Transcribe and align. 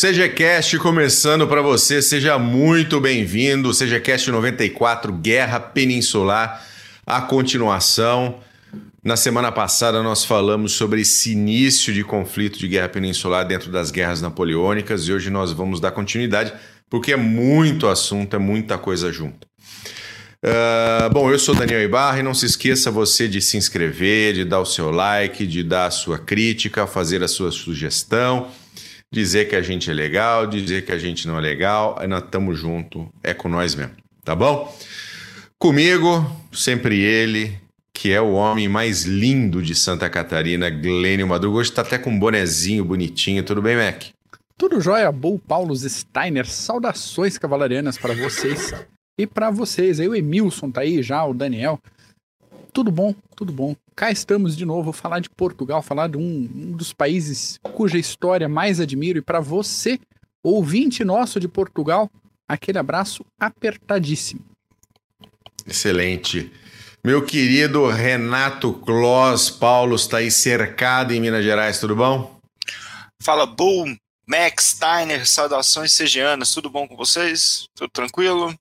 CGCast 0.00 0.78
começando 0.78 1.48
para 1.48 1.60
você, 1.60 2.00
seja 2.00 2.38
muito 2.38 3.00
bem-vindo. 3.00 3.72
CGCast 3.72 4.30
94, 4.30 5.12
Guerra 5.12 5.58
Peninsular, 5.58 6.64
a 7.04 7.20
continuação. 7.20 8.38
Na 9.02 9.16
semana 9.16 9.50
passada 9.50 10.00
nós 10.00 10.24
falamos 10.24 10.70
sobre 10.74 11.00
esse 11.00 11.32
início 11.32 11.92
de 11.92 12.04
conflito 12.04 12.60
de 12.60 12.68
guerra 12.68 12.88
peninsular 12.88 13.44
dentro 13.44 13.72
das 13.72 13.90
guerras 13.90 14.22
napoleônicas 14.22 15.08
e 15.08 15.12
hoje 15.12 15.30
nós 15.30 15.50
vamos 15.50 15.80
dar 15.80 15.90
continuidade 15.90 16.52
porque 16.88 17.12
é 17.12 17.16
muito 17.16 17.88
assunto, 17.88 18.36
é 18.36 18.38
muita 18.38 18.78
coisa 18.78 19.12
junto. 19.12 19.48
Uh, 20.40 21.12
bom, 21.12 21.28
eu 21.28 21.40
sou 21.40 21.56
Daniel 21.56 21.82
Ibarra 21.82 22.20
e 22.20 22.22
não 22.22 22.34
se 22.34 22.46
esqueça 22.46 22.88
você 22.88 23.26
de 23.26 23.40
se 23.42 23.56
inscrever, 23.56 24.34
de 24.34 24.44
dar 24.44 24.60
o 24.60 24.64
seu 24.64 24.92
like, 24.92 25.44
de 25.44 25.64
dar 25.64 25.86
a 25.86 25.90
sua 25.90 26.20
crítica, 26.20 26.86
fazer 26.86 27.20
a 27.24 27.26
sua 27.26 27.50
sugestão 27.50 28.48
dizer 29.12 29.48
que 29.48 29.56
a 29.56 29.62
gente 29.62 29.90
é 29.90 29.94
legal, 29.94 30.46
dizer 30.46 30.84
que 30.84 30.92
a 30.92 30.98
gente 30.98 31.26
não 31.26 31.38
é 31.38 31.40
legal, 31.40 31.98
nós 32.08 32.22
estamos 32.22 32.58
junto, 32.58 33.08
é 33.22 33.32
com 33.32 33.48
nós 33.48 33.74
mesmo, 33.74 33.92
tá 34.24 34.34
bom? 34.34 34.74
Comigo, 35.58 36.24
sempre 36.52 37.00
ele, 37.00 37.58
que 37.92 38.12
é 38.12 38.20
o 38.20 38.32
homem 38.32 38.68
mais 38.68 39.04
lindo 39.04 39.60
de 39.60 39.74
Santa 39.74 40.08
Catarina, 40.08 40.70
Glênio 40.70 41.26
Madruga. 41.26 41.58
Hoje 41.58 41.72
tá 41.72 41.82
até 41.82 41.98
com 41.98 42.10
um 42.10 42.18
bonezinho 42.18 42.84
bonitinho, 42.84 43.42
tudo 43.42 43.60
bem, 43.60 43.76
Mac? 43.76 44.04
Tudo 44.56 44.80
jóia, 44.80 45.10
Bull 45.10 45.38
Paulo 45.38 45.74
Steiner. 45.74 46.46
Saudações 46.46 47.38
cavalarianas 47.38 47.98
para 47.98 48.14
vocês 48.14 48.72
e 49.18 49.26
para 49.26 49.50
vocês. 49.50 49.98
Aí 49.98 50.08
o 50.08 50.14
Emilson 50.14 50.70
tá 50.70 50.82
aí 50.82 51.02
já, 51.02 51.24
o 51.24 51.34
Daniel. 51.34 51.80
Tudo 52.72 52.90
bom, 52.90 53.14
tudo 53.34 53.52
bom. 53.52 53.74
Cá 53.96 54.10
estamos 54.10 54.56
de 54.56 54.64
novo, 54.64 54.92
falar 54.92 55.20
de 55.20 55.30
Portugal, 55.30 55.82
falar 55.82 56.08
de 56.08 56.16
um, 56.16 56.22
um 56.22 56.72
dos 56.72 56.92
países 56.92 57.58
cuja 57.74 57.98
história 57.98 58.48
mais 58.48 58.80
admiro. 58.80 59.18
E 59.18 59.22
para 59.22 59.40
você, 59.40 59.98
ouvinte 60.42 61.04
nosso 61.04 61.40
de 61.40 61.48
Portugal, 61.48 62.10
aquele 62.48 62.78
abraço 62.78 63.24
apertadíssimo. 63.38 64.40
Excelente. 65.66 66.52
Meu 67.04 67.24
querido 67.24 67.86
Renato 67.86 68.72
Kloss, 68.72 69.50
Paulo 69.50 69.96
está 69.96 70.18
aí 70.18 70.30
cercado 70.30 71.12
em 71.12 71.20
Minas 71.20 71.44
Gerais, 71.44 71.78
tudo 71.78 71.94
bom? 71.94 72.38
Fala, 73.22 73.46
Boom, 73.46 73.96
Max, 74.26 74.76
Steiner, 74.76 75.26
saudações 75.26 75.92
segianas, 75.92 76.52
tudo 76.52 76.68
bom 76.68 76.86
com 76.86 76.96
vocês? 76.96 77.66
Tudo 77.74 77.90
tranquilo? 77.90 78.54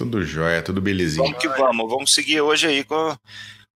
Tudo 0.00 0.24
jóia, 0.24 0.62
tudo 0.62 0.80
belezinho. 0.80 1.24
Vamos 1.24 1.38
que 1.38 1.48
vamos, 1.48 1.90
vamos 1.90 2.14
seguir 2.14 2.40
hoje 2.40 2.66
aí 2.66 2.82
com 2.84 3.14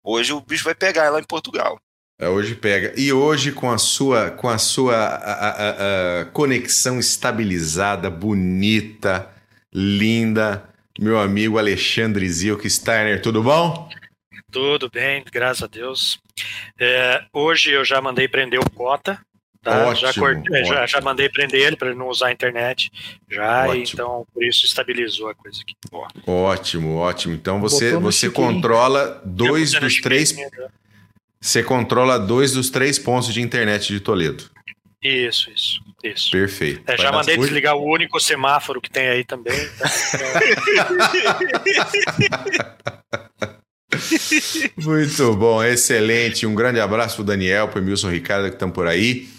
Hoje 0.01 0.31
o 0.31 0.39
bicho 0.39 0.63
vai 0.63 0.73
pegar 0.73 1.09
lá 1.09 1.19
em 1.19 1.23
Portugal. 1.23 1.77
É, 2.17 2.29
hoje 2.29 2.55
pega. 2.55 2.93
E 2.97 3.11
hoje, 3.11 3.51
com 3.51 3.69
a 3.69 3.77
sua, 3.77 4.31
com 4.31 4.47
a 4.47 4.57
sua 4.57 4.95
a, 4.95 5.49
a, 5.49 6.21
a 6.21 6.25
conexão 6.27 6.97
estabilizada, 6.97 8.09
bonita, 8.09 9.29
linda, 9.73 10.63
meu 10.97 11.19
amigo 11.19 11.57
Alexandre 11.57 12.29
Zilk 12.29 12.69
Steiner, 12.69 13.21
tudo 13.21 13.43
bom? 13.43 13.89
Tudo 14.49 14.89
bem, 14.89 15.25
graças 15.29 15.63
a 15.63 15.67
Deus. 15.67 16.19
É, 16.79 17.25
hoje 17.33 17.71
eu 17.71 17.83
já 17.83 18.01
mandei 18.01 18.29
prender 18.29 18.61
o 18.61 18.69
Cota, 18.69 19.19
Tá? 19.63 19.87
Ótimo, 19.87 20.11
já, 20.11 20.19
cortei, 20.19 20.65
já, 20.65 20.85
já, 20.85 20.99
mandei 20.99 21.29
prender 21.29 21.61
ele 21.61 21.77
para 21.77 21.87
ele 21.87 21.97
não 21.97 22.09
usar 22.09 22.27
a 22.27 22.31
internet. 22.33 22.91
Já, 23.31 23.65
ótimo. 23.65 23.83
então 23.93 24.27
por 24.33 24.43
isso 24.43 24.65
estabilizou 24.65 25.29
a 25.29 25.35
coisa 25.35 25.61
aqui. 25.61 25.73
Boa. 25.89 26.09
Ótimo, 26.27 26.97
ótimo. 26.97 27.33
Então 27.33 27.61
você, 27.61 27.95
você 27.95 28.29
controla 28.29 29.21
dois 29.23 29.71
dos 29.71 30.01
três. 30.01 30.35
Né? 30.35 30.49
Você 31.39 31.63
controla 31.63 32.19
dois 32.19 32.51
dos 32.51 32.69
três 32.69 32.99
pontos 32.99 33.33
de 33.33 33.41
internet 33.41 33.87
de 33.87 34.01
Toledo. 34.01 34.51
Isso, 35.01 35.49
isso, 35.49 35.81
isso. 36.03 36.29
Perfeito. 36.31 36.83
É, 36.85 36.97
já 36.97 37.13
mandei 37.13 37.37
desligar 37.37 37.77
o 37.77 37.89
único 37.89 38.19
semáforo 38.19 38.81
que 38.81 38.89
tem 38.89 39.07
aí 39.07 39.23
também. 39.23 39.57
Tá? 39.79 39.89
Muito 44.75 45.35
bom, 45.35 45.63
excelente. 45.63 46.45
Um 46.45 46.53
grande 46.55 46.81
abraço 46.81 47.15
para 47.15 47.23
o 47.23 47.25
Daniel, 47.25 47.69
para 47.69 47.79
o 47.79 47.83
Emilson 47.83 48.09
Ricardo 48.09 48.49
que 48.49 48.55
estão 48.55 48.69
por 48.69 48.87
aí 48.87 49.31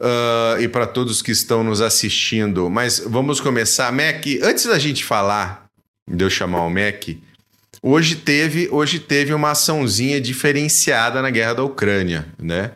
uh, 0.00 0.60
e 0.60 0.68
para 0.68 0.86
todos 0.86 1.22
que 1.22 1.30
estão 1.30 1.62
nos 1.62 1.80
assistindo. 1.80 2.70
Mas 2.70 2.98
vamos 2.98 3.40
começar. 3.40 3.92
Mac, 3.92 4.24
antes 4.42 4.66
da 4.66 4.78
gente 4.78 5.04
falar 5.04 5.66
de 6.08 6.24
eu 6.24 6.30
chamar 6.30 6.64
o 6.64 6.70
Mac, 6.70 7.08
hoje 7.82 8.16
teve, 8.16 8.68
hoje 8.70 8.98
teve 8.98 9.34
uma 9.34 9.50
açãozinha 9.50 10.20
diferenciada 10.20 11.20
na 11.20 11.30
guerra 11.30 11.54
da 11.54 11.64
Ucrânia, 11.64 12.26
né? 12.38 12.72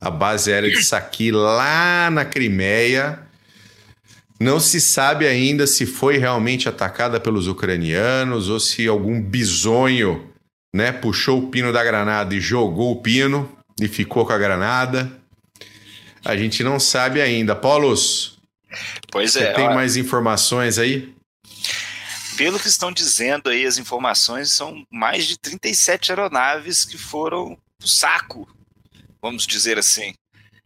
A 0.00 0.10
base 0.10 0.52
aérea 0.52 0.70
de 0.70 0.84
Saki 0.84 1.30
lá 1.30 2.10
na 2.10 2.24
Crimeia. 2.24 3.20
Não 4.38 4.60
se 4.60 4.80
sabe 4.80 5.26
ainda 5.26 5.66
se 5.66 5.86
foi 5.86 6.18
realmente 6.18 6.68
atacada 6.68 7.18
pelos 7.18 7.46
ucranianos 7.46 8.50
ou 8.50 8.60
se 8.60 8.86
algum 8.86 9.18
bisonho 9.18 10.28
né, 10.74 10.90
puxou 10.90 11.38
o 11.38 11.46
pino 11.48 11.72
da 11.72 11.82
granada 11.84 12.34
e 12.34 12.40
jogou 12.40 12.92
o 12.92 13.00
pino 13.00 13.48
e 13.80 13.86
ficou 13.86 14.26
com 14.26 14.32
a 14.32 14.38
granada. 14.38 15.10
A 16.24 16.36
gente 16.36 16.64
não 16.64 16.80
sabe 16.80 17.20
ainda. 17.20 17.54
Paulos, 17.54 18.38
pois 19.10 19.36
é. 19.36 19.52
tem 19.52 19.68
mais 19.74 19.96
informações 19.96 20.78
aí? 20.78 21.14
Pelo 22.36 22.58
que 22.58 22.68
estão 22.68 22.90
dizendo 22.90 23.50
aí, 23.50 23.64
as 23.66 23.78
informações 23.78 24.50
são 24.52 24.84
mais 24.90 25.26
de 25.26 25.38
37 25.38 26.10
aeronaves 26.10 26.84
que 26.84 26.98
foram 26.98 27.56
pro 27.78 27.88
saco, 27.88 28.48
vamos 29.22 29.46
dizer 29.46 29.78
assim. 29.78 30.14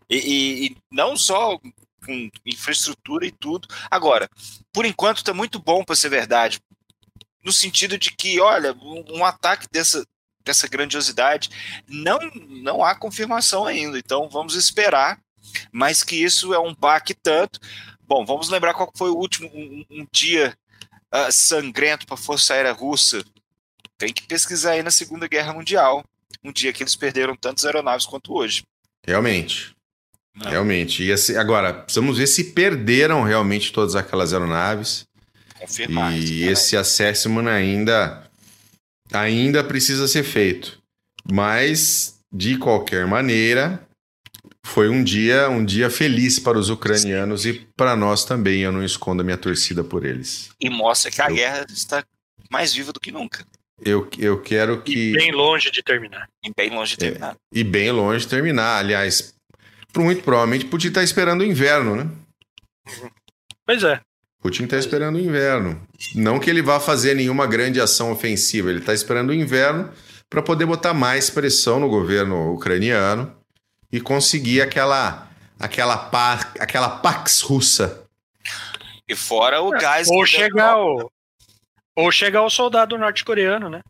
E, 0.09 0.17
e, 0.17 0.67
e 0.67 0.77
não 0.91 1.17
só 1.17 1.59
com 2.05 2.31
infraestrutura 2.47 3.27
e 3.27 3.33
tudo. 3.33 3.69
Agora, 3.91 4.31
por 4.73 4.87
enquanto 4.87 5.19
está 5.19 5.35
muito 5.35 5.59
bom 5.59 5.85
para 5.85 5.97
ser 5.97 6.09
verdade, 6.09 6.59
no 7.45 7.53
sentido 7.53 7.99
de 7.99 8.13
que, 8.13 8.41
olha, 8.41 8.73
um, 8.73 9.19
um 9.19 9.25
ataque 9.25 9.67
dessa, 9.71 10.05
dessa 10.43 10.67
grandiosidade 10.67 11.51
não 11.87 12.19
não 12.49 12.83
há 12.83 12.95
confirmação 12.95 13.67
ainda. 13.67 13.99
Então 13.99 14.29
vamos 14.31 14.55
esperar 14.55 15.19
mas 15.73 16.03
que 16.03 16.17
isso 16.17 16.53
é 16.55 16.59
um 16.59 16.75
baque 16.75 17.15
tanto. 17.15 17.61
Bom, 18.07 18.25
vamos 18.25 18.49
lembrar 18.49 18.75
qual 18.75 18.91
foi 18.97 19.11
o 19.11 19.17
último 19.17 19.51
um, 19.53 19.85
um 19.91 20.07
dia 20.11 20.57
uh, 21.15 21.31
sangrento 21.31 22.07
para 22.07 22.15
a 22.15 22.19
Força 22.19 22.55
Aérea 22.55 22.73
Russa. 22.73 23.25
Tem 23.97 24.13
que 24.13 24.27
pesquisar 24.27 24.73
aí 24.73 24.83
na 24.83 24.91
Segunda 24.91 25.27
Guerra 25.27 25.53
Mundial, 25.53 26.05
um 26.43 26.53
dia 26.53 26.73
que 26.73 26.83
eles 26.83 26.97
perderam 26.97 27.37
tantas 27.37 27.65
aeronaves 27.65 28.07
quanto 28.07 28.33
hoje. 28.33 28.63
Realmente. 29.05 29.75
Não. 30.35 30.51
Realmente. 30.51 31.03
E 31.03 31.13
assim, 31.13 31.37
agora, 31.37 31.75
precisamos 31.75 32.19
ver 32.19 32.27
se 32.27 32.45
perderam 32.53 33.23
realmente 33.25 33.73
todas 33.73 33.97
aquelas 33.97 34.33
aeronaves. 34.33 35.07
Confirmar. 35.59 36.17
E 36.17 36.45
esse 36.45 36.77
assessment 36.77 37.49
ainda, 37.49 38.23
ainda 39.13 39.65
precisa 39.65 40.07
ser 40.07 40.23
feito. 40.23 40.81
Mas, 41.31 42.21
de 42.33 42.57
qualquer 42.57 43.07
maneira, 43.07 43.88
foi 44.69 44.89
um 44.89 45.03
dia, 45.03 45.49
um 45.49 45.65
dia 45.65 45.89
feliz 45.89 46.39
para 46.39 46.59
os 46.59 46.69
ucranianos 46.69 47.43
Sim. 47.43 47.49
e 47.49 47.55
para 47.77 47.97
nós 47.97 48.25
também. 48.25 48.61
Eu 48.61 48.71
não 48.71 48.85
escondo 48.85 49.23
a 49.23 49.25
minha 49.25 49.39
torcida 49.39 49.83
por 49.83 50.05
eles. 50.05 50.51
E 50.61 50.69
mostra 50.69 51.11
que 51.11 51.23
a 51.23 51.29
eu, 51.29 51.35
guerra 51.35 51.67
está 51.71 52.05
mais 52.51 52.75
viva 52.75 52.93
do 52.93 53.01
que 53.01 53.11
nunca. 53.11 53.45
Eu, 53.83 54.09
eu 54.19 54.41
quero 54.41 54.83
que. 54.83 55.11
E 55.11 55.13
bem 55.13 55.33
longe 55.33 55.71
de 55.71 55.83
terminar. 55.83 56.29
E 56.45 56.53
bem 56.55 56.71
longe 56.71 56.91
de 56.93 56.99
terminar. 56.99 57.33
É, 57.33 57.59
e 57.59 57.65
bem 57.65 57.91
longe 57.91 58.25
de 58.25 58.29
terminar. 58.29 58.79
Aliás, 58.79 59.35
muito 59.97 60.23
provavelmente 60.23 60.67
Putin 60.67 60.89
está 60.89 61.03
esperando 61.03 61.41
o 61.41 61.45
inverno, 61.45 61.97
né? 61.97 62.11
Pois 63.65 63.83
é. 63.83 64.01
Putin 64.41 64.65
está 64.65 64.77
esperando 64.77 65.17
o 65.17 65.21
inverno. 65.21 65.81
Não 66.15 66.39
que 66.39 66.51
ele 66.51 66.63
vá 66.63 66.79
fazer 66.79 67.15
nenhuma 67.15 67.47
grande 67.47 67.81
ação 67.81 68.13
ofensiva, 68.13 68.71
ele 68.71 68.79
está 68.79 68.93
esperando 68.93 69.31
o 69.31 69.35
inverno 69.35 69.91
para 70.29 70.43
poder 70.43 70.67
botar 70.67 70.93
mais 70.93 71.31
pressão 71.31 71.81
no 71.81 71.89
governo 71.89 72.53
ucraniano 72.53 73.38
e 73.93 74.01
conseguir 74.01 74.63
aquela 74.63 75.29
aquela 75.59 75.97
par, 75.97 76.53
aquela 76.59 76.89
pax 76.89 77.41
russa. 77.41 78.05
E 79.09 79.15
fora 79.15 79.61
o 79.61 79.71
gás. 79.71 80.09
Ou 80.09 80.25
chegar 80.27 80.79
o 80.79 81.11
ou 81.97 82.13
chegar 82.13 82.43
o 82.43 82.51
soldado 82.51 82.97
norte-coreano, 82.97 83.69
né? 83.69 83.81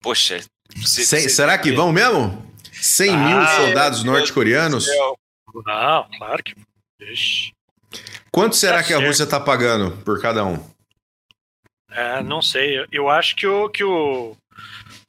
Poxa. 0.00 0.40
Se, 0.84 1.04
se, 1.04 1.28
será 1.28 1.58
que 1.58 1.72
vão 1.72 1.90
mesmo? 1.92 2.44
100 2.72 3.10
ah, 3.10 3.16
mil 3.16 3.46
soldados 3.48 4.04
norte-coreanos? 4.04 4.86
Não, 5.66 6.08
claro 6.18 6.42
que. 6.42 6.54
Ixi. 7.00 7.52
Quanto 8.30 8.56
será 8.56 8.78
tá 8.78 8.84
que 8.84 8.94
a 8.94 8.98
Rússia 8.98 9.24
está 9.24 9.40
pagando 9.40 9.96
por 10.02 10.20
cada 10.20 10.44
um? 10.44 10.58
É, 11.90 12.22
não 12.22 12.42
sei. 12.42 12.84
Eu 12.90 13.08
acho 13.08 13.36
que 13.36 13.46
o, 13.46 13.68
que 13.68 13.84
o, 13.84 14.36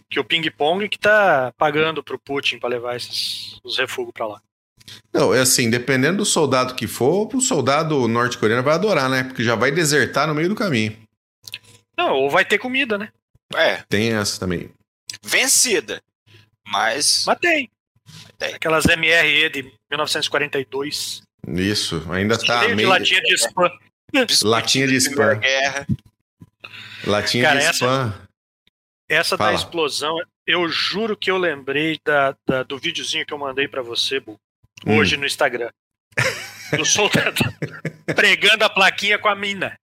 que 0.10 0.20
o 0.20 0.24
ping-pong 0.24 0.88
que 0.88 1.00
tá 1.00 1.54
pagando 1.58 2.04
pro 2.04 2.20
Putin 2.20 2.60
para 2.60 2.70
levar 2.70 2.96
esses, 2.96 3.60
os 3.64 3.78
refugos 3.78 4.14
para 4.14 4.28
lá. 4.28 4.42
Não, 5.14 5.34
é 5.34 5.40
assim, 5.40 5.70
dependendo 5.70 6.18
do 6.18 6.26
soldado 6.26 6.76
que 6.76 6.88
for, 6.88 7.30
o 7.34 7.42
soldado 7.42 8.08
norte-coreano 8.08 8.64
vai 8.64 8.76
adorar, 8.76 9.10
né? 9.10 9.24
Porque 9.24 9.44
já 9.44 9.56
vai 9.56 9.72
desertar 9.72 10.28
no 10.28 10.36
meio 10.36 10.50
do 10.50 10.56
caminho. 10.56 10.96
Não, 11.98 12.14
ou 12.14 12.30
vai 12.30 12.46
ter 12.46 12.58
comida, 12.58 12.98
né? 12.98 13.10
É. 13.54 13.84
Tem 13.90 14.14
essa 14.14 14.40
também. 14.40 14.70
Vencida. 15.24 16.02
Mas. 16.68 17.24
Mas 17.26 17.40
tem. 17.40 17.70
tem. 18.38 18.54
Aquelas 18.54 18.86
MRE 18.86 19.50
de 19.50 19.64
1942. 19.90 21.24
Isso, 21.48 22.04
ainda 22.12 22.38
tá 22.38 22.68
meio... 22.70 22.90
latinha 22.90 23.22
de 23.22 23.34
spam. 23.36 23.72
Latinha 24.44 24.88
de 24.88 24.96
spam. 24.96 25.36
Guerra. 25.40 25.88
Latinha 27.06 27.44
Cara, 27.44 27.60
de 27.60 27.66
spam. 27.66 28.08
Essa, 28.10 28.25
essa 29.10 29.38
da 29.38 29.54
explosão, 29.54 30.18
eu 30.46 30.68
juro 30.68 31.16
que 31.16 31.30
eu 31.30 31.38
lembrei 31.38 32.00
da, 32.04 32.36
da 32.48 32.64
do 32.64 32.78
videozinho 32.78 33.26
que 33.26 33.34
eu 33.34 33.38
mandei 33.38 33.68
para 33.68 33.82
você, 33.82 34.20
Bu, 34.20 34.40
hoje 34.86 35.16
hum. 35.16 35.20
no 35.20 35.26
Instagram. 35.26 35.70
Do 36.76 36.86
soldado 36.86 37.44
pregando 38.16 38.64
a 38.64 38.70
plaquinha 38.70 39.18
com 39.18 39.28
a 39.28 39.36
mina. 39.36 39.78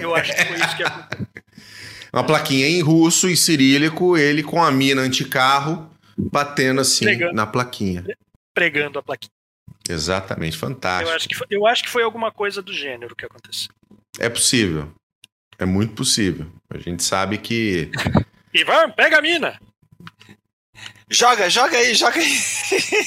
Eu 0.00 0.14
acho 0.14 0.34
que 0.34 0.44
foi 0.44 0.56
isso 0.56 0.76
que 0.76 0.82
aconteceu. 0.82 1.26
Uma 2.12 2.24
plaquinha 2.24 2.66
em 2.66 2.80
russo 2.80 3.28
e 3.28 3.36
cirílico, 3.36 4.16
ele 4.16 4.42
com 4.42 4.62
a 4.62 4.70
mina 4.70 5.02
anticarro 5.02 5.90
batendo 6.16 6.80
assim 6.80 7.04
pregando, 7.04 7.34
na 7.34 7.46
plaquinha. 7.46 8.04
Pregando 8.54 8.98
a 8.98 9.02
plaquinha. 9.02 9.30
Exatamente, 9.88 10.56
fantástico. 10.56 11.10
Eu 11.10 11.16
acho, 11.16 11.28
que 11.28 11.34
foi, 11.34 11.46
eu 11.50 11.66
acho 11.66 11.82
que 11.82 11.90
foi 11.90 12.02
alguma 12.02 12.32
coisa 12.32 12.60
do 12.60 12.72
gênero 12.72 13.14
que 13.14 13.24
aconteceu. 13.24 13.68
É 14.18 14.28
possível. 14.28 14.92
É 15.58 15.64
muito 15.64 15.94
possível. 15.94 16.46
A 16.70 16.78
gente 16.78 17.02
sabe 17.02 17.38
que. 17.38 17.90
Ivan, 18.60 18.90
pega 18.90 19.18
a 19.18 19.22
mina! 19.22 19.58
Joga, 21.10 21.48
joga 21.48 21.76
aí, 21.76 21.94
joga 21.94 22.18
aí. 22.18 22.38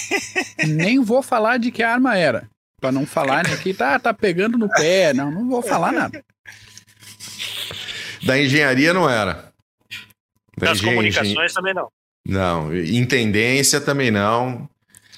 Nem 0.68 1.03
vou 1.03 1.21
falar 1.21 1.57
de 1.57 1.71
que 1.71 1.83
arma 1.83 2.18
era. 2.18 2.50
Pra 2.80 2.92
não 2.92 3.06
falar 3.06 3.48
né, 3.48 3.56
que 3.57 3.75
tá, 3.75 4.00
tá 4.00 4.12
pegando 4.12 4.57
no 4.57 4.68
pé. 4.68 5.13
Não, 5.13 5.30
não 5.30 5.48
vou 5.48 5.62
falar 5.62 5.92
nada. 5.92 6.24
Da 8.24 8.39
engenharia 8.39 8.92
não 8.92 9.07
era. 9.07 9.51
Da 10.57 10.68
das 10.68 10.80
engen... 10.80 10.89
comunicações 10.89 11.53
também 11.53 11.75
não. 11.75 11.92
Não, 12.27 12.75
intendência 12.75 13.80
também 13.80 14.09
não. 14.09 14.68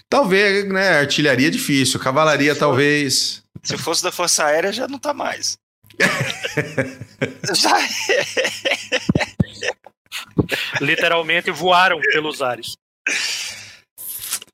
Talvez, 0.09 0.67
né? 0.69 0.99
Artilharia 0.99 1.47
é 1.47 1.51
difícil, 1.51 1.99
cavalaria 1.99 2.55
talvez. 2.55 3.43
Se 3.63 3.77
fosse 3.77 4.03
da 4.03 4.11
Força 4.11 4.45
Aérea 4.45 4.73
já 4.73 4.87
não 4.87 4.99
tá 4.99 5.13
mais. 5.13 5.57
já 7.55 7.77
Literalmente 10.81 11.51
voaram 11.51 11.99
pelos 11.99 12.41
ares. 12.41 12.77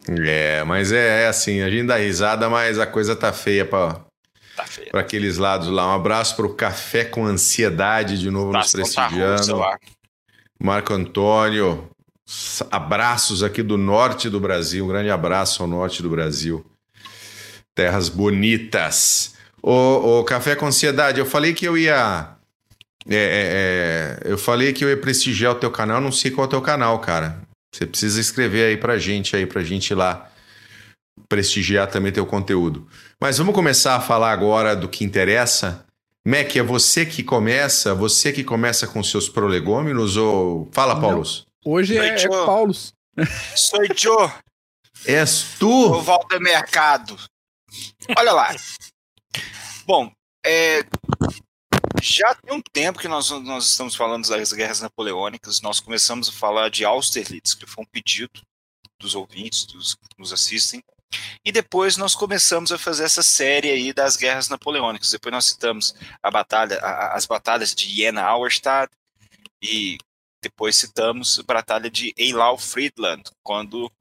É, 0.08 0.64
mas 0.64 0.92
é, 0.92 1.24
é, 1.24 1.28
assim, 1.28 1.62
a 1.62 1.70
gente 1.70 1.88
dá 1.88 1.98
risada, 1.98 2.50
mas 2.50 2.80
a 2.80 2.88
coisa 2.88 3.16
tá 3.16 3.32
feia 3.32 3.66
para 3.66 3.94
tá 4.56 4.66
para 4.92 5.02
aqueles 5.02 5.38
lados 5.38 5.68
lá. 5.68 5.88
Um 5.92 5.96
abraço 5.96 6.36
pro 6.36 6.54
Café 6.56 7.06
com 7.06 7.26
Ansiedade 7.26 8.20
de 8.20 8.32
novo 8.32 8.52
nos 8.52 8.72
prestigiando. 8.72 9.62
Marco 10.62 10.94
Antônio, 10.94 11.90
abraços 12.72 13.44
aqui 13.44 13.62
do 13.62 13.78
norte 13.78 14.30
do 14.30 14.40
Brasil. 14.40 14.84
Um 14.84 14.88
grande 14.88 15.10
abraço 15.10 15.62
ao 15.62 15.68
norte 15.68 16.02
do 16.02 16.10
Brasil. 16.10 16.66
Terras 17.76 18.10
bonitas. 18.10 19.36
O, 19.62 20.20
o 20.20 20.24
Café 20.24 20.56
com 20.56 20.66
Ansiedade, 20.66 21.20
eu 21.20 21.26
falei 21.26 21.54
que 21.54 21.66
eu 21.66 21.78
ia. 21.78 22.36
É, 23.08 23.16
é, 23.16 24.28
é, 24.28 24.32
eu 24.32 24.38
falei 24.38 24.74
que 24.74 24.84
eu 24.84 24.90
ia 24.90 24.98
prestigiar 24.98 25.54
o 25.54 25.56
teu 25.56 25.72
canal, 25.72 26.02
não 26.02 26.12
sei 26.12 26.32
qual 26.32 26.46
é 26.46 26.48
o 26.48 26.50
teu 26.50 26.62
canal, 26.62 27.00
cara. 27.00 27.42
Você 27.74 27.86
precisa 27.86 28.20
escrever 28.20 28.66
aí 28.66 28.78
pra 28.78 28.98
gente 28.98 29.36
aí, 29.36 29.46
pra 29.46 29.64
gente 29.64 29.92
ir 29.92 29.96
lá 29.96 30.30
prestigiar 31.28 31.88
também 31.88 32.12
teu 32.12 32.26
conteúdo. 32.26 32.88
Mas 33.22 33.38
vamos 33.38 33.54
começar 33.54 33.96
a 33.96 34.02
falar 34.02 34.32
agora 34.32 34.76
do 34.76 34.90
que 34.90 35.04
interessa. 35.04 35.86
Mac, 36.26 36.56
é 36.56 36.64
você 36.64 37.06
que 37.06 37.24
começa? 37.24 37.94
Você 37.94 38.32
que 38.32 38.44
começa 38.44 38.88
com 38.88 39.04
seus 39.04 39.30
prolegômenos 39.30 40.18
ou... 40.18 40.70
Fala, 40.72 41.00
Paulo. 41.00 41.24
Hoje 41.66 41.98
é, 41.98 42.16
é 42.16 42.28
Paulo. 42.28 42.74
Sou 42.74 43.84
eu. 43.84 44.32
És 45.06 45.56
tu? 45.58 45.70
O 45.70 46.02
Walter 46.02 46.40
Mercado. 46.40 47.18
Olha 48.18 48.34
lá. 48.34 48.56
Bom, 49.86 50.12
é, 50.46 50.84
já 52.02 52.34
tem 52.36 52.54
um 52.54 52.62
tempo 52.62 53.00
que 53.00 53.08
nós, 53.08 53.30
nós 53.30 53.68
estamos 53.68 53.96
falando 53.96 54.28
das 54.28 54.54
guerras 54.54 54.82
napoleônicas. 54.82 55.62
Nós 55.62 55.80
começamos 55.80 56.30
a 56.30 56.32
falar 56.32 56.70
de 56.70 56.86
Austerlitz, 56.86 57.54
que 57.54 57.66
foi 57.66 57.84
um 57.84 57.88
pedido 57.88 58.42
dos 59.00 59.16
ouvintes, 59.16 59.66
dos 59.66 59.96
que 59.96 60.20
nos 60.20 60.34
assistem. 60.34 60.84
E 61.44 61.52
depois 61.52 61.98
nós 61.98 62.14
começamos 62.14 62.72
a 62.72 62.78
fazer 62.78 63.04
essa 63.04 63.24
série 63.24 63.70
aí 63.70 63.94
das 63.94 64.16
guerras 64.16 64.48
napoleônicas. 64.48 65.12
Depois 65.12 65.34
nós 65.34 65.46
citamos 65.46 65.96
a 66.22 66.30
batalha, 66.30 66.80
a, 66.80 67.16
as 67.16 67.26
batalhas 67.26 67.74
de 67.74 67.90
Jena-Auerstadt 67.90 68.92
e 69.62 69.98
depois 70.42 70.76
citamos 70.76 71.40
a 71.40 71.44
batalha 71.44 71.90
de 71.90 72.14
Eylau-Friedland, 72.18 73.24
quando 73.44 73.92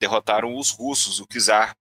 derrotaram 0.00 0.56
os 0.56 0.70
russos, 0.70 1.20
o 1.20 1.26
czar 1.26 1.76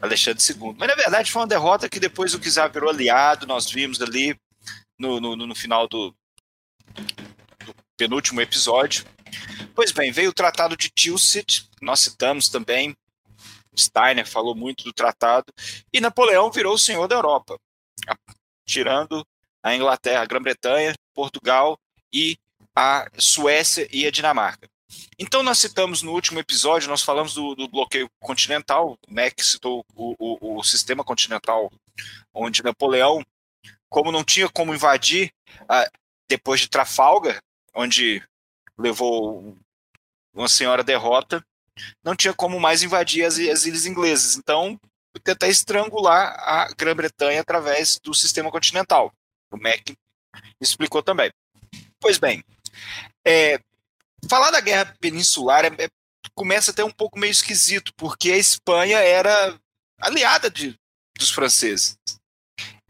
Alexandre 0.00 0.42
II. 0.42 0.74
Mas 0.78 0.88
na 0.88 0.94
verdade 0.94 1.32
foi 1.32 1.42
uma 1.42 1.48
derrota 1.48 1.88
que 1.88 1.98
depois 1.98 2.34
o 2.34 2.38
czar 2.38 2.70
virou 2.70 2.90
aliado, 2.90 3.46
nós 3.46 3.70
vimos 3.70 4.00
ali 4.00 4.36
no, 4.98 5.20
no, 5.20 5.36
no 5.36 5.54
final 5.54 5.88
do, 5.88 6.14
do, 6.94 7.74
penúltimo 7.96 8.40
episódio. 8.40 9.04
Pois 9.74 9.92
bem, 9.92 10.10
veio 10.12 10.30
o 10.30 10.34
Tratado 10.34 10.76
de 10.76 10.90
Tilsit, 10.90 11.68
nós 11.80 12.00
citamos 12.00 12.48
também, 12.48 12.96
Steiner 13.78 14.26
falou 14.26 14.54
muito 14.54 14.84
do 14.84 14.92
tratado, 14.92 15.46
e 15.92 16.00
Napoleão 16.00 16.50
virou 16.50 16.74
o 16.74 16.78
senhor 16.78 17.08
da 17.08 17.16
Europa, 17.16 17.58
tirando 18.66 19.24
a 19.62 19.74
Inglaterra, 19.74 20.22
a 20.22 20.26
Grã-Bretanha, 20.26 20.94
Portugal 21.14 21.78
e 22.12 22.36
a 22.76 23.06
Suécia 23.18 23.88
e 23.92 24.06
a 24.06 24.10
Dinamarca. 24.10 24.68
Então 25.18 25.42
nós 25.42 25.58
citamos 25.58 26.02
no 26.02 26.12
último 26.12 26.38
episódio, 26.38 26.88
nós 26.88 27.02
falamos 27.02 27.34
do, 27.34 27.54
do 27.54 27.68
bloqueio 27.68 28.10
continental, 28.20 28.98
né, 29.08 29.30
que 29.30 29.44
citou 29.44 29.84
o, 29.94 30.14
o, 30.18 30.58
o, 30.58 30.62
sistema 30.62 31.04
continental, 31.04 31.70
onde 32.34 32.62
Napoleão 32.62 33.22
como 33.92 34.10
não 34.10 34.24
tinha 34.24 34.48
como 34.48 34.74
invadir 34.74 35.30
depois 36.28 36.60
de 36.60 36.68
Trafalgar, 36.68 37.42
onde 37.74 38.26
levou 38.78 39.54
uma 40.34 40.48
senhora 40.48 40.82
derrota, 40.82 41.44
não 42.02 42.16
tinha 42.16 42.32
como 42.32 42.58
mais 42.58 42.82
invadir 42.82 43.22
as, 43.22 43.38
as 43.38 43.66
ilhas 43.66 43.84
inglesas. 43.84 44.36
Então, 44.36 44.80
tentar 45.22 45.48
estrangular 45.48 46.34
a 46.38 46.72
Grã-Bretanha 46.72 47.42
através 47.42 47.98
do 48.02 48.14
sistema 48.14 48.50
continental. 48.50 49.12
O 49.52 49.58
Mac 49.58 49.90
explicou 50.58 51.02
também. 51.02 51.30
Pois 52.00 52.16
bem, 52.16 52.42
é, 53.26 53.60
falar 54.28 54.50
da 54.50 54.60
Guerra 54.60 54.96
Peninsular 55.00 55.66
é, 55.66 55.84
é, 55.84 55.88
começa 56.34 56.70
até 56.70 56.82
um 56.82 56.90
pouco 56.90 57.18
meio 57.18 57.30
esquisito, 57.30 57.92
porque 57.94 58.32
a 58.32 58.38
Espanha 58.38 58.98
era 58.98 59.58
aliada 60.00 60.50
de, 60.50 60.74
dos 61.18 61.30
franceses 61.30 61.98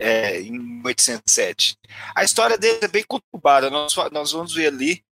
é, 0.02 0.40
em 0.40 0.58
1807. 0.58 1.76
A 2.14 2.24
história 2.24 2.58
dele 2.58 2.80
é 2.82 2.88
bem 2.88 3.04
conturbada, 3.04 3.70
nós, 3.70 3.94
nós 4.10 4.32
vamos 4.32 4.52
ver 4.52 4.66
ali, 4.66 5.04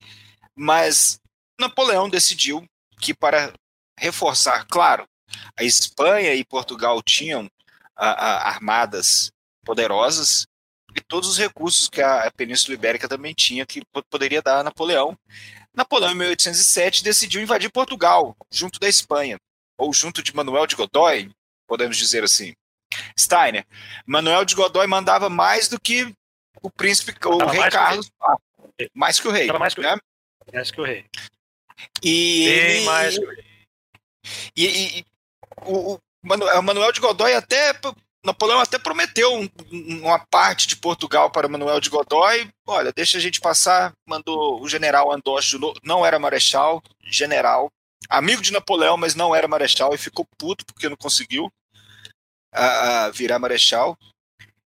mas 0.54 1.20
Napoleão 1.60 2.08
decidiu 2.08 2.66
que 3.00 3.12
para 3.14 3.52
reforçar, 3.98 4.66
claro, 4.66 5.06
a 5.56 5.62
Espanha 5.62 6.34
e 6.34 6.44
Portugal 6.44 7.02
tinham 7.02 7.48
a, 7.94 8.08
a, 8.08 8.48
armadas 8.48 9.30
poderosas 9.64 10.46
e 10.96 11.00
todos 11.00 11.28
os 11.28 11.38
recursos 11.38 11.88
que 11.88 12.00
a, 12.00 12.24
a 12.26 12.30
Península 12.30 12.74
Ibérica 12.74 13.06
também 13.08 13.34
tinha 13.34 13.66
que 13.66 13.82
poderia 14.10 14.40
dar 14.40 14.60
a 14.60 14.62
Napoleão. 14.62 15.16
Napoleão, 15.74 16.12
em 16.12 16.16
1807, 16.16 17.04
decidiu 17.04 17.42
invadir 17.42 17.70
Portugal, 17.70 18.34
junto 18.50 18.80
da 18.80 18.88
Espanha, 18.88 19.36
ou 19.76 19.92
junto 19.92 20.22
de 20.22 20.34
Manuel 20.34 20.66
de 20.66 20.74
Godoy, 20.74 21.30
podemos 21.68 21.96
dizer 21.96 22.24
assim. 22.24 22.54
Steiner. 23.18 23.66
Manuel 24.06 24.44
de 24.44 24.54
Godoy 24.54 24.86
mandava 24.86 25.28
mais 25.28 25.68
do 25.68 25.80
que 25.80 26.12
o 26.62 26.70
príncipe, 26.70 27.14
o 27.26 27.46
rei 27.46 27.70
Carlos. 27.70 28.10
mais 28.94 29.20
que 29.20 29.28
o 29.28 29.30
rei. 29.30 29.46
mais, 29.52 29.74
que, 29.74 29.80
né? 29.80 29.96
mais 30.52 30.70
que 30.70 30.80
o 30.80 30.84
rei. 30.84 31.04
E 32.02 32.44
Bem 32.46 32.84
mais 32.84 33.18
que 33.18 33.24
o 33.24 33.28
rei. 33.28 33.44
E, 34.56 34.98
e, 34.98 35.04
o, 35.62 35.94
o 35.94 36.62
Manuel 36.62 36.92
de 36.92 37.00
Godoy 37.00 37.34
até. 37.34 37.78
Napoleão 38.24 38.58
até 38.58 38.78
prometeu 38.78 39.32
um, 39.32 39.48
uma 40.02 40.18
parte 40.18 40.66
de 40.66 40.76
Portugal 40.76 41.30
para 41.30 41.48
Manuel 41.48 41.80
de 41.80 41.88
Godoy. 41.88 42.50
Olha, 42.66 42.92
deixa 42.92 43.16
a 43.16 43.20
gente 43.20 43.40
passar. 43.40 43.92
Mandou 44.06 44.60
o 44.60 44.68
general 44.68 45.12
Andoche, 45.12 45.56
não 45.84 46.04
era 46.04 46.18
marechal, 46.18 46.82
general. 47.04 47.70
Amigo 48.08 48.42
de 48.42 48.52
Napoleão, 48.52 48.96
mas 48.96 49.14
não 49.14 49.34
era 49.34 49.46
marechal 49.46 49.94
e 49.94 49.98
ficou 49.98 50.26
puto 50.36 50.66
porque 50.66 50.88
não 50.88 50.96
conseguiu 50.96 51.50
a, 52.52 53.04
a 53.04 53.10
virar 53.10 53.38
marechal. 53.38 53.98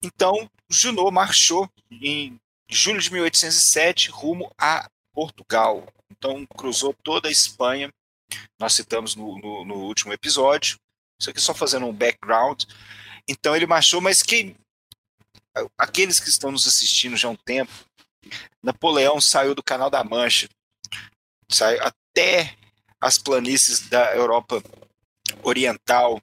Então, 0.02 0.50
Junot 0.70 1.10
marchou 1.10 1.68
em 1.90 2.38
julho 2.68 3.00
de 3.00 3.12
1807 3.12 4.10
rumo 4.10 4.52
a 4.58 4.88
Portugal. 5.12 5.86
Então, 6.10 6.46
cruzou 6.46 6.94
toda 7.02 7.28
a 7.28 7.32
Espanha. 7.32 7.92
Nós 8.58 8.74
citamos 8.74 9.14
no, 9.14 9.38
no, 9.38 9.64
no 9.64 9.74
último 9.76 10.12
episódio. 10.12 10.78
Isso 11.20 11.30
aqui 11.30 11.40
só 11.40 11.54
fazendo 11.54 11.86
um 11.86 11.92
background. 11.92 12.64
Então, 13.28 13.54
ele 13.54 13.66
marchou, 13.66 14.00
mas 14.00 14.22
quem. 14.22 14.56
Aqueles 15.78 16.18
que 16.18 16.28
estão 16.28 16.50
nos 16.50 16.66
assistindo 16.66 17.16
já 17.16 17.28
há 17.28 17.30
um 17.30 17.36
tempo, 17.36 17.72
Napoleão 18.62 19.20
saiu 19.20 19.54
do 19.54 19.62
Canal 19.62 19.88
da 19.88 20.02
Mancha, 20.02 20.48
saiu 21.48 21.80
até 21.80 22.56
as 23.00 23.18
planícies 23.18 23.88
da 23.88 24.14
Europa 24.16 24.62
Oriental, 25.42 26.20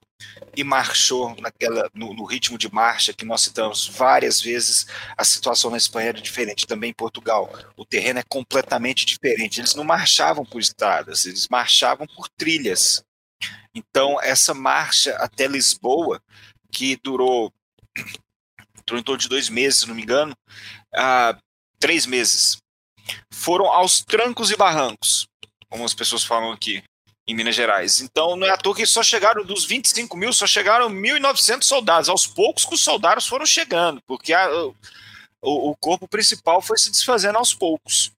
e 0.56 0.62
marchou 0.62 1.34
naquela, 1.40 1.90
no, 1.94 2.12
no, 2.12 2.24
ritmo 2.24 2.58
de 2.58 2.72
marcha 2.72 3.12
que 3.12 3.24
nós 3.24 3.42
citamos 3.42 3.86
várias 3.86 4.40
vezes. 4.40 4.86
A 5.16 5.24
situação 5.24 5.70
na 5.70 5.76
Espanha 5.76 6.08
era 6.08 6.20
diferente, 6.20 6.66
também 6.66 6.90
em 6.90 6.94
Portugal. 6.94 7.50
O 7.76 7.84
terreno 7.84 8.18
é 8.18 8.24
completamente 8.28 9.06
diferente. 9.06 9.60
Eles 9.60 9.74
não 9.74 9.84
marchavam 9.84 10.44
por 10.44 10.60
estradas, 10.60 11.24
eles 11.24 11.48
marchavam 11.48 12.06
por 12.06 12.28
trilhas. 12.28 13.02
Então, 13.74 14.20
essa 14.20 14.52
marcha 14.52 15.16
até 15.16 15.46
Lisboa, 15.46 16.22
que 16.70 16.96
durou, 17.02 17.52
durou 18.86 19.00
em 19.00 19.02
torno 19.02 19.20
de 19.20 19.28
dois 19.28 19.48
meses, 19.48 19.80
se 19.80 19.88
não 19.88 19.94
me 19.94 20.02
engano, 20.02 20.34
ah, 20.94 21.38
três 21.78 22.04
meses, 22.04 22.58
foram 23.32 23.66
aos 23.66 24.02
trancos 24.02 24.50
e 24.50 24.56
barrancos, 24.56 25.26
como 25.68 25.84
as 25.84 25.94
pessoas 25.94 26.22
falam 26.22 26.52
aqui 26.52 26.82
em 27.26 27.34
Minas 27.34 27.54
Gerais. 27.54 28.00
Então, 28.00 28.36
não 28.36 28.46
é 28.46 28.50
à 28.50 28.56
toa 28.56 28.74
que 28.74 28.86
só 28.86 29.02
chegaram 29.02 29.44
dos 29.44 29.64
25 29.64 30.16
mil, 30.16 30.32
só 30.32 30.46
chegaram 30.46 30.90
1.900 30.90 31.62
soldados. 31.62 32.08
Aos 32.08 32.26
poucos 32.26 32.64
que 32.64 32.74
os 32.74 32.82
soldados 32.82 33.26
foram 33.26 33.46
chegando, 33.46 34.00
porque 34.06 34.32
a, 34.32 34.50
o, 35.40 35.70
o, 35.70 35.76
corpo 35.76 36.08
principal 36.08 36.60
foi 36.60 36.78
se 36.78 36.90
desfazendo 36.90 37.38
aos 37.38 37.54
poucos. 37.54 38.12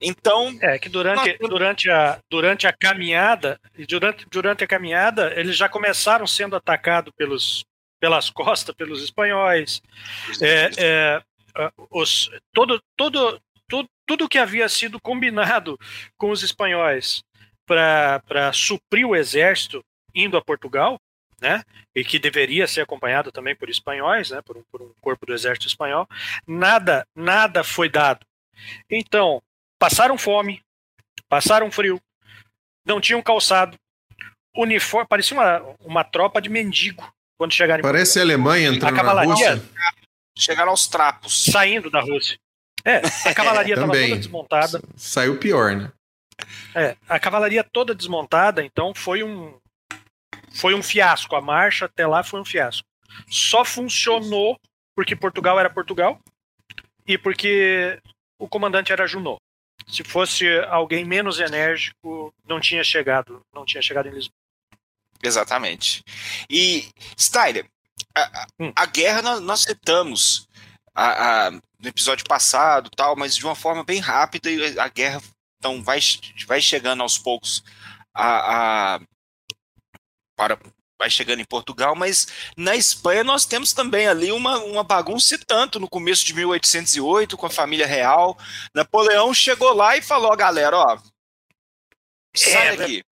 Então. 0.00 0.56
É 0.60 0.78
que 0.78 0.88
durante, 0.88 1.38
nós... 1.40 1.50
durante, 1.50 1.90
a, 1.90 2.18
durante 2.28 2.66
a 2.66 2.72
caminhada, 2.72 3.60
durante, 3.88 4.26
durante 4.28 4.64
a 4.64 4.66
caminhada, 4.66 5.32
eles 5.38 5.56
já 5.56 5.68
começaram 5.68 6.26
sendo 6.26 6.56
atacados 6.56 7.12
pelos, 7.16 7.64
pelas 8.00 8.28
costas, 8.28 8.74
pelos 8.74 9.02
espanhóis. 9.02 9.80
É, 10.40 10.70
é, 10.78 11.22
os, 11.90 12.28
todo, 12.52 12.82
todo, 12.96 13.40
tudo, 13.68 13.88
tudo 14.04 14.28
que 14.28 14.38
havia 14.38 14.68
sido 14.68 15.00
combinado 15.00 15.78
com 16.16 16.30
os 16.30 16.42
espanhóis 16.42 17.22
para 17.72 18.52
suprir 18.52 19.06
o 19.06 19.16
exército 19.16 19.84
indo 20.14 20.36
a 20.36 20.42
Portugal, 20.42 21.00
né, 21.40 21.64
e 21.94 22.04
que 22.04 22.18
deveria 22.18 22.68
ser 22.68 22.82
acompanhado 22.82 23.32
também 23.32 23.56
por 23.56 23.68
espanhóis, 23.68 24.30
né, 24.30 24.40
por 24.42 24.56
um, 24.56 24.62
por 24.70 24.82
um 24.82 24.92
corpo 25.00 25.26
do 25.26 25.34
exército 25.34 25.66
espanhol, 25.66 26.06
nada, 26.46 27.06
nada 27.16 27.64
foi 27.64 27.88
dado. 27.88 28.24
Então, 28.88 29.42
passaram 29.78 30.16
fome, 30.16 30.62
passaram 31.28 31.70
frio, 31.70 32.00
não 32.86 33.00
tinham 33.00 33.22
calçado, 33.22 33.76
uniforme, 34.56 35.08
parecia 35.08 35.36
uma, 35.36 35.76
uma 35.80 36.04
tropa 36.04 36.40
de 36.40 36.48
mendigo 36.48 37.02
quando 37.38 37.54
chegaram 37.54 37.82
Parece 37.82 38.20
a 38.20 38.22
Alemanha 38.22 38.68
entrando 38.68 39.00
a 39.00 39.14
na 39.14 39.22
Rússia. 39.24 39.62
Chegaram 40.38 40.70
aos 40.70 40.86
trapos. 40.86 41.44
Saindo 41.44 41.90
da 41.90 42.00
Rússia. 42.00 42.38
É, 42.84 43.02
a 43.28 43.34
cavalaria 43.34 43.74
estava 43.74 43.92
toda 43.92 44.16
desmontada. 44.16 44.82
Saiu 44.96 45.38
pior, 45.38 45.74
né? 45.74 45.92
É, 46.74 46.96
a 47.08 47.18
cavalaria 47.18 47.64
toda 47.64 47.94
desmontada, 47.94 48.64
então 48.64 48.94
foi 48.94 49.22
um 49.22 49.58
foi 50.54 50.74
um 50.74 50.82
fiasco. 50.82 51.34
A 51.34 51.40
marcha 51.40 51.86
até 51.86 52.06
lá 52.06 52.22
foi 52.22 52.40
um 52.40 52.44
fiasco. 52.44 52.86
Só 53.28 53.64
funcionou 53.64 54.58
porque 54.94 55.16
Portugal 55.16 55.58
era 55.58 55.70
Portugal 55.70 56.20
e 57.06 57.16
porque 57.16 58.00
o 58.38 58.48
comandante 58.48 58.92
era 58.92 59.06
Junot. 59.06 59.40
Se 59.88 60.04
fosse 60.04 60.46
alguém 60.68 61.04
menos 61.04 61.40
enérgico, 61.40 62.32
não 62.46 62.60
tinha 62.60 62.84
chegado, 62.84 63.40
não 63.52 63.64
tinha 63.64 63.82
chegado 63.82 64.08
em 64.08 64.12
Lisboa. 64.12 64.34
Exatamente. 65.22 66.02
E 66.48 66.88
Steiner, 67.18 67.66
a, 68.16 68.46
hum. 68.60 68.72
a 68.74 68.86
guerra 68.86 69.22
nós, 69.22 69.40
nós 69.40 69.60
citamos 69.62 70.48
a, 70.94 71.46
a, 71.46 71.50
no 71.50 71.88
episódio 71.88 72.24
passado, 72.26 72.90
tal, 72.96 73.16
mas 73.16 73.36
de 73.36 73.44
uma 73.44 73.54
forma 73.54 73.84
bem 73.84 74.00
rápida 74.00 74.50
e 74.50 74.78
a 74.78 74.88
guerra 74.88 75.22
então 75.62 75.80
vai, 75.80 76.00
vai 76.44 76.60
chegando 76.60 77.04
aos 77.04 77.16
poucos 77.16 77.62
a, 78.12 78.96
a 78.96 79.00
para 80.36 80.58
vai 80.98 81.08
chegando 81.10 81.40
em 81.40 81.44
Portugal, 81.44 81.96
mas 81.96 82.28
na 82.56 82.76
Espanha 82.76 83.24
nós 83.24 83.44
temos 83.44 83.72
também 83.72 84.06
ali 84.06 84.30
uma, 84.30 84.58
uma 84.58 84.84
bagunça 84.84 85.36
tanto 85.44 85.80
no 85.80 85.88
começo 85.88 86.24
de 86.24 86.32
1808 86.32 87.36
com 87.36 87.46
a 87.46 87.50
família 87.50 87.86
real. 87.86 88.38
Napoleão 88.72 89.34
chegou 89.34 89.72
lá 89.72 89.96
e 89.96 90.02
falou, 90.02 90.36
galera, 90.36 90.76
ó, 90.76 90.98
sai 92.36 92.68
é, 92.68 92.76
daqui. 92.76 93.04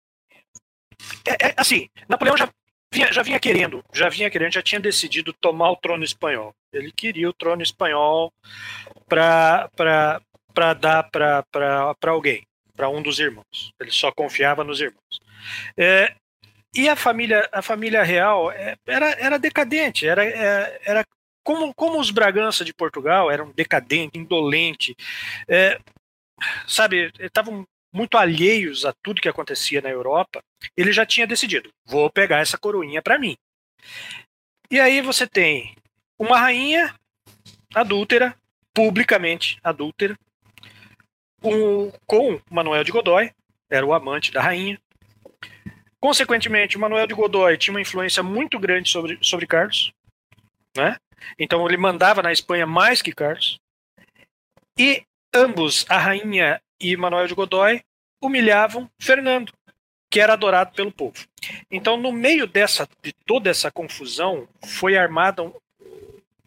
É, 1.27 1.49
é, 1.49 1.55
assim, 1.57 1.89
Napoleão 2.09 2.37
já 2.37 2.49
vinha, 2.95 3.13
já 3.13 3.23
vinha 3.23 3.41
querendo, 3.41 3.85
já 3.93 4.09
vinha 4.09 4.31
querendo, 4.31 4.53
já 4.53 4.63
tinha 4.63 4.81
decidido 4.81 5.33
tomar 5.33 5.73
o 5.73 5.77
trono 5.77 6.05
espanhol. 6.05 6.55
Ele 6.73 6.93
queria 6.93 7.29
o 7.29 7.35
trono 7.35 7.61
espanhol 7.61 8.33
para 9.09 9.69
para 10.55 10.75
dar 10.75 11.03
para 11.11 11.45
alguém, 12.07 12.47
para 12.77 12.89
um 12.89 13.03
dos 13.03 13.19
irmãos. 13.19 13.73
Ele 13.81 13.91
só 13.91 14.11
confiava 14.13 14.65
nos 14.65 14.81
irmãos. 14.81 15.21
É, 15.77 16.15
e 16.75 16.89
a 16.89 16.95
família, 16.95 17.49
a 17.53 17.63
família 17.63 18.03
real 18.03 18.51
é, 18.53 18.77
era, 18.87 19.11
era 19.13 19.39
decadente, 19.39 20.07
era, 20.07 20.25
é, 20.25 20.81
era 20.85 21.05
como, 21.43 21.75
como 21.75 21.99
os 21.99 22.11
Bragança 22.11 22.65
de 22.65 22.73
Portugal 22.73 23.31
eram 23.31 23.51
decadentes, 23.51 24.21
indolentes, 24.21 24.95
é, 25.49 25.81
sabe, 26.67 27.11
estavam 27.19 27.67
muito 27.93 28.17
alheios 28.17 28.85
a 28.85 28.93
tudo 29.03 29.21
que 29.21 29.29
acontecia 29.29 29.81
na 29.81 29.91
Europa. 29.91 30.41
Ele 30.77 30.93
já 30.93 31.05
tinha 31.05 31.27
decidido: 31.27 31.71
vou 31.85 32.11
pegar 32.11 32.39
essa 32.39 32.59
coroinha 32.59 33.03
para 33.03 33.19
mim. 33.19 33.37
E 34.71 34.79
aí 34.79 35.01
você 35.01 35.27
tem 35.27 35.75
uma 36.19 36.39
rainha 36.39 36.95
adúltera, 37.75 38.37
publicamente 38.73 39.59
adúltera, 39.63 40.17
com 42.07 42.41
Manuel 42.51 42.85
de 42.85 42.93
Godoy, 42.93 43.33
era 43.71 43.85
o 43.85 43.95
amante 43.95 44.33
da 44.33 44.43
rainha. 44.43 44.79
Consequentemente, 46.01 46.79
Manuel 46.79 47.07
de 47.07 47.15
Godoy 47.15 47.57
tinha 47.59 47.75
uma 47.75 47.81
influência 47.81 48.23
muito 48.23 48.59
grande 48.59 48.89
sobre, 48.91 49.19
sobre 49.23 49.47
Carlos, 49.47 49.93
né? 50.77 50.97
Então 51.39 51.67
ele 51.67 51.77
mandava 51.77 52.23
na 52.23 52.33
Espanha 52.33 52.67
mais 52.67 53.03
que 53.03 53.13
Carlos. 53.13 53.59
E 54.79 55.03
ambos, 55.35 55.85
a 55.89 55.99
rainha 55.99 56.61
e 56.81 56.97
Manuel 56.97 57.27
de 57.27 57.35
Godoy, 57.35 57.83
humilhavam 58.23 58.91
Fernando, 59.01 59.53
que 60.11 60.21
era 60.21 60.33
adorado 60.33 60.73
pelo 60.75 60.91
povo. 60.91 61.27
Então, 61.71 61.97
no 61.97 62.13
meio 62.13 62.47
dessa 62.47 62.89
de 63.03 63.13
toda 63.27 63.51
essa 63.51 63.71
confusão, 63.71 64.49
foi 64.65 64.97
armada 64.97 65.53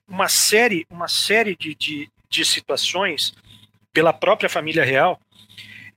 uma 0.07 0.27
série, 0.27 0.85
uma 0.89 1.07
série 1.07 1.55
de, 1.55 1.73
de, 1.75 2.09
de 2.29 2.45
situações 2.45 3.33
pela 3.93 4.11
própria 4.11 4.49
família 4.49 4.83
real, 4.83 5.19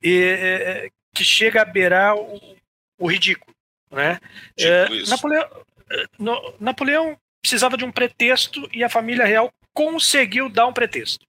e, 0.03 0.23
é, 0.23 0.91
que 1.15 1.25
chega 1.25 1.63
a 1.63 1.65
beirar 1.65 2.15
o, 2.15 2.57
o 2.99 3.11
ridículo. 3.11 3.55
Né? 3.91 4.21
Tipo 4.57 4.71
é, 4.71 4.89
Napoleão, 5.09 5.49
é, 5.91 6.05
no, 6.19 6.55
Napoleão 6.61 7.19
precisava 7.41 7.77
de 7.77 7.85
um 7.85 7.93
pretexto 7.93 8.69
e 8.73 8.85
a 8.85 8.89
família 8.89 9.25
real 9.25 9.53
conseguiu 9.73 10.49
dar 10.49 10.67
um 10.67 10.73
pretexto. 10.73 11.25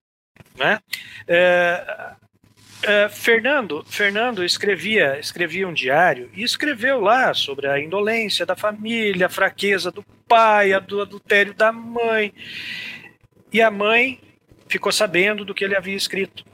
Né? 0.56 0.80
É, 1.28 2.16
é, 2.84 3.10
Fernando, 3.10 3.84
Fernando 3.88 4.44
escrevia, 4.44 5.20
escrevia 5.20 5.68
um 5.68 5.74
diário 5.74 6.30
e 6.34 6.44
escreveu 6.44 7.00
lá 7.00 7.34
sobre 7.34 7.68
a 7.68 7.80
indolência 7.80 8.46
da 8.46 8.56
família, 8.56 9.28
a 9.28 9.30
fraqueza 9.30 9.92
do 9.92 10.04
pai, 10.28 10.74
a 10.74 10.80
do 10.80 11.02
adultério 11.02 11.54
da 11.54 11.72
mãe. 11.72 12.34
E 13.52 13.62
a 13.62 13.72
mãe 13.72 14.20
ficou 14.68 14.92
sabendo 14.92 15.46
do 15.46 15.54
que 15.54 15.64
ele 15.64 15.76
havia 15.76 15.96
escrito 15.96 16.46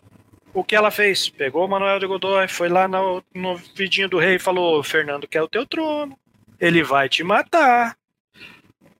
o 0.54 0.64
que 0.64 0.76
ela 0.76 0.92
fez? 0.92 1.30
Pegou 1.30 1.66
o 1.66 1.68
Manuel 1.68 2.00
de 2.00 2.06
Godoy, 2.06 2.48
foi 2.48 2.70
lá 2.70 2.88
no, 2.88 3.24
no 3.34 3.56
vidinho 3.56 4.08
do 4.08 4.20
rei 4.20 4.36
e 4.36 4.40
falou: 4.40 4.84
Fernando 4.84 5.28
quer 5.28 5.42
o 5.42 5.48
teu 5.48 5.66
trono, 5.66 6.18
ele 6.60 6.84
vai 6.84 7.10
te 7.10 7.24
matar. 7.24 7.96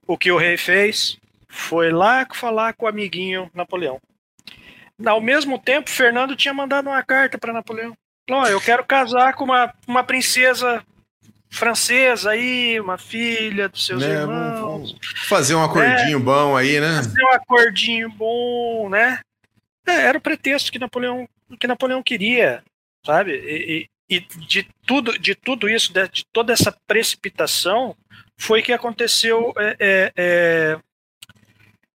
O 0.06 0.18
que 0.18 0.30
o 0.30 0.36
rei 0.36 0.56
fez? 0.56 1.18
Foi 1.48 1.90
lá 1.90 2.26
falar 2.32 2.74
com 2.74 2.86
o 2.86 2.88
amiguinho 2.88 3.50
Napoleão. 3.54 4.00
Ao 5.04 5.20
mesmo 5.20 5.58
tempo, 5.58 5.88
Fernando 5.88 6.36
tinha 6.36 6.52
mandado 6.52 6.88
uma 6.88 7.02
carta 7.02 7.38
para 7.38 7.52
Napoleão. 7.52 7.96
Falou: 8.28 8.46
Eu 8.46 8.60
quero 8.60 8.84
casar 8.84 9.34
com 9.34 9.44
uma, 9.44 9.72
uma 9.86 10.02
princesa 10.02 10.84
francesa 11.50 12.30
aí, 12.30 12.80
uma 12.80 12.98
filha 12.98 13.68
dos 13.68 13.86
seus 13.86 14.02
né, 14.02 14.12
irmãos. 14.12 14.96
Fazer 15.28 15.54
um 15.54 15.62
acordinho 15.62 16.18
é, 16.18 16.20
bom 16.20 16.56
aí, 16.56 16.80
né? 16.80 16.96
Fazer 16.96 17.22
um 17.22 17.32
acordinho 17.32 18.10
bom, 18.10 18.88
né? 18.88 19.20
É, 19.86 19.92
era 19.92 20.18
o 20.18 20.20
pretexto 20.20 20.72
que 20.72 20.78
Napoleão 20.78 21.28
que 21.58 21.66
Napoleão 21.66 22.02
queria, 22.02 22.62
sabe? 23.04 23.32
E, 23.32 23.88
e, 24.08 24.20
de 24.20 24.68
tudo, 24.86 25.18
de 25.18 25.34
tudo 25.34 25.68
isso, 25.68 25.92
de, 25.92 26.08
de, 26.08 26.24
toda 26.32 26.52
essa 26.52 26.76
precipitação, 26.86 27.96
foi 28.38 28.62
que 28.62 28.72
aconteceu 28.72 29.52
é, 29.56 29.76
é, 29.78 30.12
é, 30.16 30.78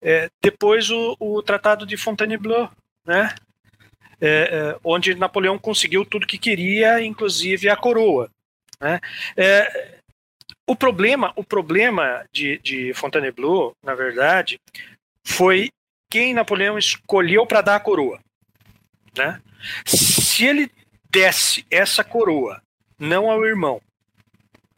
é 0.01 0.29
depois 0.41 0.89
o, 0.89 1.15
o, 1.19 1.41
Tratado 1.43 1.85
de 1.85 1.97
Fontainebleau, 1.97 2.71
né? 3.05 3.35
É, 4.21 4.27
é, 4.27 4.79
onde 4.83 5.15
Napoleão 5.15 5.57
conseguiu 5.57 6.03
tudo 6.05 6.27
que 6.27 6.37
queria, 6.37 7.01
inclusive 7.01 7.69
a 7.69 7.75
coroa. 7.75 8.29
Né? 8.81 8.99
o 10.67 10.75
problema, 10.75 11.33
o 11.35 11.43
problema 11.43 12.25
de, 12.31 12.59
de 12.59 12.93
Fontainebleau, 12.93 13.75
na 13.83 13.95
verdade, 13.95 14.59
foi 15.25 15.69
quem 16.09 16.33
Napoleão 16.33 16.77
escolheu 16.77 17.45
para 17.45 17.61
dar 17.61 17.75
a 17.75 17.79
coroa. 17.79 18.19
Né? 19.17 19.41
Se 19.85 20.45
ele 20.45 20.71
desse 21.09 21.65
essa 21.69 22.03
coroa, 22.03 22.61
não 22.97 23.29
ao 23.29 23.45
irmão, 23.45 23.81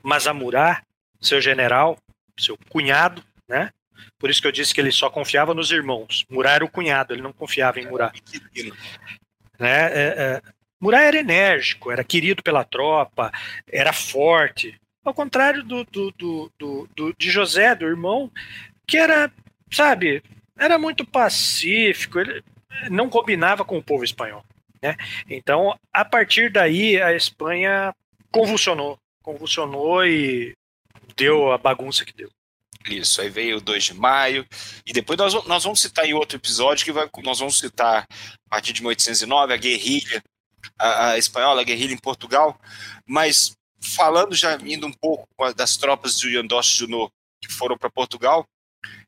mas 0.02 0.28
a 0.28 0.34
Murat, 0.34 0.84
seu 1.20 1.42
general, 1.42 1.98
seu 2.40 2.58
cunhado, 2.70 3.24
né? 3.48 3.72
Por 4.18 4.30
isso 4.30 4.42
que 4.42 4.48
eu 4.48 4.52
disse 4.52 4.74
que 4.74 4.82
ele 4.82 4.92
só 4.92 5.10
confiava 5.10 5.54
nos 5.54 5.72
irmãos. 5.72 6.26
Murat 6.30 6.56
era 6.56 6.66
o 6.66 6.70
cunhado, 6.70 7.14
ele 7.14 7.22
não 7.22 7.34
confiava 7.34 7.80
em 7.80 7.88
Murat. 7.88 8.16
Né? 9.60 9.86
É, 9.94 10.16
é, 10.18 10.42
Murat 10.80 11.02
era 11.02 11.20
enérgico, 11.20 11.92
era 11.92 12.04
querido 12.04 12.42
pela 12.42 12.64
tropa, 12.64 13.32
era 13.68 13.94
forte. 13.94 14.80
Ao 15.04 15.14
contrário 15.14 15.64
do, 15.64 15.84
do, 15.86 16.12
do, 16.12 16.52
do, 16.58 16.90
do 16.96 17.16
de 17.18 17.30
José, 17.30 17.76
do 17.76 17.86
irmão, 17.86 18.32
que 18.88 18.98
era, 18.98 19.32
sabe, 19.72 20.24
era 20.58 20.78
muito 20.78 21.06
pacífico, 21.06 22.20
ele 22.20 22.44
não 22.90 23.10
combinava 23.10 23.64
com 23.66 23.78
o 23.78 23.84
povo 23.84 24.04
espanhol. 24.04 24.44
Né? 24.82 24.96
Então, 25.30 25.78
a 25.94 26.04
partir 26.04 26.52
daí, 26.52 27.02
a 27.02 27.14
Espanha 27.14 27.94
convulsionou, 28.32 28.98
convulsionou 29.22 30.06
e 30.06 30.56
deu 31.16 31.52
a 31.52 31.58
bagunça 31.58 32.06
que 32.06 32.14
deu. 32.14 32.30
Isso, 32.90 33.22
aí 33.22 33.30
veio 33.30 33.58
o 33.58 33.62
2 33.62 33.84
de 33.84 33.94
maio, 33.94 34.46
e 34.88 34.92
depois 34.92 35.18
nós, 35.18 35.46
nós 35.46 35.64
vamos 35.64 35.82
citar 35.82 36.04
em 36.06 36.16
outro 36.16 36.38
episódio 36.38 36.84
que 36.84 36.92
vai, 36.92 37.08
nós 37.24 37.38
vamos 37.38 37.60
citar 37.60 38.08
a 38.10 38.50
partir 38.50 38.74
de 38.74 38.82
1809 38.82 39.54
a 39.54 39.58
guerrilha 39.58 40.24
a, 40.80 41.10
a 41.10 41.18
espanhola, 41.18 41.62
a 41.62 41.64
guerrilha 41.64 41.94
em 41.94 41.98
Portugal, 41.98 42.60
mas 43.06 43.56
falando 43.80 44.36
já 44.36 44.58
indo 44.64 44.88
um 44.88 44.94
pouco 44.94 45.28
das 45.56 45.78
tropas 45.78 46.18
de 46.18 46.36
Yandos 46.36 46.68
Junot 46.68 47.12
que 47.42 47.52
foram 47.52 47.78
para 47.78 47.90
Portugal, 47.90 48.48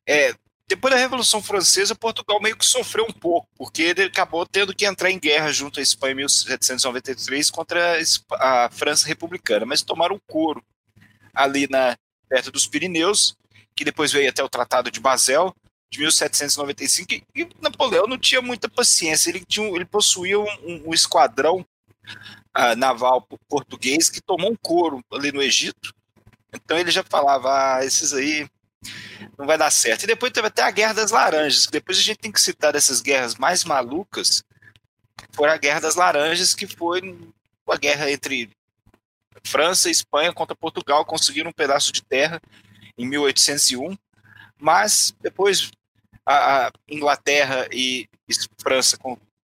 é, 0.08 0.34
depois 0.67 0.93
da 0.93 1.00
Revolução 1.00 1.41
Francesa, 1.41 1.93
Portugal 1.93 2.41
meio 2.41 2.58
que 2.58 2.65
sofreu 2.65 3.05
um 3.05 3.13
pouco, 3.13 3.48
porque 3.55 3.82
ele 3.82 4.03
acabou 4.03 4.46
tendo 4.46 4.74
que 4.74 4.86
entrar 4.86 5.12
em 5.12 5.20
guerra 5.20 5.51
junto 5.51 5.79
à 5.79 5.84
Espanha 5.84 6.13
em 6.13 6.17
1793 6.17 7.51
contra 7.51 8.00
a 8.32 8.70
França 8.72 9.08
republicana, 9.08 9.65
mas 9.65 9.82
tomaram 9.82 10.15
um 10.15 10.32
couro 10.32 10.63
ali 11.34 11.67
na, 11.70 11.96
perto 12.29 12.51
dos 12.51 12.65
Pirineus, 12.65 13.36
que 13.75 13.84
depois 13.84 14.12
veio 14.12 14.29
até 14.29 14.43
o 14.43 14.50
Tratado 14.50 14.89
de 14.89 15.00
Basel, 15.00 15.53
de 15.91 16.00
1795, 16.00 17.13
e 17.36 17.48
Napoleão 17.62 18.08
não 18.08 18.17
tinha 18.17 18.41
muita 18.41 18.67
paciência, 18.67 19.29
ele, 19.29 19.43
tinha, 19.46 19.67
ele 19.67 19.86
possuía 19.86 20.39
um, 20.39 20.48
um, 20.63 20.84
um 20.88 20.93
esquadrão 20.93 21.63
uh, 22.58 22.75
naval 22.75 23.27
português 23.48 24.10
que 24.10 24.22
tomou 24.22 24.51
um 24.51 24.55
couro 24.55 25.03
ali 25.12 25.32
no 25.32 25.41
Egito, 25.41 25.93
então 26.51 26.77
ele 26.77 26.89
já 26.89 27.03
falava, 27.03 27.77
ah, 27.77 27.86
esses 27.86 28.13
aí 28.13 28.48
não 29.38 29.46
vai 29.46 29.58
dar 29.58 29.72
certo. 29.72 30.04
E 30.04 30.08
depois 30.08 30.32
teve 30.32 30.48
até 30.48 30.62
a 30.62 30.72
Guerra 30.72 30.94
das 30.94 31.12
Laranjas, 31.12 31.66
que 31.66 31.72
depois 31.72 31.98
a 31.98 32.02
gente 32.02 32.18
tem 32.18 32.32
que 32.32 32.42
citar 32.42 32.74
dessas 32.74 33.02
guerras 33.02 33.36
mais 33.36 33.63
malucas, 33.63 34.44
foi 35.32 35.50
a 35.50 35.58
Guerra 35.58 35.82
das 35.82 35.96
Laranjas, 35.96 36.54
que 36.54 36.68
foi 36.68 37.18
a 37.68 37.78
guerra 37.78 38.12
entre 38.12 38.50
França 39.46 39.90
e 39.90 39.92
Espanha 39.92 40.34
contra 40.34 40.56
Portugal, 40.56 41.06
conseguiram 41.06 41.50
um 41.50 41.54
pedaço 41.54 41.92
de 41.92 42.04
terra 42.04 42.42
em 42.98 43.08
1801, 43.08 43.98
mas 44.60 45.13
depois 45.22 45.72
a, 46.25 46.72
Inglaterra 46.88 47.68
e, 47.72 48.08
França 48.62 48.98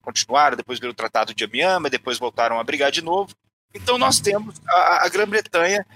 continuaram, 0.03 0.57
depois 0.57 0.79
veio 0.79 0.93
o 0.93 0.95
Tratado 0.95 1.35
de 1.35 1.45
Amiens, 1.45 1.91
depois 1.91 2.19
voltaram 2.19 2.59
a 2.59 2.65
brigar 2.65 2.91
de 2.91 3.03
novo. 3.03 3.35
Então 3.75 3.99
nós 3.99 4.21
temos 4.21 4.61
a 4.69 5.09
Grã-Bretanha 5.09 5.87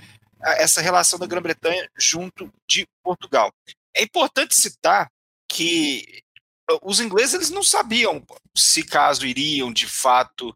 essa 0.43 0.81
relação 0.81 1.19
da 1.19 1.27
Grã-Bretanha 1.27 1.89
junto 1.99 2.53
de 2.69 2.87
Portugal. 3.03 3.53
É 3.95 4.03
importante 4.03 4.55
citar 4.55 5.11
que 5.49 6.23
uh, 6.71 6.79
os 6.83 7.01
ingleses 7.01 7.35
eles 7.35 7.51
não 7.51 7.63
sabiam 7.63 8.25
se 8.57 8.83
caso 8.85 9.27
iriam 9.27 9.73
de 9.73 9.87
fato 9.87 10.55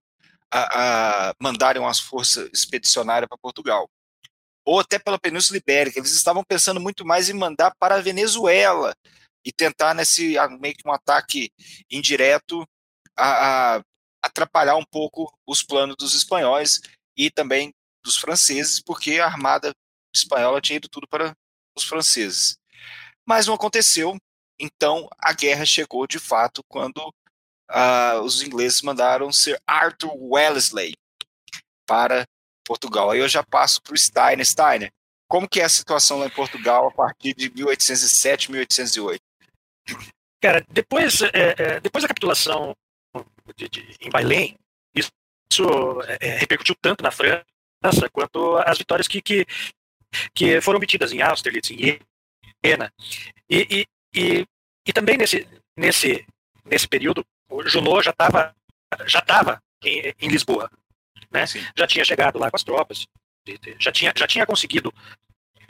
a, 0.51 1.31
a 1.31 1.35
mandarem 1.41 1.85
as 1.85 1.99
forças 1.99 2.49
expedicionárias 2.53 3.29
para 3.29 3.39
Portugal 3.39 3.89
ou 4.65 4.81
até 4.81 4.99
pela 4.99 5.19
Península 5.19 5.59
Ibérica. 5.59 5.99
Eles 5.99 6.13
estavam 6.13 6.43
pensando 6.43 6.81
muito 6.81 7.05
mais 7.05 7.29
em 7.29 7.35
mandar 7.35 7.75
para 7.79 7.97
a 7.97 8.01
Venezuela 8.01 8.95
e 9.45 9.53
tentar 9.53 9.95
nesse 9.95 10.37
meio 10.59 10.75
que 10.75 10.89
um 10.89 10.93
ataque 10.93 11.51
indireto 11.91 12.67
a, 13.17 13.77
a 13.77 13.83
atrapalhar 14.23 14.77
um 14.77 14.85
pouco 14.85 15.31
os 15.47 15.63
planos 15.63 15.97
dos 15.97 16.15
espanhóis 16.15 16.81
e 17.17 17.31
também 17.31 17.75
dos 18.03 18.17
franceses, 18.17 18.81
porque 18.81 19.19
a 19.19 19.27
armada 19.27 19.75
espanhola 20.15 20.61
tinha 20.61 20.77
ido 20.77 20.89
tudo 20.89 21.07
para 21.09 21.35
os 21.77 21.85
franceses. 21.85 22.57
Mas 23.27 23.47
não 23.47 23.55
aconteceu, 23.55 24.17
então 24.59 25.09
a 25.19 25.33
guerra 25.33 25.65
chegou 25.65 26.07
de 26.07 26.19
fato 26.19 26.63
quando 26.69 26.99
uh, 27.71 28.21
os 28.23 28.43
ingleses 28.43 28.83
mandaram 28.83 29.33
Sir 29.33 29.59
Arthur 29.67 30.15
Wellesley 30.15 30.95
para 31.87 32.25
Portugal. 32.65 33.11
Aí 33.11 33.21
eu 33.21 33.29
já 33.29 33.43
passo 33.43 33.81
para 33.83 33.95
o 33.95 33.99
Steiner. 33.99 34.47
Steiner, 34.47 34.93
como 35.29 35.49
que 35.49 35.61
é 35.61 35.65
a 35.65 35.69
situação 35.69 36.19
lá 36.19 36.27
em 36.27 36.31
Portugal 36.31 36.89
a 36.89 36.93
partir 36.93 37.35
de 37.35 37.51
1807, 37.51 38.51
1808? 38.51 39.21
Cara, 40.41 40.65
depois, 40.71 41.23
é, 41.23 41.55
é, 41.59 41.81
depois 41.81 42.03
da 42.03 42.09
capitulação 42.09 42.75
de, 43.57 43.69
de, 43.69 43.97
em 44.01 44.11
Bailém, 44.11 44.57
isso, 44.95 45.11
isso 45.51 45.65
é, 46.21 46.37
repercutiu 46.37 46.75
tanto 46.81 47.03
na 47.03 47.11
França 47.11 47.45
quanto 48.13 48.57
as 48.59 48.79
vitórias 48.79 49.09
que, 49.09 49.23
que, 49.23 49.47
que 50.35 50.61
foram 50.61 50.79
obtidas 50.79 51.13
em 51.13 51.23
Austerlitz, 51.23 51.71
em 51.71 51.99
Jena. 52.65 52.93
E, 53.49 53.87
e, 54.15 54.19
e, 54.19 54.47
e 54.87 54.93
também 54.93 55.17
nesse, 55.17 55.47
nesse, 55.77 56.27
nesse 56.65 56.89
período, 56.89 57.25
o 57.49 57.63
Junot 57.67 58.05
já 58.05 58.11
estava 58.11 58.55
já 59.07 59.21
tava 59.21 59.61
em, 59.83 60.15
em 60.21 60.29
Lisboa. 60.29 60.71
Né? 61.31 61.45
Já 61.77 61.87
tinha 61.87 62.05
chegado 62.05 62.39
lá 62.39 62.51
com 62.51 62.57
as 62.57 62.63
tropas, 62.63 63.07
já 63.79 63.91
tinha, 63.91 64.13
já 64.17 64.27
tinha 64.27 64.47
conseguido 64.47 64.93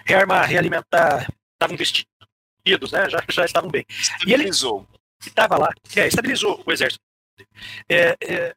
rearmar, 0.05 0.47
realimentar, 0.47 1.27
estavam 1.55 1.77
vestidos, 1.77 2.93
né? 2.93 3.09
já, 3.09 3.25
já 3.31 3.45
estavam 3.45 3.71
bem. 3.71 3.85
Estabilizou. 3.89 4.87
E 4.91 5.25
ele 5.25 5.29
estava 5.29 5.57
lá, 5.57 5.73
é, 5.97 6.07
estabilizou 6.07 6.63
o 6.67 6.73
exército. 6.73 7.03
É, 7.89 8.17
é, 8.21 8.55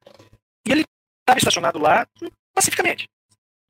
e 0.66 0.72
ele 0.72 0.86
estava 1.22 1.40
estacionado 1.40 1.80
lá 1.80 2.06
pacificamente 2.54 3.08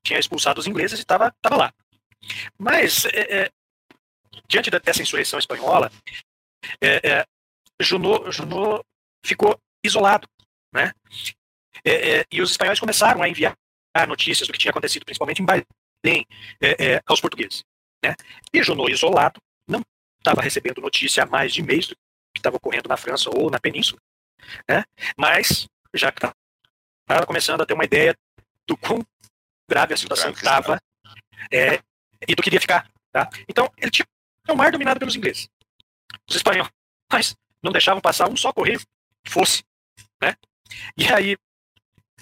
tinha 0.07 0.19
expulsado 0.19 0.59
os 0.59 0.67
ingleses 0.67 0.99
e 0.99 1.01
estava 1.01 1.33
lá. 1.51 1.73
Mas, 2.57 3.05
é, 3.05 3.43
é, 3.43 3.51
diante 4.47 4.69
dessa 4.69 5.01
insurreição 5.01 5.39
espanhola, 5.39 5.91
é, 6.81 7.09
é, 7.09 7.25
Junot, 7.79 8.31
Junot 8.31 8.83
ficou 9.25 9.59
isolado, 9.83 10.27
né? 10.73 10.93
É, 11.85 12.25
e 12.31 12.41
os 12.41 12.51
espanhóis 12.51 12.79
começaram 12.79 13.21
a 13.21 13.29
enviar 13.29 13.55
notícias 14.07 14.47
do 14.47 14.53
que 14.53 14.59
tinha 14.59 14.71
acontecido, 14.71 15.05
principalmente 15.05 15.41
em 15.41 15.45
Belém, 15.45 16.25
aos 17.05 17.21
portugueses. 17.21 17.63
Né? 18.03 18.15
E 18.53 18.61
Junot, 18.61 18.91
isolado, 18.91 19.39
não 19.67 19.81
estava 20.19 20.41
recebendo 20.41 20.81
notícia 20.81 21.23
há 21.23 21.25
mais 21.25 21.53
de 21.53 21.61
mês 21.61 21.87
do 21.87 21.95
que 22.33 22.39
estava 22.39 22.57
ocorrendo 22.57 22.89
na 22.89 22.97
França 22.97 23.29
ou 23.29 23.49
na 23.49 23.59
Península. 23.59 23.99
Né? 24.69 24.83
Mas 25.17 25.67
já 25.93 26.09
estava 26.09 27.25
começando 27.25 27.61
a 27.61 27.65
ter 27.65 27.73
uma 27.73 27.85
ideia 27.85 28.15
do 28.67 28.77
quão 28.77 29.05
grave 29.69 29.93
a 29.93 29.97
situação 29.97 30.31
estava 30.31 30.79
é, 31.51 31.81
e 32.27 32.35
do 32.35 32.41
que 32.41 32.49
iria 32.49 32.61
ficar. 32.61 32.89
Tá? 33.11 33.29
Então, 33.47 33.71
ele 33.77 33.91
tinha 33.91 34.05
o 34.49 34.55
mar 34.55 34.71
dominado 34.71 34.99
pelos 34.99 35.15
ingleses. 35.15 35.49
Os 36.29 36.35
espanhóis 36.35 36.69
não 37.61 37.71
deixavam 37.71 38.01
passar 38.01 38.29
um 38.29 38.37
só 38.37 38.53
correio 38.53 38.79
que 39.23 39.31
fosse. 39.31 39.63
Né? 40.21 40.35
E 40.95 41.05
aí, 41.11 41.37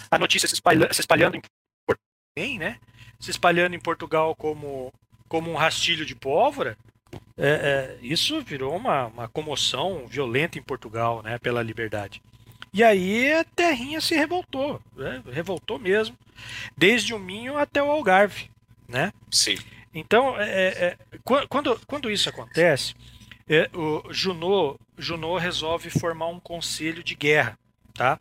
a 0.10 0.18
notícia 0.18 0.48
se, 0.48 0.56
espalha, 0.56 0.92
se 0.94 1.02
espalhando 1.02 1.38
em 1.38 1.42
Portugal, 1.86 2.60
né? 2.60 2.80
se 3.20 3.32
espalhando 3.32 3.76
em 3.76 3.80
Portugal 3.80 4.36
como, 4.36 4.94
como 5.28 5.52
um 5.52 5.56
rastilho 5.56 6.06
de 6.06 6.16
pólvora, 6.16 6.78
é, 7.38 7.48
é, 7.48 7.98
isso 8.02 8.42
virou 8.42 8.76
uma, 8.76 9.08
uma 9.08 9.28
comoção 9.28 10.08
violenta 10.08 10.58
em 10.58 10.64
Portugal 10.64 11.22
né, 11.22 11.38
pela 11.38 11.64
liberdade. 11.64 12.22
E 12.74 12.84
aí 12.84 13.32
a 13.32 13.44
terrinha 13.44 14.02
se 14.02 14.16
revoltou, 14.16 14.82
né? 14.96 15.24
revoltou 15.32 15.80
mesmo, 15.80 16.18
desde 16.78 17.14
o 17.14 17.20
Minho 17.20 17.58
até 17.58 17.82
o 17.82 17.90
Algarve, 17.90 18.50
né? 18.88 19.14
Sim. 19.32 19.58
Então, 19.96 20.40
é, 20.40 20.50
é, 20.50 20.86
é 20.86 20.98
quando, 21.24 21.80
quando 21.88 22.12
isso 22.12 22.30
acontece, 22.30 22.94
é, 23.48 23.70
o 23.74 24.14
Junot, 24.14 24.78
Junot 24.98 25.42
resolve 25.42 25.90
formar 25.90 26.28
um 26.28 26.40
conselho 26.40 27.04
de 27.04 27.16
guerra, 27.16 27.58
tá? 27.94 28.20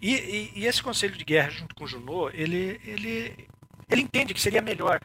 E, 0.00 0.14
e, 0.14 0.52
e, 0.60 0.66
esse 0.66 0.82
conselho 0.82 1.16
de 1.16 1.24
guerra, 1.24 1.50
junto 1.50 1.74
com 1.74 1.86
Junot, 1.86 2.34
ele, 2.34 2.80
ele, 2.84 3.48
ele 3.90 4.02
entende 4.02 4.32
que 4.32 4.40
seria 4.40 4.62
melhor 4.62 5.00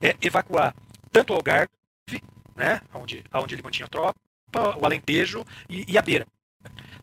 é, 0.00 0.16
evacuar 0.22 0.74
tanto 1.12 1.32
o 1.32 1.36
Algarve, 1.36 1.70
né, 2.54 2.80
onde, 2.94 3.22
onde 3.34 3.54
ele 3.54 3.62
mantinha 3.62 3.88
tropa, 3.88 4.18
o 4.80 4.86
Alentejo 4.86 5.44
e, 5.68 5.92
e 5.92 5.98
a 5.98 6.02
Beira 6.02 6.26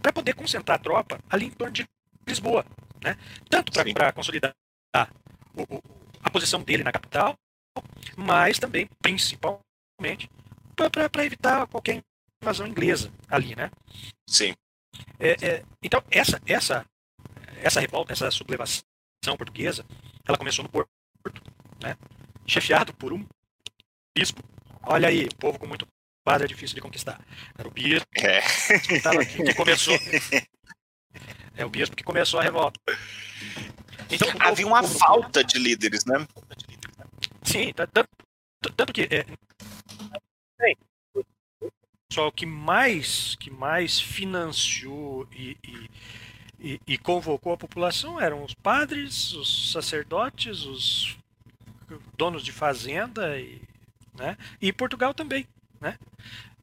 para 0.02 0.12
poder 0.12 0.36
concentrar 0.36 0.76
a 0.76 0.82
tropa 0.82 1.19
ali 1.30 1.46
em 1.46 1.52
torno 1.52 1.74
de 1.74 1.88
Lisboa, 2.28 2.65
né? 3.02 3.17
Tanto 3.50 3.72
para 3.93 4.12
consolidar 4.12 4.54
o, 5.56 5.82
a 6.22 6.30
posição 6.30 6.62
dele 6.62 6.84
na 6.84 6.91
capital, 6.91 7.38
mas 8.15 8.59
também, 8.59 8.89
principalmente, 9.01 10.29
para 10.75 11.25
evitar 11.25 11.67
qualquer 11.67 12.03
invasão 12.41 12.67
inglesa 12.67 13.12
ali, 13.27 13.55
né? 13.55 13.71
Sim. 14.27 14.53
É, 15.19 15.31
é, 15.45 15.63
então, 15.81 16.03
essa, 16.12 16.41
essa, 16.45 16.86
essa 17.62 17.79
revolta, 17.79 18.13
essa 18.13 18.29
sublevação 18.31 18.83
portuguesa, 19.38 19.86
ela 20.25 20.38
começou 20.38 20.63
no 20.63 20.69
Porto, 20.69 20.89
né? 21.81 21.97
chefiado 22.45 22.93
por 22.93 23.13
um 23.13 23.25
bispo 24.15 24.43
olha 24.86 25.07
aí, 25.07 25.29
povo 25.39 25.57
com 25.57 25.67
muito 25.67 25.88
padre 26.23 26.45
é 26.45 26.47
difícil 26.47 26.75
de 26.75 26.81
conquistar. 26.81 27.19
Era 27.57 27.67
o 27.67 27.71
bispo 27.71 28.07
é. 28.17 28.41
que, 29.25 29.43
que 29.43 29.53
começou. 29.53 29.97
É 31.55 31.63
o 31.63 31.69
bispo 31.69 31.95
que 31.95 32.03
começou 32.03 32.39
a 32.39 32.43
revolta. 32.43 32.79
Então, 34.09 34.27
Havia 34.39 34.65
uma 34.65 34.81
povo, 34.81 34.97
falta 34.97 35.43
de 35.43 35.59
líderes, 35.59 36.03
né? 36.05 36.25
Sim, 37.43 37.73
tanto, 37.73 38.10
tanto 38.75 38.93
que 38.93 39.01
é, 39.03 39.25
só 42.13 42.27
o 42.27 42.32
que 42.32 42.45
mais 42.45 43.36
que 43.36 43.49
mais 43.49 43.99
financiou 43.99 45.27
e, 45.32 45.58
e, 45.63 45.89
e, 46.60 46.82
e, 46.88 46.97
convocou 46.99 47.53
a 47.53 47.58
população 47.58 48.21
eram 48.21 48.43
os 48.43 48.53
padres, 48.53 49.34
os 49.34 49.71
sacerdotes, 49.71 50.63
os 50.63 51.17
donos 52.15 52.43
de 52.43 52.51
fazenda 52.51 53.39
e, 53.39 53.60
né? 54.13 54.38
e 54.62 54.71
Portugal 54.71 55.13
também, 55.13 55.47
né? 55.82 55.97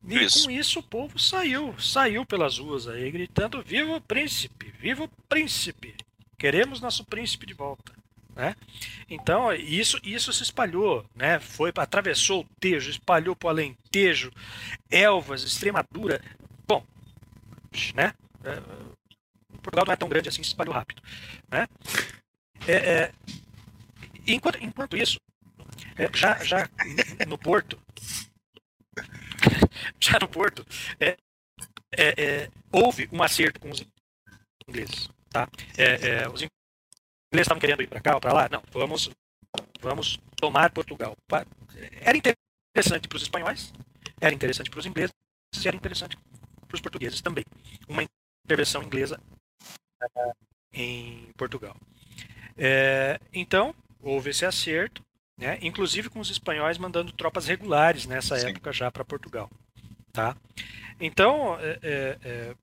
E 0.07 0.25
isso. 0.25 0.45
com 0.45 0.51
isso 0.51 0.79
o 0.79 0.83
povo 0.83 1.19
saiu, 1.19 1.79
saiu 1.79 2.25
pelas 2.25 2.59
ruas 2.59 2.87
aí 2.87 3.11
gritando: 3.11 3.61
"Viva 3.61 3.97
o 3.97 4.01
príncipe! 4.01 4.73
Viva 4.79 5.05
o 5.05 5.09
príncipe! 5.29 5.95
Queremos 6.39 6.81
nosso 6.81 7.05
príncipe 7.05 7.45
de 7.45 7.55
volta!" 7.55 7.93
Né? 8.41 8.57
Então 9.11 9.53
isso 9.53 10.01
isso 10.03 10.33
se 10.33 10.43
espalhou, 10.43 11.05
né? 11.15 11.39
Foi 11.39 11.71
atravessou 11.77 12.41
o 12.41 12.47
Tejo, 12.59 12.89
espalhou 12.89 13.37
para 13.37 13.49
o 13.49 13.51
Alentejo, 13.51 14.33
Elvas, 14.91 15.43
Extremadura. 15.43 16.23
Bom, 16.67 16.83
né? 17.95 18.15
É, 18.43 18.59
Portugal 19.59 19.85
não 19.85 19.93
é 19.93 19.97
tão 19.97 20.09
grande 20.09 20.31
assim, 20.31 20.43
se 20.43 20.49
espalhou 20.49 20.75
rápido, 20.75 21.03
né? 21.51 21.69
É, 22.67 22.73
é, 22.73 23.13
enquanto, 24.27 24.57
enquanto 24.65 24.97
isso, 24.97 25.21
é, 25.99 26.09
já, 26.17 26.43
já 26.43 26.67
no 27.29 27.37
Porto, 27.37 27.79
já 30.01 30.19
no 30.19 30.29
Porto, 30.29 30.65
é, 30.99 31.19
é, 31.93 32.51
houve 32.73 33.07
um 33.13 33.23
acerto 33.23 33.61
com 33.61 33.69
os 33.69 33.85
ingleses, 34.67 35.11
tá? 35.29 35.47
os 36.33 36.41
ingleses 36.41 36.60
estavam 37.33 37.61
querendo 37.61 37.83
ir 37.83 37.87
para 37.87 38.01
cá 38.01 38.15
ou 38.15 38.21
para 38.21 38.33
lá? 38.33 38.49
Não, 38.51 38.63
vamos, 38.73 39.11
vamos 39.81 40.19
tomar 40.37 40.71
Portugal. 40.71 41.17
Era 42.01 42.17
interessante 42.17 43.09
para 43.09 43.17
os 43.17 43.23
espanhóis, 43.23 43.73
era 44.21 44.35
interessante 44.35 44.71
para 44.71 44.81
os 44.81 44.87
ingleses 44.87 45.15
e 45.63 45.69
era 45.69 45.77
interessante 45.77 46.17
para 46.67 46.75
os 46.75 46.81
portugueses 46.81 47.21
também. 47.21 47.45
Uma 47.89 48.05
intervenção 48.45 48.83
inglesa 48.83 49.21
uh, 50.03 50.33
em 50.73 51.31
Portugal. 51.37 51.77
É, 52.57 53.21
então, 53.33 53.75
houve 54.01 54.31
esse 54.31 54.45
acerto, 54.45 55.03
né, 55.39 55.59
inclusive 55.63 56.11
com 56.11 56.21
os 56.21 56.31
espanhóis 56.31 56.79
mandando 56.79 57.13
tropas 57.13 57.47
regulares 57.47 58.07
nessa 58.07 58.39
Sim. 58.39 58.49
época 58.49 58.73
já 58.73 58.91
para 58.91 59.05
Portugal. 59.05 59.49
Tá? 60.13 60.37
Então, 61.01 61.57
é, 61.61 62.19
é, 62.23 62.55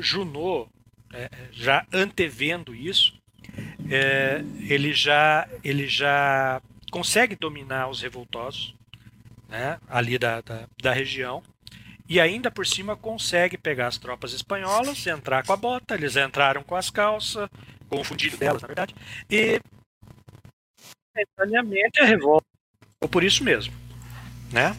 Junot, 0.00 0.68
já 1.52 1.86
antevendo 1.92 2.74
isso, 2.74 3.16
é, 3.90 4.42
ele 4.68 4.92
já 4.92 5.48
ele 5.62 5.86
já 5.86 6.60
consegue 6.90 7.36
dominar 7.36 7.88
os 7.88 8.00
revoltosos 8.00 8.74
né, 9.48 9.78
ali 9.88 10.18
da, 10.18 10.40
da, 10.40 10.68
da, 10.80 10.92
região 10.92 11.42
e 12.08 12.20
ainda 12.20 12.50
por 12.50 12.66
cima 12.66 12.96
consegue 12.96 13.56
pegar 13.56 13.88
as 13.88 13.98
tropas 13.98 14.32
espanholas, 14.32 15.06
entrar 15.06 15.44
com 15.44 15.52
a 15.52 15.56
bota, 15.56 15.94
eles 15.94 16.16
entraram 16.16 16.62
com 16.62 16.76
as 16.76 16.90
calças, 16.90 17.48
com 17.88 18.00
o 18.00 18.04
fundido 18.04 18.36
delas, 18.36 18.62
na 18.62 18.68
verdade, 18.68 18.94
e 19.30 19.60
momentaneamente 21.14 22.00
a 22.00 22.04
revolta 22.04 22.46
ou 23.00 23.08
por 23.08 23.22
isso 23.22 23.44
mesmo, 23.44 23.72
né? 24.50 24.74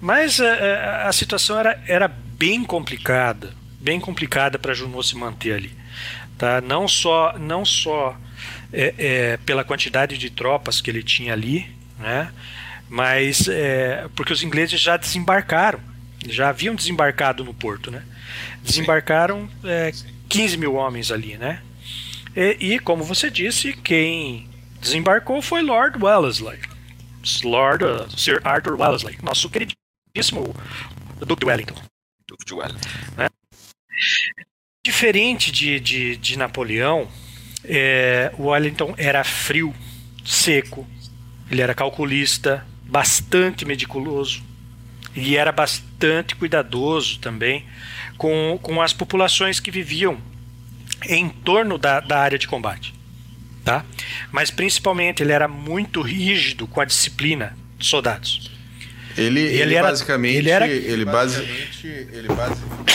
Mas 0.00 0.40
a, 0.40 0.46
é, 0.46 0.58
é, 0.58 1.02
a 1.04 1.12
situação 1.12 1.58
era, 1.58 1.82
era 1.86 2.08
bem 2.08 2.62
complicada, 2.64 3.54
bem 3.80 3.98
complicada 3.98 4.58
para 4.58 4.74
Junot 4.74 5.08
se 5.08 5.16
manter 5.16 5.54
ali, 5.54 5.85
tá? 6.38 6.60
Não 6.60 6.86
só 6.86 7.36
não 7.38 7.64
só 7.64 8.16
é, 8.72 8.94
é, 8.98 9.36
pela 9.38 9.64
quantidade 9.64 10.18
de 10.18 10.30
tropas 10.30 10.80
que 10.80 10.90
ele 10.90 11.02
tinha 11.02 11.32
ali, 11.32 11.66
né? 11.98 12.32
Mas 12.88 13.48
é, 13.48 14.08
porque 14.14 14.32
os 14.32 14.42
ingleses 14.42 14.80
já 14.80 14.96
desembarcaram, 14.96 15.80
já 16.26 16.48
haviam 16.48 16.74
desembarcado 16.74 17.44
no 17.44 17.54
porto, 17.54 17.90
né? 17.90 18.02
Desembarcaram 18.62 19.48
é, 19.64 19.92
15 20.28 20.56
mil 20.56 20.74
homens 20.74 21.10
ali, 21.10 21.36
né? 21.36 21.62
E, 22.34 22.74
e, 22.74 22.78
como 22.78 23.02
você 23.02 23.30
disse, 23.30 23.72
quem 23.72 24.48
desembarcou 24.80 25.40
foi 25.40 25.62
Lord 25.62 25.98
Wellesley, 26.02 26.60
Lord 27.42 27.84
uh, 27.84 28.10
Sir 28.16 28.40
Arthur 28.44 28.78
Wellesley, 28.78 29.18
nosso 29.22 29.48
queridíssimo 29.48 30.54
Duque 31.18 31.40
de 31.40 31.46
Wellington. 31.46 31.74
Duque 32.28 32.44
de 32.44 32.54
Wellington. 32.54 32.88
Né? 33.16 33.28
Diferente 34.86 35.50
de, 35.50 35.80
de, 35.80 36.16
de 36.16 36.38
Napoleão, 36.38 37.08
é, 37.64 38.30
Wellington 38.38 38.94
era 38.96 39.24
frio, 39.24 39.74
seco, 40.24 40.86
ele 41.50 41.60
era 41.60 41.74
calculista, 41.74 42.64
bastante 42.84 43.64
meticuloso 43.64 44.44
e 45.12 45.36
era 45.36 45.50
bastante 45.50 46.36
cuidadoso 46.36 47.18
também 47.18 47.66
com, 48.16 48.60
com 48.62 48.80
as 48.80 48.92
populações 48.92 49.58
que 49.58 49.72
viviam 49.72 50.20
em 51.08 51.30
torno 51.30 51.78
da, 51.78 51.98
da 51.98 52.20
área 52.20 52.38
de 52.38 52.46
combate. 52.46 52.94
Tá? 53.64 53.84
Mas 54.30 54.52
principalmente 54.52 55.20
ele 55.20 55.32
era 55.32 55.48
muito 55.48 56.00
rígido 56.00 56.64
com 56.68 56.80
a 56.80 56.84
disciplina 56.84 57.58
dos 57.76 57.88
soldados. 57.88 58.52
Ele, 59.18 59.40
ele, 59.40 59.62
ele 59.62 59.74
era, 59.74 59.88
basicamente, 59.88 60.36
ele, 60.36 60.50
era, 60.50 60.68
ele 60.68 61.04
basicamente, 61.04 61.88
ele 62.14 62.28
basicamente, 62.28 62.94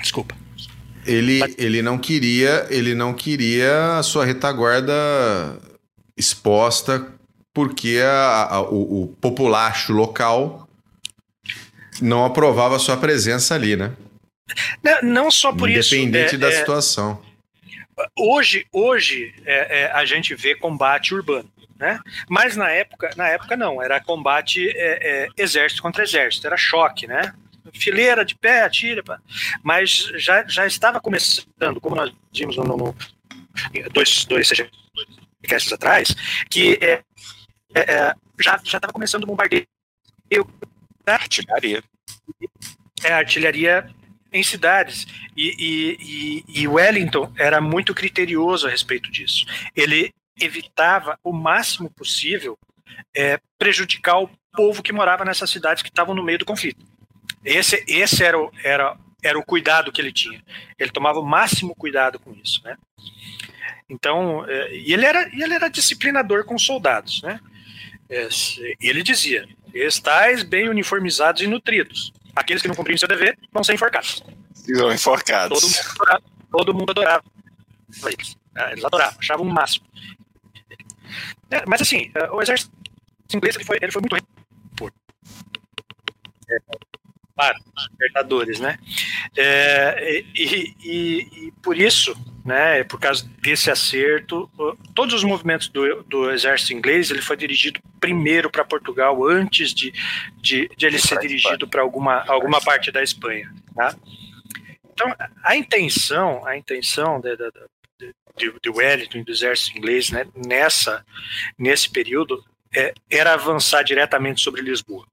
desculpa. 0.00 0.40
Ele, 1.06 1.40
ele 1.58 1.82
não 1.82 1.98
queria, 1.98 2.66
ele 2.70 2.94
não 2.94 3.12
queria 3.12 3.98
a 3.98 4.02
sua 4.02 4.24
retaguarda 4.24 4.94
exposta 6.16 7.06
porque 7.52 8.00
a, 8.02 8.56
a, 8.56 8.60
o, 8.62 9.02
o 9.02 9.08
populacho 9.20 9.92
local 9.92 10.68
não 12.00 12.24
aprovava 12.24 12.76
a 12.76 12.78
sua 12.78 12.96
presença 12.96 13.54
ali, 13.54 13.76
né? 13.76 13.92
Não, 14.82 15.02
não 15.02 15.30
só 15.30 15.52
por 15.52 15.68
Independente 15.68 15.80
isso. 15.80 15.96
Independente 15.96 16.34
é, 16.36 16.38
da 16.38 16.48
é, 16.48 16.52
situação. 16.52 17.22
Hoje, 18.18 18.66
hoje 18.72 19.34
é, 19.44 19.82
é, 19.82 19.92
a 19.92 20.04
gente 20.04 20.34
vê 20.34 20.54
combate 20.54 21.14
urbano. 21.14 21.50
Né? 21.78 21.98
Mas 22.28 22.56
na 22.56 22.70
época, 22.70 23.10
na 23.16 23.28
época 23.28 23.56
não, 23.56 23.82
era 23.82 24.00
combate 24.00 24.72
é, 24.76 25.26
exército 25.36 25.82
contra 25.82 26.04
exército, 26.04 26.46
era 26.46 26.56
choque, 26.56 27.08
né? 27.08 27.34
Fileira 27.74 28.24
de 28.24 28.34
pé, 28.34 28.62
atira, 28.62 29.02
mas 29.62 30.12
já, 30.16 30.46
já 30.46 30.66
estava 30.66 31.00
começando, 31.00 31.80
como 31.80 31.96
nós 31.96 32.12
vimos 32.32 32.56
no, 32.56 32.64
no 32.64 32.96
dois, 33.92 34.24
dois 34.26 34.48
podcasts 35.40 35.72
atrás, 35.72 36.14
que 36.50 36.78
é, 36.80 37.02
é, 37.74 37.80
é 37.80 38.14
já 38.40 38.60
já 38.64 38.78
estava 38.78 38.92
começando 38.92 39.24
o 39.24 39.26
bombardeio 39.26 39.66
da 41.04 41.14
artilharia. 41.14 41.82
É, 43.04 43.12
artilharia 43.12 43.88
em 44.32 44.42
cidades. 44.42 45.06
E, 45.36 45.54
e, 45.58 46.44
e, 46.48 46.62
e, 46.62 46.68
Wellington 46.68 47.32
era 47.36 47.60
muito 47.60 47.94
criterioso 47.94 48.66
a 48.66 48.70
respeito 48.70 49.10
disso. 49.10 49.44
Ele 49.76 50.12
evitava 50.40 51.18
o 51.22 51.32
máximo 51.32 51.90
possível 51.90 52.58
é, 53.14 53.38
prejudicar 53.58 54.18
o 54.18 54.30
povo 54.52 54.82
que 54.82 54.92
morava 54.92 55.24
nessas 55.24 55.50
cidades 55.50 55.82
que 55.82 55.88
estavam 55.88 56.14
no 56.14 56.22
meio 56.22 56.38
do 56.38 56.44
conflito. 56.44 56.84
Esse, 57.44 57.84
esse 57.88 58.22
era, 58.22 58.38
o, 58.38 58.50
era, 58.62 58.96
era 59.22 59.38
o 59.38 59.44
cuidado 59.44 59.92
que 59.92 60.00
ele 60.00 60.12
tinha. 60.12 60.42
Ele 60.78 60.90
tomava 60.90 61.18
o 61.18 61.24
máximo 61.24 61.74
cuidado 61.74 62.18
com 62.18 62.32
isso, 62.32 62.62
né? 62.64 62.76
Então, 63.88 64.44
é, 64.48 64.74
e 64.76 64.92
ele 64.92 65.04
era, 65.04 65.28
ele 65.32 65.54
era 65.54 65.68
disciplinador 65.68 66.44
com 66.44 66.58
soldados, 66.58 67.22
né? 67.22 67.40
É, 68.08 68.28
ele 68.80 69.02
dizia: 69.02 69.48
estais 69.74 70.42
bem 70.42 70.68
uniformizados 70.68 71.42
e 71.42 71.46
nutridos. 71.46 72.12
Aqueles 72.34 72.62
que 72.62 72.68
não 72.68 72.74
cumpriam 72.74 72.96
seu 72.96 73.08
dever 73.08 73.38
vão 73.52 73.62
ser 73.62 73.74
enforcados. 73.74 74.22
Serão 74.54 74.92
enforcados. 74.92 75.60
Todo 75.60 75.68
mundo 75.68 75.90
adorava. 75.90 76.22
Todo 76.50 76.74
mundo 76.74 76.90
adorava 76.90 77.24
eles. 78.06 78.36
É, 78.56 78.72
eles 78.72 78.84
adoravam, 78.84 79.18
achavam 79.18 79.46
o 79.46 79.52
máximo. 79.52 79.86
É, 81.50 81.64
mas 81.66 81.82
assim, 81.82 82.10
é, 82.14 82.30
o 82.30 82.40
exército 82.40 82.72
inglês 83.34 83.56
ele 83.56 83.64
foi, 83.64 83.78
ele 83.80 83.92
foi 83.92 84.02
muito 84.02 84.26
por 84.76 84.92
é, 86.48 86.58
os 87.74 87.88
libertadores, 87.92 88.60
né? 88.60 88.78
É, 89.36 90.24
e, 90.34 90.74
e, 90.84 91.46
e, 91.46 91.52
por 91.62 91.76
isso, 91.76 92.14
né, 92.44 92.84
por 92.84 92.98
causa 92.98 93.28
desse 93.40 93.70
acerto, 93.70 94.50
todos 94.94 95.14
os 95.14 95.24
movimentos 95.24 95.68
do, 95.68 96.02
do 96.04 96.30
exército 96.30 96.72
inglês 96.72 97.10
ele 97.10 97.22
foi 97.22 97.36
dirigido 97.36 97.80
primeiro 98.00 98.50
para 98.50 98.64
Portugal 98.64 99.24
antes 99.26 99.72
de, 99.72 99.92
de, 100.36 100.68
de 100.76 100.86
ele 100.86 100.98
ser 100.98 101.18
dirigido 101.18 101.66
para 101.68 101.82
alguma, 101.82 102.24
alguma 102.26 102.60
parte 102.60 102.90
da 102.90 103.02
Espanha, 103.02 103.52
tá? 103.74 103.94
Então, 104.92 105.14
a 105.42 105.56
intenção, 105.56 106.46
a 106.46 106.56
intenção 106.56 107.20
de, 107.20 107.34
de, 107.36 108.14
de, 108.36 108.54
de 108.62 108.70
Wellington 108.70 109.18
e 109.18 109.24
do 109.24 109.32
exército 109.32 109.78
inglês 109.78 110.10
né, 110.10 110.26
nessa, 110.46 111.04
nesse 111.58 111.88
período 111.88 112.44
é, 112.74 112.92
era 113.10 113.34
avançar 113.34 113.82
diretamente 113.82 114.40
sobre 114.40 114.62
Lisboa. 114.62 115.06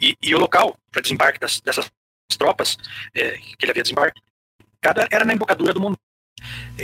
E, 0.00 0.16
e 0.22 0.34
o 0.34 0.38
local 0.38 0.76
para 0.90 1.02
desembarque 1.02 1.38
das, 1.38 1.60
dessas 1.60 1.90
tropas 2.38 2.76
é, 3.14 3.32
que 3.32 3.56
ele 3.62 3.70
havia 3.70 3.82
desembarcado 3.82 4.20
era 5.10 5.24
na 5.24 5.32
embocadura 5.32 5.72
do 5.72 5.80
Mondego, 5.80 6.00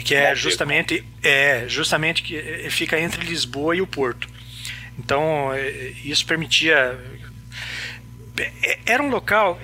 que 0.05 0.15
é 0.15 0.35
justamente 0.35 1.05
é 1.23 1.69
justamente 1.69 2.23
que 2.23 2.37
é, 2.37 2.71
fica 2.71 2.99
entre 2.99 3.25
Lisboa 3.25 3.77
e 3.77 3.83
o 3.83 3.87
Porto. 3.87 4.29
Então 4.99 5.53
é, 5.53 5.71
isso 6.05 6.25
permitia 6.27 6.99
é, 8.39 8.79
era 8.87 9.03
um 9.03 9.11
local 9.11 9.59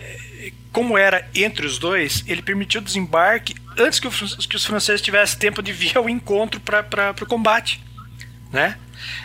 como 0.77 0.99
era 0.99 1.27
entre 1.35 1.65
os 1.65 1.79
dois, 1.79 2.23
ele 2.27 2.43
permitiu 2.43 2.83
o 2.83 2.85
desembarque 2.85 3.57
antes 3.79 3.99
que, 3.99 4.07
o, 4.07 4.11
que 4.11 4.57
os 4.57 4.67
franceses 4.67 5.01
tivessem 5.01 5.39
tempo 5.39 5.63
de 5.63 5.73
vir 5.73 5.97
ao 5.97 6.07
encontro 6.07 6.61
para 6.61 7.15
o 7.19 7.25
combate. 7.27 7.81
Né? 8.53 8.79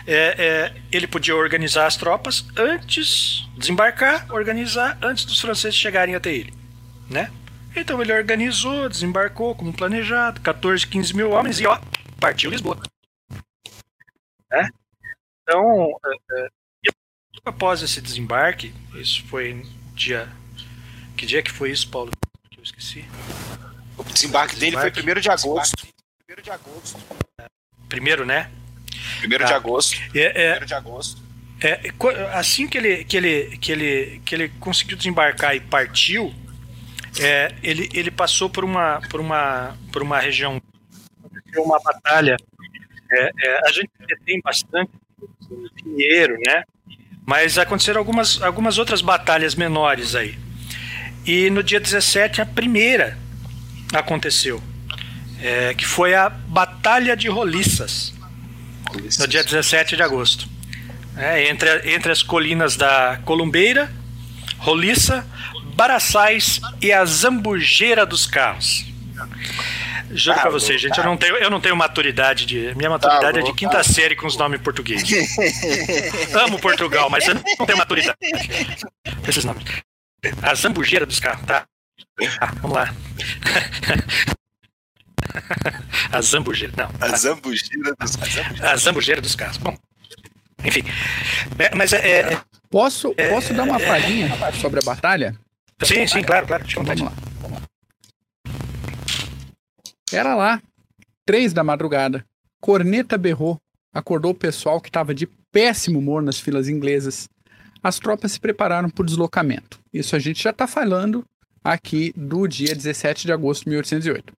É, 0.06 0.14
é, 0.38 0.82
ele 0.90 1.06
podia 1.06 1.34
organizar 1.34 1.86
as 1.86 1.96
tropas 1.96 2.44
antes, 2.56 3.48
desembarcar, 3.56 4.30
organizar 4.32 4.98
antes 5.02 5.24
dos 5.24 5.40
franceses 5.40 5.76
chegarem 5.76 6.14
até 6.14 6.32
ele. 6.32 6.52
Né? 7.08 7.30
Então 7.74 8.00
ele 8.02 8.12
organizou, 8.12 8.88
desembarcou 8.88 9.54
como 9.54 9.72
planejado, 9.72 10.40
14, 10.40 10.86
15 10.86 11.16
mil 11.16 11.30
homens 11.30 11.60
e 11.60 11.66
ó, 11.66 11.78
partiu 12.20 12.50
Lisboa. 12.50 12.78
Né? 14.50 14.68
Então, 15.42 15.98
é, 16.04 16.46
é 16.46 16.48
após 17.44 17.82
esse 17.82 18.00
desembarque, 18.00 18.74
isso 18.94 19.24
foi 19.26 19.66
dia 19.94 20.28
que 21.22 21.26
dia 21.26 21.42
que 21.42 21.52
foi 21.52 21.70
isso, 21.70 21.88
Paulo? 21.88 22.10
Que 22.50 22.58
eu 22.58 22.64
esqueci. 22.64 23.04
O 23.96 24.02
desembarque 24.02 24.56
dele 24.56 24.76
foi 24.76 24.90
1 24.90 25.20
de 25.20 25.30
agosto. 25.30 25.86
1 26.28 26.42
de 26.42 26.50
agosto. 26.50 26.98
Primeiro, 27.88 28.26
né? 28.26 28.50
1 29.24 29.38
tá. 29.38 29.44
de 29.44 29.52
agosto. 29.52 30.00
É, 30.14 30.56
é, 30.56 30.62
1 30.62 30.66
de 30.66 30.74
agosto. 30.74 31.22
É, 31.60 31.80
assim 32.32 32.66
que 32.66 32.76
ele, 32.76 33.04
que, 33.04 33.16
ele, 33.16 33.56
que, 33.58 33.72
ele, 33.72 34.22
que 34.24 34.34
ele 34.34 34.48
conseguiu 34.60 34.96
desembarcar 34.96 35.54
e 35.54 35.60
partiu, 35.60 36.34
é, 37.20 37.54
ele, 37.62 37.88
ele 37.94 38.10
passou 38.10 38.50
por 38.50 38.64
uma, 38.64 39.00
por 39.08 39.20
uma, 39.20 39.76
por 39.92 40.02
uma 40.02 40.18
região, 40.18 40.60
uma 41.56 41.80
batalha. 41.80 42.36
É, 43.12 43.30
é, 43.44 43.68
a 43.68 43.72
gente 43.72 43.90
tem 44.24 44.40
bastante 44.40 44.90
dinheiro, 45.84 46.36
né? 46.46 46.64
Mas 47.24 47.58
aconteceram 47.58 48.00
algumas, 48.00 48.42
algumas 48.42 48.78
outras 48.78 49.00
batalhas 49.00 49.54
menores 49.54 50.14
aí. 50.14 50.36
E 51.24 51.50
no 51.50 51.62
dia 51.62 51.78
17, 51.78 52.40
a 52.40 52.46
primeira 52.46 53.16
aconteceu, 53.92 54.60
é, 55.40 55.74
que 55.74 55.86
foi 55.86 56.14
a 56.14 56.28
Batalha 56.28 57.16
de 57.16 57.28
Roliças. 57.28 58.12
No 59.18 59.26
dia 59.26 59.42
17 59.42 59.96
de 59.96 60.02
agosto. 60.02 60.48
É, 61.16 61.48
entre, 61.48 61.92
entre 61.92 62.10
as 62.10 62.22
colinas 62.22 62.76
da 62.76 63.18
Columbeira, 63.24 63.90
Roliça, 64.58 65.26
Baraçais 65.74 66.60
e 66.80 66.92
a 66.92 67.04
Zambujeira 67.04 68.06
dos 68.06 68.26
Carros. 68.26 68.86
Juro 70.10 70.36
tá 70.36 70.42
pra 70.42 70.50
você, 70.50 70.76
gente, 70.76 70.98
eu 70.98 71.04
não 71.04 71.16
tenho, 71.16 71.36
eu 71.36 71.50
não 71.50 71.60
tenho 71.60 71.74
maturidade 71.74 72.44
de. 72.44 72.74
Minha 72.74 72.90
maturidade 72.90 73.34
tá 73.34 73.40
é 73.40 73.42
de 73.42 73.52
quinta 73.54 73.78
tá. 73.78 73.84
série 73.84 74.14
com 74.14 74.26
os 74.26 74.36
nomes 74.36 74.60
em 74.60 74.62
português. 74.62 75.02
Amo 76.34 76.58
Portugal, 76.58 77.08
mas 77.08 77.26
eu 77.26 77.34
não 77.34 77.66
tenho 77.66 77.78
maturidade. 77.78 78.18
Esses 79.26 79.44
nomes. 79.44 79.64
A 80.42 80.54
zambujeira 80.54 81.06
dos 81.06 81.18
carros, 81.18 81.46
tá? 81.46 81.64
Ah, 82.40 82.52
vamos 82.60 82.76
lá. 82.76 82.94
a 86.10 86.20
zambujeira, 86.20 86.74
não. 86.76 86.90
A 87.00 87.16
zambujeira 87.16 87.94
dos 87.98 88.16
carros. 88.16 88.62
A 88.62 88.76
zambujeira 88.76 89.20
dos 89.20 89.34
carros. 89.34 89.56
Bom, 89.58 89.76
enfim. 90.64 90.82
É, 91.58 91.74
mas 91.74 91.92
é, 91.92 92.32
é. 92.32 92.40
Posso, 92.70 93.14
é, 93.16 93.28
posso 93.28 93.52
dar 93.52 93.64
uma 93.64 93.80
é, 93.80 93.86
palhinha 93.86 94.30
sobre 94.60 94.80
a 94.80 94.82
batalha? 94.82 95.36
Sim, 95.82 96.06
sim, 96.06 96.22
claro, 96.22 96.46
claro. 96.46 96.64
Vamos 96.74 97.00
lá. 97.00 97.12
Era 100.12 100.34
lá, 100.34 100.62
três 101.24 101.52
da 101.52 101.64
madrugada. 101.64 102.24
Corneta 102.60 103.18
berrou, 103.18 103.60
acordou 103.92 104.30
o 104.30 104.34
pessoal 104.34 104.80
que 104.80 104.88
estava 104.88 105.14
de 105.14 105.26
péssimo 105.50 105.98
humor 105.98 106.22
nas 106.22 106.38
filas 106.38 106.68
inglesas 106.68 107.28
as 107.82 107.98
tropas 107.98 108.32
se 108.32 108.40
prepararam 108.40 108.88
para 108.88 109.02
o 109.02 109.06
deslocamento. 109.06 109.80
Isso 109.92 110.14
a 110.14 110.18
gente 110.18 110.42
já 110.42 110.50
está 110.50 110.66
falando 110.66 111.26
aqui 111.64 112.12
do 112.16 112.46
dia 112.46 112.74
17 112.74 113.26
de 113.26 113.32
agosto 113.32 113.64
de 113.64 113.70
1808. 113.70 114.32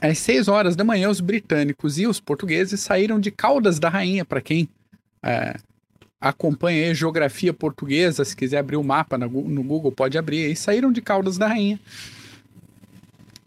Às 0.00 0.18
6 0.18 0.48
horas 0.48 0.76
da 0.76 0.84
manhã, 0.84 1.10
os 1.10 1.20
britânicos 1.20 1.98
e 1.98 2.06
os 2.06 2.20
portugueses 2.20 2.80
saíram 2.80 3.18
de 3.18 3.30
Caldas 3.30 3.78
da 3.78 3.88
Rainha, 3.88 4.24
para 4.24 4.40
quem 4.40 4.68
é, 5.22 5.56
acompanha 6.20 6.90
a 6.90 6.94
geografia 6.94 7.52
portuguesa, 7.52 8.24
se 8.24 8.36
quiser 8.36 8.58
abrir 8.58 8.76
o 8.76 8.84
mapa 8.84 9.18
no 9.18 9.28
Google, 9.28 9.90
pode 9.90 10.16
abrir 10.16 10.46
aí, 10.46 10.56
saíram 10.56 10.92
de 10.92 11.02
Caldas 11.02 11.36
da 11.36 11.48
Rainha 11.48 11.80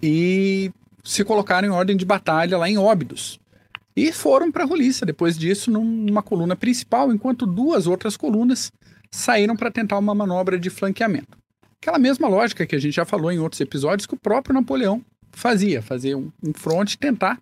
e 0.04 0.72
se 1.04 1.24
colocaram 1.24 1.68
em 1.68 1.72
ordem 1.72 1.96
de 1.96 2.06
batalha 2.06 2.58
lá 2.58 2.70
em 2.70 2.78
Óbidos, 2.78 3.40
e 3.96 4.12
foram 4.12 4.52
para 4.52 4.64
a 4.64 4.68
Roliça 4.68 5.06
depois 5.06 5.38
disso 5.38 5.70
numa 5.70 6.22
coluna 6.22 6.56
principal, 6.56 7.12
enquanto 7.12 7.46
duas 7.46 7.88
outras 7.88 8.18
colunas 8.18 8.72
saíram 9.10 9.56
para 9.56 9.72
tentar 9.72 9.98
uma 9.98 10.16
manobra 10.16 10.58
de 10.58 10.70
flanqueamento. 10.70 11.38
Aquela 11.82 12.00
mesma 12.00 12.28
lógica 12.28 12.66
que 12.66 12.76
a 12.76 12.80
gente 12.80 12.96
já 12.96 13.06
falou 13.06 13.32
em 13.32 13.40
outros 13.40 13.60
episódios 13.60 14.06
que 14.06 14.14
o 14.14 14.20
próprio 14.20 14.54
Napoleão 14.54 15.04
fazia, 15.32 15.82
fazer 15.82 16.16
um, 16.16 16.32
um 16.44 16.54
fronte 16.54 16.98
tentar 16.98 17.40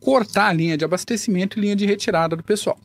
cortar 0.00 0.48
a 0.48 0.52
linha 0.52 0.76
de 0.76 0.84
abastecimento 0.84 1.58
e 1.58 1.62
linha 1.62 1.76
de 1.76 1.86
retirada 1.86 2.36
do 2.36 2.42
pessoal. 2.42 2.78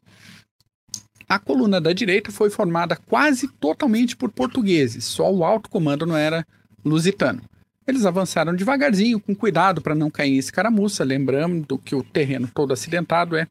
A 1.27 1.37
coluna 1.37 1.81
da 1.81 1.91
direita 1.91 2.31
foi 2.31 2.49
formada 2.49 2.95
quase 2.95 3.47
totalmente 3.47 4.15
por 4.15 4.31
portugueses, 4.31 5.03
só 5.03 5.31
o 5.33 5.43
alto 5.43 5.69
comando 5.69 6.05
não 6.05 6.15
era 6.15 6.45
lusitano. 6.85 7.41
Eles 7.85 8.05
avançaram 8.05 8.55
devagarzinho, 8.55 9.19
com 9.19 9.33
cuidado 9.33 9.81
para 9.81 9.95
não 9.95 10.09
cair 10.09 10.33
em 10.33 10.37
escaramuça, 10.37 11.03
lembrando 11.03 11.77
que 11.77 11.95
o 11.95 12.03
terreno 12.03 12.49
todo 12.53 12.73
acidentado 12.73 13.35
é 13.35 13.47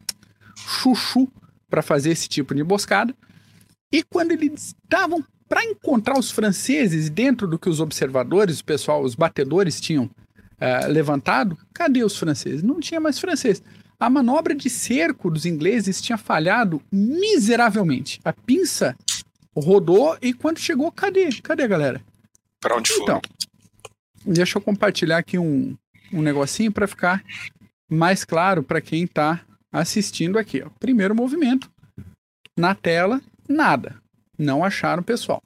chuchu 0.56 1.28
para 1.68 1.82
fazer 1.82 2.10
esse 2.10 2.28
tipo 2.28 2.54
de 2.54 2.60
emboscada. 2.60 3.14
E 3.92 4.02
quando 4.02 4.32
eles 4.32 4.74
estavam 4.82 5.24
para 5.48 5.64
encontrar 5.64 6.18
os 6.18 6.30
franceses 6.30 7.08
dentro 7.08 7.46
do 7.46 7.58
que 7.58 7.68
os 7.68 7.80
observadores, 7.80 8.60
o 8.60 8.64
pessoal, 8.64 9.02
os 9.02 9.14
batedores 9.14 9.80
tinham 9.80 10.10
uh, 10.60 10.90
levantado, 10.90 11.56
cadê 11.72 12.04
os 12.04 12.16
franceses? 12.16 12.62
Não 12.62 12.80
tinha 12.80 13.00
mais 13.00 13.18
francês. 13.18 13.62
A 13.98 14.10
manobra 14.10 14.54
de 14.54 14.68
cerco 14.68 15.30
dos 15.30 15.46
ingleses 15.46 16.00
tinha 16.02 16.18
falhado 16.18 16.82
miseravelmente. 16.92 18.20
A 18.24 18.32
pinça 18.32 18.96
rodou 19.54 20.16
e 20.20 20.34
quando 20.34 20.58
chegou, 20.58 20.92
cadê? 20.92 21.28
Cadê 21.42 21.62
a 21.62 21.68
galera? 21.68 22.02
Para 22.60 22.76
onde 22.76 22.92
então, 22.92 23.20
foi? 23.24 24.34
Deixa 24.34 24.58
eu 24.58 24.62
compartilhar 24.62 25.18
aqui 25.18 25.38
um, 25.38 25.76
um 26.12 26.20
negocinho 26.20 26.72
para 26.72 26.86
ficar 26.86 27.24
mais 27.90 28.24
claro 28.24 28.62
para 28.62 28.80
quem 28.80 29.04
está 29.04 29.40
assistindo 29.72 30.38
aqui. 30.38 30.62
Ó. 30.62 30.68
Primeiro 30.78 31.14
movimento. 31.14 31.70
Na 32.58 32.74
tela, 32.74 33.20
nada. 33.48 33.96
Não 34.38 34.64
acharam 34.64 35.02
pessoal. 35.02 35.42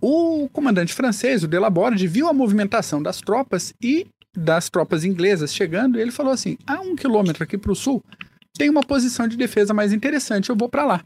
O 0.00 0.48
comandante 0.52 0.92
francês, 0.92 1.42
o 1.42 1.48
Delaborde, 1.48 2.06
viu 2.06 2.28
a 2.28 2.32
movimentação 2.32 3.02
das 3.02 3.20
tropas 3.20 3.72
e 3.80 4.06
das 4.36 4.68
tropas 4.68 5.04
inglesas 5.04 5.54
chegando 5.54 5.98
ele 5.98 6.10
falou 6.10 6.32
assim: 6.32 6.56
a 6.66 6.80
um 6.80 6.96
quilômetro 6.96 7.44
aqui 7.44 7.56
para 7.56 7.72
o 7.72 7.76
sul 7.76 8.02
tem 8.56 8.70
uma 8.70 8.82
posição 8.82 9.26
de 9.26 9.36
defesa 9.36 9.74
mais 9.74 9.92
interessante, 9.92 10.50
eu 10.50 10.56
vou 10.56 10.68
para 10.68 10.84
lá. 10.84 11.02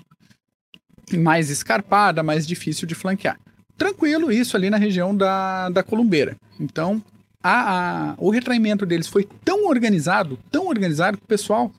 Mais 1.12 1.48
escarpada, 1.48 2.22
mais 2.22 2.46
difícil 2.46 2.86
de 2.86 2.94
flanquear 2.94 3.38
tranquilo 3.78 4.32
isso 4.32 4.56
ali 4.56 4.68
na 4.68 4.76
região 4.76 5.16
da, 5.16 5.70
da 5.70 5.82
Columbeira. 5.82 6.36
Então, 6.58 7.00
a, 7.40 8.10
a, 8.10 8.14
o 8.18 8.28
retraimento 8.28 8.84
deles 8.84 9.06
foi 9.06 9.26
tão 9.44 9.68
organizado, 9.68 10.36
tão 10.50 10.66
organizado, 10.66 11.16
que 11.16 11.24
o 11.24 11.28
pessoal 11.28 11.72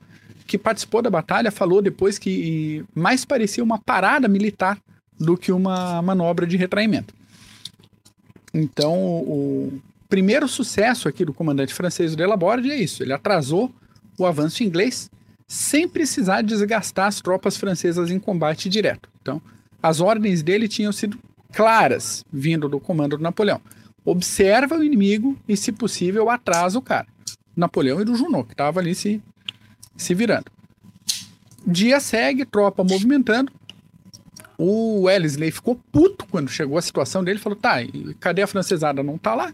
que 0.46 0.58
participou 0.58 1.02
da 1.02 1.10
batalha 1.10 1.52
falou 1.52 1.82
depois 1.82 2.18
que 2.18 2.84
mais 2.94 3.24
parecia 3.24 3.62
uma 3.62 3.78
parada 3.78 4.26
militar 4.26 4.78
do 5.18 5.36
que 5.36 5.52
uma 5.52 6.00
manobra 6.00 6.46
de 6.46 6.56
retraimento. 6.56 7.14
Então, 8.52 8.96
o 8.98 9.80
primeiro 10.10 10.48
sucesso 10.48 11.08
aqui 11.08 11.24
do 11.24 11.32
comandante 11.32 11.72
francês 11.72 12.14
Delaborde 12.16 12.70
é 12.70 12.76
isso: 12.76 13.02
ele 13.02 13.12
atrasou 13.12 13.72
o 14.18 14.26
avanço 14.26 14.62
inglês 14.62 15.10
sem 15.46 15.88
precisar 15.88 16.42
desgastar 16.42 17.06
as 17.06 17.20
tropas 17.20 17.56
francesas 17.56 18.10
em 18.10 18.18
combate 18.18 18.68
direto. 18.68 19.08
Então, 19.22 19.40
as 19.82 20.00
ordens 20.00 20.42
dele 20.42 20.68
tinham 20.68 20.92
sido 20.92 21.18
claras 21.52 22.24
vindo 22.32 22.68
do 22.68 22.78
comando 22.78 23.16
do 23.16 23.22
Napoleão. 23.22 23.60
Observa 24.04 24.76
o 24.76 24.84
inimigo 24.84 25.38
e, 25.48 25.56
se 25.56 25.72
possível, 25.72 26.28
atrasa 26.28 26.78
o 26.78 26.82
cara. 26.82 27.06
Napoleão 27.56 28.00
e 28.00 28.04
do 28.04 28.14
Junot, 28.14 28.46
que 28.46 28.54
estava 28.54 28.80
ali 28.80 28.94
se, 28.94 29.22
se 29.96 30.14
virando. 30.14 30.46
Dia 31.66 32.00
segue, 32.00 32.44
tropa 32.44 32.84
movimentando. 32.84 33.52
O 34.56 35.02
Wellesley 35.02 35.50
ficou 35.50 35.80
puto 35.90 36.26
quando 36.26 36.48
chegou 36.48 36.78
a 36.78 36.82
situação 36.82 37.24
dele. 37.24 37.38
Falou: 37.38 37.58
tá, 37.58 37.76
cadê 38.18 38.42
a 38.42 38.46
francesada? 38.46 39.02
Não 39.02 39.18
tá 39.18 39.34
lá. 39.34 39.52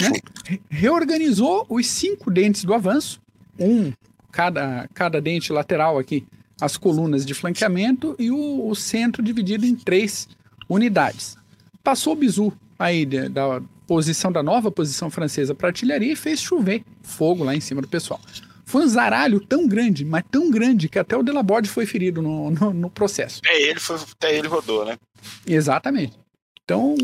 Né? 0.00 0.58
Reorganizou 0.68 1.66
os 1.68 1.86
cinco 1.86 2.30
dentes 2.30 2.64
do 2.64 2.74
avanço, 2.74 3.20
um 3.58 3.92
cada, 4.30 4.88
cada 4.92 5.20
dente 5.20 5.52
lateral 5.52 5.98
aqui, 5.98 6.26
as 6.60 6.76
colunas 6.76 7.24
de 7.24 7.34
flanqueamento 7.34 8.14
e 8.18 8.30
o, 8.30 8.68
o 8.68 8.74
centro 8.74 9.22
dividido 9.22 9.66
em 9.66 9.74
três 9.74 10.28
unidades. 10.68 11.36
Passou 11.82 12.12
o 12.14 12.16
bizu 12.16 12.52
aí 12.78 13.06
da 13.06 13.60
posição 13.86 14.32
da 14.32 14.42
nova 14.42 14.70
posição 14.70 15.10
francesa 15.10 15.54
para 15.54 15.68
artilharia 15.68 16.12
e 16.12 16.16
fez 16.16 16.40
chover 16.40 16.82
fogo 17.02 17.44
lá 17.44 17.54
em 17.54 17.60
cima 17.60 17.80
do 17.80 17.88
pessoal. 17.88 18.20
Foi 18.64 18.82
um 18.82 18.88
zaralho 18.88 19.38
tão 19.38 19.68
grande, 19.68 20.04
mas 20.04 20.24
tão 20.28 20.50
grande, 20.50 20.88
que 20.88 20.98
até 20.98 21.16
o 21.16 21.22
Delaborde 21.22 21.68
foi 21.68 21.86
ferido 21.86 22.20
no, 22.20 22.50
no, 22.50 22.74
no 22.74 22.90
processo. 22.90 23.40
Até 23.44 23.62
ele, 23.62 23.78
foi, 23.78 23.96
até 23.96 24.36
ele 24.36 24.48
rodou, 24.48 24.84
né? 24.84 24.98
Exatamente. 25.46 26.18
Então, 26.64 26.96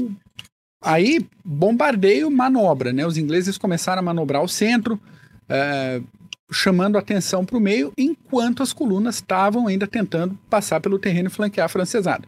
aí, 0.82 1.24
bombardeio, 1.44 2.30
manobra, 2.30 2.92
né? 2.92 3.06
Os 3.06 3.16
ingleses 3.16 3.56
começaram 3.56 4.00
a 4.00 4.04
manobrar 4.04 4.42
o 4.42 4.48
centro, 4.48 5.00
é, 5.48 6.00
chamando 6.50 6.98
atenção 6.98 7.44
para 7.44 7.56
o 7.56 7.60
meio, 7.60 7.92
enquanto 7.96 8.62
as 8.62 8.72
colunas 8.72 9.16
estavam 9.16 9.66
ainda 9.66 9.86
tentando 9.86 10.38
passar 10.50 10.80
pelo 10.80 10.98
terreno 10.98 11.28
e 11.28 11.32
flanquear 11.32 11.66
a 11.66 11.68
francesada. 11.68 12.26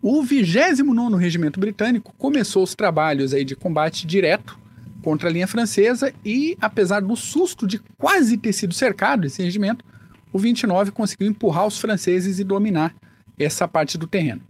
O 0.00 0.22
29º 0.22 1.16
Regimento 1.16 1.58
Britânico 1.58 2.14
começou 2.16 2.62
os 2.62 2.74
trabalhos 2.74 3.34
aí 3.34 3.44
de 3.44 3.56
combate 3.56 4.06
direto 4.06 4.58
contra 5.02 5.28
a 5.28 5.32
linha 5.32 5.46
francesa 5.46 6.12
e, 6.24 6.56
apesar 6.60 7.00
do 7.00 7.16
susto 7.16 7.66
de 7.66 7.78
quase 7.96 8.36
ter 8.36 8.52
sido 8.52 8.74
cercado 8.74 9.26
esse 9.26 9.42
regimento, 9.42 9.84
o 10.32 10.38
29 10.38 10.90
conseguiu 10.90 11.28
empurrar 11.28 11.66
os 11.66 11.78
franceses 11.78 12.38
e 12.38 12.44
dominar 12.44 12.94
essa 13.38 13.66
parte 13.66 13.96
do 13.96 14.06
terreno. 14.06 14.42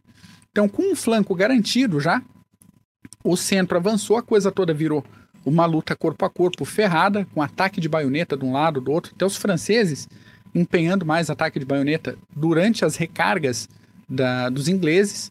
Então, 0.51 0.69
com 0.69 0.93
um 0.93 0.97
flanco 0.97 1.35
garantido 1.35 2.01
já, 2.01 2.23
o 3.27 3.37
centro 3.37 3.77
avançou, 3.77 4.17
a 4.17 4.23
coisa 4.23 4.53
toda 4.53 4.73
virou 4.73 5.05
uma 5.45 5.67
luta 5.67 5.95
corpo 5.95 6.25
a 6.25 6.31
corpo 6.31 6.65
ferrada, 6.65 7.27
com 7.35 7.43
ataque 7.43 7.81
de 7.81 7.89
baioneta 7.89 8.37
de 8.37 8.45
um 8.45 8.53
lado 8.53 8.81
do 8.81 8.93
outro, 8.93 9.13
até 9.15 9.25
os 9.25 9.37
franceses 9.37 10.09
empenhando 10.55 11.05
mais 11.05 11.29
ataque 11.29 11.59
de 11.59 11.65
baioneta 11.65 12.17
durante 12.35 12.85
as 12.85 12.97
recargas 12.97 13.69
da, 14.09 14.49
dos 14.49 14.69
ingleses. 14.69 15.31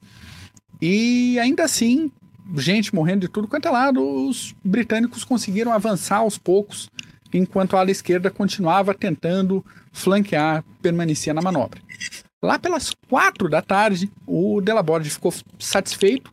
E 0.82 1.40
ainda 1.40 1.64
assim, 1.64 2.12
gente 2.58 2.94
morrendo 2.94 3.22
de 3.22 3.28
tudo 3.28 3.48
quanto 3.48 3.68
é 3.68 3.72
lado, 3.72 4.02
os 4.28 4.54
britânicos 4.64 5.24
conseguiram 5.24 5.72
avançar 5.72 6.18
aos 6.18 6.38
poucos, 6.38 6.90
enquanto 7.34 7.76
a 7.76 7.80
ala 7.80 7.92
esquerda 7.92 8.30
continuava 8.30 8.94
tentando 8.94 9.66
flanquear, 9.92 10.64
permanecia 10.82 11.34
na 11.34 11.42
manobra. 11.42 11.82
Lá 12.44 12.60
pelas 12.60 12.92
quatro 13.10 13.50
da 13.50 13.62
tarde, 13.62 14.12
o 14.28 14.62
Delaborde 14.62 15.10
ficou 15.10 15.34
satisfeito 15.58 16.32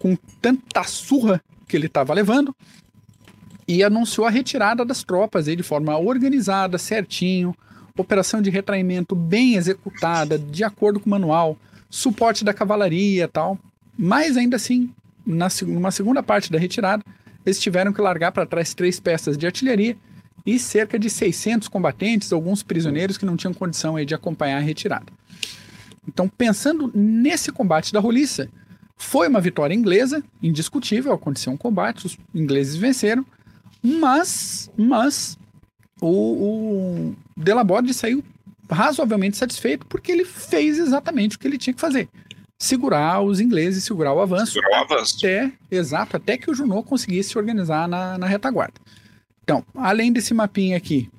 com 0.00 0.16
tanta 0.40 0.82
surra 0.82 1.40
que 1.68 1.76
ele 1.76 1.86
estava 1.86 2.14
levando 2.14 2.56
e 3.68 3.84
anunciou 3.84 4.26
a 4.26 4.30
retirada 4.30 4.84
das 4.84 5.04
tropas 5.04 5.46
aí 5.46 5.54
de 5.54 5.62
forma 5.62 5.96
organizada, 5.96 6.78
certinho, 6.78 7.54
operação 7.96 8.40
de 8.40 8.50
retraimento 8.50 9.14
bem 9.14 9.54
executada, 9.54 10.38
de 10.38 10.64
acordo 10.64 10.98
com 10.98 11.06
o 11.06 11.10
manual, 11.10 11.56
suporte 11.88 12.44
da 12.44 12.54
cavalaria 12.54 13.28
tal. 13.28 13.58
Mas 13.96 14.38
ainda 14.38 14.56
assim, 14.56 14.90
na, 15.24 15.48
numa 15.66 15.90
segunda 15.90 16.22
parte 16.22 16.50
da 16.50 16.58
retirada, 16.58 17.04
eles 17.44 17.60
tiveram 17.60 17.92
que 17.92 18.00
largar 18.00 18.32
para 18.32 18.46
trás 18.46 18.72
três 18.72 18.98
peças 18.98 19.36
de 19.36 19.46
artilharia 19.46 19.96
e 20.46 20.58
cerca 20.58 20.98
de 20.98 21.10
600 21.10 21.68
combatentes, 21.68 22.32
alguns 22.32 22.62
prisioneiros 22.62 23.18
que 23.18 23.26
não 23.26 23.36
tinham 23.36 23.52
condição 23.52 23.96
aí 23.96 24.06
de 24.06 24.14
acompanhar 24.14 24.56
a 24.56 24.60
retirada. 24.60 25.12
Então, 26.08 26.26
pensando 26.26 26.90
nesse 26.94 27.52
combate 27.52 27.92
da 27.92 28.00
roliça, 28.00 28.48
foi 29.00 29.28
uma 29.28 29.40
vitória 29.40 29.74
inglesa, 29.74 30.22
indiscutível, 30.42 31.12
aconteceu 31.12 31.50
um 31.50 31.56
combate, 31.56 32.06
os 32.06 32.18
ingleses 32.34 32.76
venceram, 32.76 33.24
mas, 33.82 34.70
mas 34.76 35.38
o, 36.02 36.06
o 36.06 37.16
Delaborde 37.34 37.94
saiu 37.94 38.22
razoavelmente 38.70 39.38
satisfeito 39.38 39.86
porque 39.86 40.12
ele 40.12 40.24
fez 40.24 40.78
exatamente 40.78 41.36
o 41.36 41.38
que 41.38 41.48
ele 41.48 41.56
tinha 41.56 41.72
que 41.72 41.80
fazer. 41.80 42.10
Segurar 42.58 43.22
os 43.22 43.40
ingleses, 43.40 43.84
segurar 43.84 44.12
o 44.12 44.20
avanço. 44.20 44.52
Segurar 44.52 44.82
o 44.82 44.84
avanço. 44.84 45.16
Até, 45.16 45.50
exato, 45.70 46.18
até 46.18 46.36
que 46.36 46.50
o 46.50 46.54
Junot 46.54 46.86
conseguisse 46.86 47.30
se 47.30 47.38
organizar 47.38 47.88
na, 47.88 48.18
na 48.18 48.26
retaguarda. 48.26 48.78
Então, 49.42 49.64
além 49.74 50.12
desse 50.12 50.34
mapinha 50.34 50.76
aqui, 50.76 51.10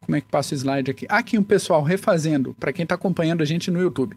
como 0.00 0.16
é 0.16 0.20
que 0.20 0.28
passa 0.28 0.52
o 0.52 0.58
slide 0.58 0.90
aqui? 0.90 1.06
Aqui 1.08 1.38
um 1.38 1.44
pessoal 1.44 1.80
refazendo, 1.80 2.56
para 2.58 2.72
quem 2.72 2.82
está 2.82 2.96
acompanhando 2.96 3.40
a 3.40 3.46
gente 3.46 3.70
no 3.70 3.80
YouTube. 3.80 4.16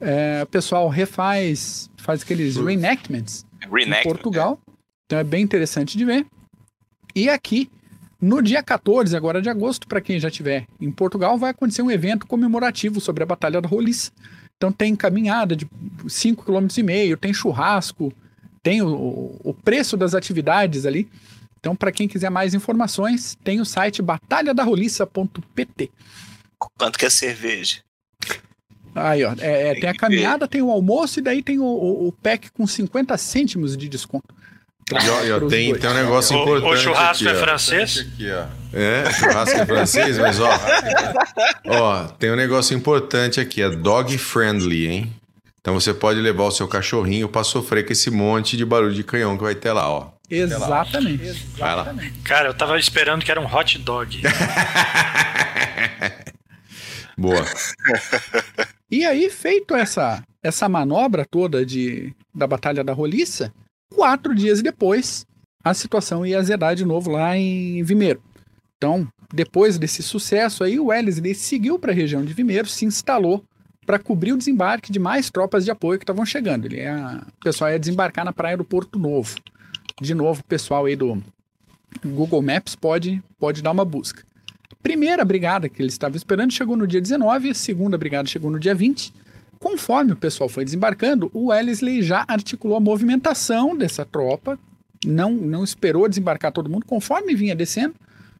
É, 0.00 0.42
o 0.42 0.46
pessoal 0.46 0.88
refaz, 0.88 1.90
faz 1.96 2.22
aqueles 2.22 2.56
reenactments 2.56 3.46
Reenactment, 3.60 4.00
em 4.00 4.02
Portugal. 4.02 4.58
É. 4.66 4.72
Então 5.06 5.18
é 5.18 5.24
bem 5.24 5.42
interessante 5.42 5.98
de 5.98 6.04
ver. 6.04 6.26
E 7.14 7.28
aqui, 7.28 7.70
no 8.20 8.40
dia 8.40 8.62
14 8.62 9.16
agora 9.16 9.42
de 9.42 9.48
agosto, 9.48 9.86
para 9.86 10.00
quem 10.00 10.18
já 10.18 10.28
estiver 10.28 10.66
em 10.80 10.90
Portugal, 10.90 11.36
vai 11.36 11.50
acontecer 11.50 11.82
um 11.82 11.90
evento 11.90 12.26
comemorativo 12.26 13.00
sobre 13.00 13.22
a 13.22 13.26
Batalha 13.26 13.60
da 13.60 13.68
Roliça. 13.68 14.12
Então 14.56 14.70
tem 14.70 14.94
caminhada 14.94 15.56
de 15.56 15.66
5,5 16.04 16.44
km, 16.44 17.18
tem 17.18 17.32
churrasco, 17.32 18.12
tem 18.62 18.82
o, 18.82 19.36
o 19.42 19.54
preço 19.54 19.96
das 19.96 20.14
atividades 20.14 20.86
ali. 20.86 21.08
Então, 21.58 21.76
para 21.76 21.92
quem 21.92 22.08
quiser 22.08 22.30
mais 22.30 22.54
informações, 22.54 23.36
tem 23.44 23.60
o 23.60 23.66
site 23.66 24.00
batalhadaroliça.pt. 24.00 25.90
Quanto 26.58 26.98
que 26.98 27.04
é 27.04 27.10
cerveja? 27.10 27.82
Aí, 28.94 29.24
ó, 29.24 29.34
é, 29.38 29.68
é 29.68 29.72
tem, 29.72 29.80
tem 29.82 29.90
a 29.90 29.94
caminhada, 29.94 30.46
ver. 30.46 30.50
tem 30.50 30.62
o 30.62 30.70
almoço 30.70 31.20
e 31.20 31.22
daí 31.22 31.42
tem 31.42 31.58
o, 31.58 31.64
o, 31.64 32.08
o 32.08 32.12
pack 32.12 32.50
com 32.50 32.66
50 32.66 33.16
cêntimos 33.16 33.76
de 33.76 33.88
desconto. 33.88 34.34
E, 34.92 35.30
ó, 35.30 35.48
tem, 35.48 35.72
tem 35.74 35.90
um 35.90 35.94
negócio 35.94 36.36
o, 36.36 36.42
importante. 36.42 36.72
O 36.72 36.76
churrasco 36.76 37.28
aqui, 37.28 37.36
é 37.36 37.40
francês? 37.40 37.98
Aqui, 37.98 38.28
é, 38.72 39.12
churrasco 39.12 39.56
é 39.56 39.66
francês, 39.66 40.18
mas 40.18 40.40
ó, 40.40 40.50
ó, 41.66 42.04
tem 42.18 42.32
um 42.32 42.36
negócio 42.36 42.76
importante 42.76 43.38
aqui, 43.38 43.62
é 43.62 43.70
dog 43.70 44.18
friendly, 44.18 44.88
hein? 44.88 45.12
Então 45.60 45.74
você 45.74 45.94
pode 45.94 46.18
levar 46.20 46.44
o 46.44 46.50
seu 46.50 46.66
cachorrinho 46.66 47.28
para 47.28 47.44
sofrer 47.44 47.86
com 47.86 47.92
esse 47.92 48.10
monte 48.10 48.56
de 48.56 48.64
barulho 48.64 48.94
de 48.94 49.04
canhão 49.04 49.36
que 49.36 49.44
vai 49.44 49.54
ter 49.54 49.72
lá, 49.72 49.88
ó. 49.88 50.08
Exatamente. 50.28 51.46
Vai 51.58 51.76
lá. 51.76 51.94
Cara, 52.24 52.48
eu 52.48 52.54
tava 52.54 52.78
esperando 52.78 53.24
que 53.24 53.30
era 53.30 53.40
um 53.40 53.46
hot 53.46 53.78
dog. 53.78 54.22
Boa. 57.16 57.44
E 58.90 59.04
aí, 59.04 59.30
feito 59.30 59.74
essa 59.74 60.22
essa 60.42 60.68
manobra 60.68 61.24
toda 61.24 61.64
de 61.66 62.14
da 62.34 62.46
Batalha 62.46 62.82
da 62.82 62.94
Roliça, 62.94 63.52
Quatro 63.94 64.34
dias 64.34 64.62
depois, 64.62 65.26
a 65.64 65.74
situação 65.74 66.24
ia 66.24 66.38
azedar 66.38 66.74
de 66.76 66.84
novo 66.84 67.10
lá 67.10 67.36
em 67.36 67.82
Vimeiro. 67.82 68.22
Então, 68.76 69.06
depois 69.34 69.78
desse 69.78 70.02
sucesso 70.02 70.62
aí, 70.64 70.78
o 70.78 70.86
Wellesley 70.86 71.34
seguiu 71.34 71.78
para 71.78 71.92
a 71.92 71.94
região 71.94 72.24
de 72.24 72.32
Vimeiro, 72.32 72.68
se 72.68 72.84
instalou 72.84 73.44
para 73.84 73.98
cobrir 73.98 74.32
o 74.32 74.38
desembarque 74.38 74.92
de 74.92 74.98
mais 74.98 75.28
tropas 75.28 75.64
de 75.64 75.70
apoio 75.70 75.98
que 75.98 76.04
estavam 76.04 76.24
chegando. 76.24 76.66
Ele 76.66 76.76
ia, 76.76 77.26
o 77.26 77.44
pessoal 77.44 77.70
ia 77.70 77.78
desembarcar 77.78 78.24
na 78.24 78.32
praia 78.32 78.56
do 78.56 78.64
Porto 78.64 78.98
Novo. 78.98 79.36
De 80.00 80.14
novo, 80.14 80.40
o 80.40 80.44
pessoal 80.44 80.86
aí 80.86 80.94
do 80.94 81.20
Google 82.04 82.40
Maps 82.40 82.76
pode, 82.76 83.22
pode 83.38 83.60
dar 83.60 83.72
uma 83.72 83.84
busca. 83.84 84.22
Primeira 84.82 85.24
brigada 85.24 85.68
que 85.68 85.80
ele 85.80 85.88
estava 85.88 86.16
esperando 86.16 86.52
chegou 86.52 86.76
no 86.76 86.86
dia 86.86 87.00
19, 87.00 87.50
a 87.50 87.54
segunda 87.54 87.98
brigada 87.98 88.28
chegou 88.28 88.50
no 88.50 88.58
dia 88.58 88.74
20, 88.74 89.12
Conforme 89.60 90.12
o 90.12 90.16
pessoal 90.16 90.48
foi 90.48 90.64
desembarcando, 90.64 91.30
o 91.34 91.48
Wellesley 91.48 92.02
já 92.02 92.24
articulou 92.26 92.78
a 92.78 92.80
movimentação 92.80 93.76
dessa 93.76 94.06
tropa, 94.06 94.58
não, 95.04 95.32
não 95.32 95.62
esperou 95.62 96.08
desembarcar 96.08 96.50
todo 96.50 96.70
mundo, 96.70 96.86
conforme 96.86 97.34
vinha 97.34 97.54
descendo, 97.54 97.94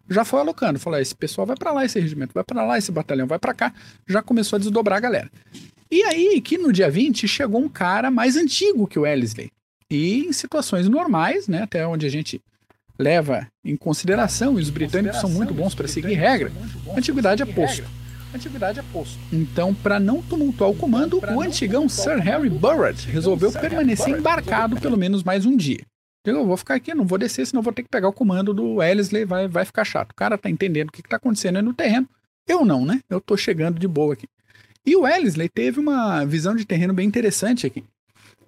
já 0.09 0.25
foi 0.25 0.41
alocando. 0.41 0.79
Falou: 0.79 0.99
esse 0.99 1.15
pessoal 1.15 1.47
vai 1.47 1.57
para 1.57 1.73
lá, 1.73 1.85
esse 1.85 2.01
regimento 2.01 2.33
vai 2.33 2.43
para 2.43 2.65
lá, 2.65 2.79
esse 2.79 2.91
batalhão 2.91 3.27
vai 3.27 3.39
para 3.39 3.53
cá, 3.53 3.75
já 4.09 4.23
começou 4.23 4.57
a 4.57 4.61
desdobrar 4.61 4.97
a 4.97 5.01
galera. 5.01 5.31
E 5.91 6.03
aí, 6.05 6.41
que 6.41 6.57
no 6.57 6.73
dia 6.73 6.91
20 6.91 7.29
chegou 7.29 7.61
um 7.61 7.69
cara 7.69 8.11
mais 8.11 8.35
antigo 8.35 8.87
que 8.87 8.99
o 8.99 9.03
Wellesley. 9.03 9.51
E 9.91 10.25
em 10.25 10.33
situações 10.33 10.89
normais, 10.89 11.49
né, 11.49 11.65
até 11.65 11.87
onde 11.87 12.07
a 12.07 12.09
gente 12.09 12.41
leva 13.01 13.47
em 13.65 13.77
consideração, 13.77 14.59
e 14.59 14.63
os 14.63 14.71
britânicos 14.71 15.21
são 15.21 15.31
muito 15.31 15.55
bons 15.55 15.75
para 15.75 15.89
seguir 15.89 16.15
regra, 16.15 16.53
a 16.95 16.99
antiguidade 16.99 17.43
é 17.43 17.47
posto 17.47 17.85
atividade 18.33 18.79
é 18.79 18.83
posto. 18.93 19.19
Então, 19.33 19.75
para 19.75 19.99
não 19.99 20.23
tumultuar 20.23 20.71
o 20.71 20.77
comando, 20.77 21.21
o 21.35 21.43
antigão 21.43 21.89
Sir 21.89 22.19
Harry 22.21 22.49
Burrett 22.49 23.09
resolveu 23.09 23.51
permanecer 23.53 24.17
embarcado 24.17 24.81
pelo 24.81 24.97
menos 24.97 25.23
mais 25.23 25.45
um 25.45 25.57
dia. 25.57 25.81
Eu 26.25 26.47
vou 26.47 26.57
ficar 26.57 26.75
aqui, 26.75 26.95
não 26.95 27.07
vou 27.07 27.19
descer, 27.19 27.47
senão 27.47 27.63
vou 27.63 27.73
ter 27.73 27.83
que 27.83 27.89
pegar 27.89 28.09
o 28.09 28.13
comando 28.13 28.53
do 28.53 28.75
Wellesley, 28.75 29.25
vai, 29.25 29.49
vai 29.49 29.65
ficar 29.65 29.85
chato. 29.85 30.13
O 30.13 30.15
cara 30.15 30.37
tá 30.37 30.51
entendendo 30.51 30.89
o 30.89 30.93
que, 30.93 31.03
que 31.03 31.09
tá 31.09 31.17
acontecendo 31.17 31.57
aí 31.57 31.63
no 31.63 31.73
terreno. 31.73 32.09
Eu 32.47 32.65
não, 32.65 32.85
né? 32.85 33.01
Eu 33.09 33.21
tô 33.21 33.37
chegando 33.37 33.79
de 33.79 33.89
boa 33.89 34.13
aqui. 34.13 34.27
E 34.85 34.95
o 34.95 35.03
Wellesley 35.03 35.49
teve 35.49 35.81
uma 35.81 36.25
visão 36.25 36.55
de 36.55 36.67
terreno 36.67 36.93
bem 36.93 37.07
interessante 37.07 37.67
aqui. 37.67 37.83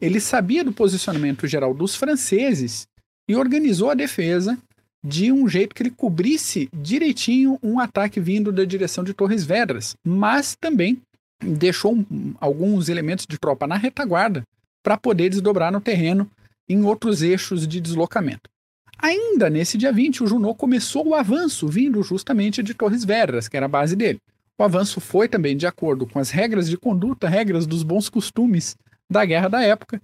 Ele 0.01 0.21
sabia 0.21 0.65
do 0.65 0.73
posicionamento 0.73 1.47
geral 1.47 1.73
dos 1.73 1.97
franceses 1.97 2.87
e 3.33 3.37
organizou 3.37 3.91
a 3.91 3.95
defesa 3.95 4.59
de 5.03 5.33
um 5.33 5.49
jeito 5.49 5.75
que 5.75 5.83
ele 5.83 5.91
cobrisse 5.91 6.69
direitinho 6.73 7.59
um 7.63 7.81
ataque 7.81 8.21
vindo 8.21 8.53
da 8.53 8.63
direção 8.65 9.03
de 9.03 9.15
Torres 9.15 9.43
Vedras, 9.43 9.97
mas 10.07 10.55
também 10.55 11.01
deixou 11.43 12.05
alguns 12.39 12.91
elementos 12.91 13.27
de 13.27 13.39
tropa 13.39 13.67
na 13.67 13.77
retaguarda 13.77 14.43
para 14.83 14.99
poder 14.99 15.31
desdobrar 15.31 15.73
no 15.73 15.81
terreno 15.81 16.31
em 16.69 16.85
outros 16.85 17.23
eixos 17.23 17.67
de 17.67 17.81
deslocamento. 17.81 18.51
Ainda 18.99 19.49
nesse 19.49 19.79
dia 19.79 19.93
20, 19.93 20.23
o 20.23 20.27
Junot 20.27 20.57
começou 20.57 21.09
o 21.09 21.15
avanço 21.15 21.67
vindo 21.67 22.03
justamente 22.03 22.63
de 22.63 22.75
Torres 22.75 23.03
Vedras, 23.03 23.49
que 23.49 23.57
era 23.57 23.67
a 23.67 23.69
base 23.69 23.97
dele. 23.97 24.19
O 24.61 24.63
avanço 24.63 25.01
foi 25.01 25.27
também 25.27 25.57
de 25.57 25.67
acordo 25.67 26.07
com 26.07 26.19
as 26.19 26.31
regras 26.31 26.69
de 26.69 26.77
conduta, 26.77 27.29
regras 27.29 27.67
dos 27.67 27.83
bons 27.83 28.11
costumes 28.11 28.77
da 29.11 29.25
guerra 29.25 29.49
da 29.49 29.63
época. 29.63 30.01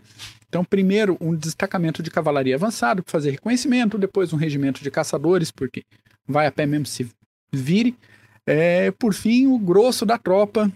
Então, 0.49 0.65
primeiro, 0.65 1.17
um 1.21 1.35
destacamento 1.35 2.03
de 2.03 2.11
cavalaria 2.11 2.55
avançado 2.55 3.03
para 3.03 3.13
fazer 3.13 3.31
reconhecimento, 3.33 3.99
depois 3.99 4.33
um 4.33 4.37
regimento 4.37 4.83
de 4.83 4.91
caçadores, 4.91 5.51
porque 5.51 5.85
vai 6.27 6.47
a 6.47 6.53
pé 6.53 6.65
mesmo 6.65 6.87
se 6.87 7.09
vire. 7.53 7.97
É, 8.47 8.91
por 8.93 9.13
fim, 9.13 9.47
o 9.47 9.59
grosso 9.59 10.07
da 10.07 10.17
tropa, 10.17 10.73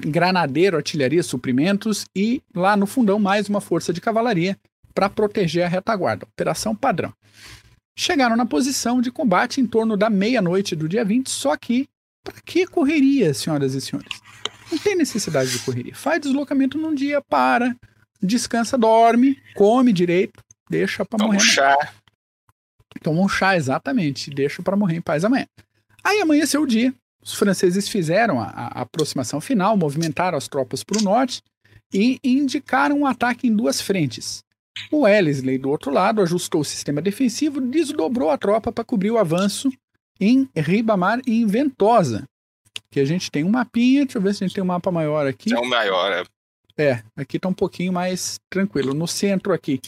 granadeiro, 0.00 0.76
artilharia, 0.76 1.22
suprimentos 1.22 2.06
e 2.14 2.42
lá 2.54 2.76
no 2.76 2.86
fundão 2.86 3.20
mais 3.20 3.48
uma 3.48 3.60
força 3.60 3.92
de 3.92 4.00
cavalaria 4.00 4.58
para 4.92 5.08
proteger 5.08 5.64
a 5.64 5.68
retaguarda. 5.68 6.26
Operação 6.26 6.74
padrão. 6.74 7.12
Chegaram 7.96 8.36
na 8.36 8.46
posição 8.46 9.00
de 9.00 9.12
combate 9.12 9.60
em 9.60 9.66
torno 9.66 9.96
da 9.96 10.10
meia-noite 10.10 10.74
do 10.74 10.88
dia 10.88 11.04
20, 11.04 11.30
só 11.30 11.56
que 11.56 11.88
para 12.24 12.34
que 12.44 12.66
correria, 12.66 13.32
senhoras 13.32 13.74
e 13.74 13.80
senhores? 13.80 14.20
Não 14.70 14.78
tem 14.78 14.96
necessidade 14.96 15.50
de 15.50 15.58
correria. 15.60 15.94
Faz 15.94 16.20
deslocamento 16.20 16.76
num 16.76 16.94
dia, 16.94 17.22
para, 17.22 17.74
descansa, 18.20 18.76
dorme, 18.76 19.40
come 19.54 19.92
direito, 19.92 20.42
deixa 20.68 21.04
para 21.04 21.24
morrer. 21.24 21.38
Toma 21.38 21.44
um 21.44 21.52
chá. 21.52 21.92
Toma 23.02 23.20
um 23.22 23.28
chá, 23.28 23.56
exatamente. 23.56 24.30
Deixa 24.30 24.62
para 24.62 24.76
morrer 24.76 24.96
em 24.96 25.02
paz 25.02 25.24
amanhã. 25.24 25.46
Aí 26.02 26.20
amanheceu 26.20 26.62
o 26.62 26.66
dia. 26.66 26.94
Os 27.22 27.34
franceses 27.34 27.88
fizeram 27.88 28.40
a, 28.40 28.46
a 28.46 28.82
aproximação 28.82 29.40
final, 29.40 29.76
movimentaram 29.76 30.38
as 30.38 30.48
tropas 30.48 30.82
para 30.82 30.98
o 30.98 31.02
norte 31.02 31.42
e 31.92 32.18
indicaram 32.24 33.00
um 33.00 33.06
ataque 33.06 33.46
em 33.46 33.54
duas 33.54 33.80
frentes. 33.80 34.42
O 34.90 35.00
Wellesley, 35.00 35.58
do 35.58 35.70
outro 35.70 35.90
lado, 35.90 36.22
ajustou 36.22 36.60
o 36.60 36.64
sistema 36.64 37.02
defensivo, 37.02 37.60
desdobrou 37.60 38.30
a 38.30 38.38
tropa 38.38 38.70
para 38.70 38.84
cobrir 38.84 39.10
o 39.10 39.18
avanço 39.18 39.70
em 40.20 40.48
Ribamar 40.54 41.20
e 41.26 41.42
em 41.42 41.46
Ventosa. 41.46 42.24
Que 42.90 43.00
a 43.00 43.04
gente 43.04 43.30
tem 43.30 43.44
um 43.44 43.50
mapinha, 43.50 44.04
deixa 44.04 44.18
eu 44.18 44.22
ver 44.22 44.34
se 44.34 44.44
a 44.44 44.46
gente 44.46 44.54
tem 44.54 44.64
um 44.64 44.68
mapa 44.68 44.90
maior 44.90 45.26
aqui. 45.26 45.52
É 45.52 45.58
um 45.58 45.68
maior, 45.68 46.12
é. 46.12 46.24
É, 46.78 47.02
aqui 47.16 47.40
tá 47.40 47.48
um 47.48 47.54
pouquinho 47.54 47.92
mais 47.92 48.38
tranquilo. 48.48 48.94
No 48.94 49.08
centro 49.08 49.52
aqui, 49.52 49.80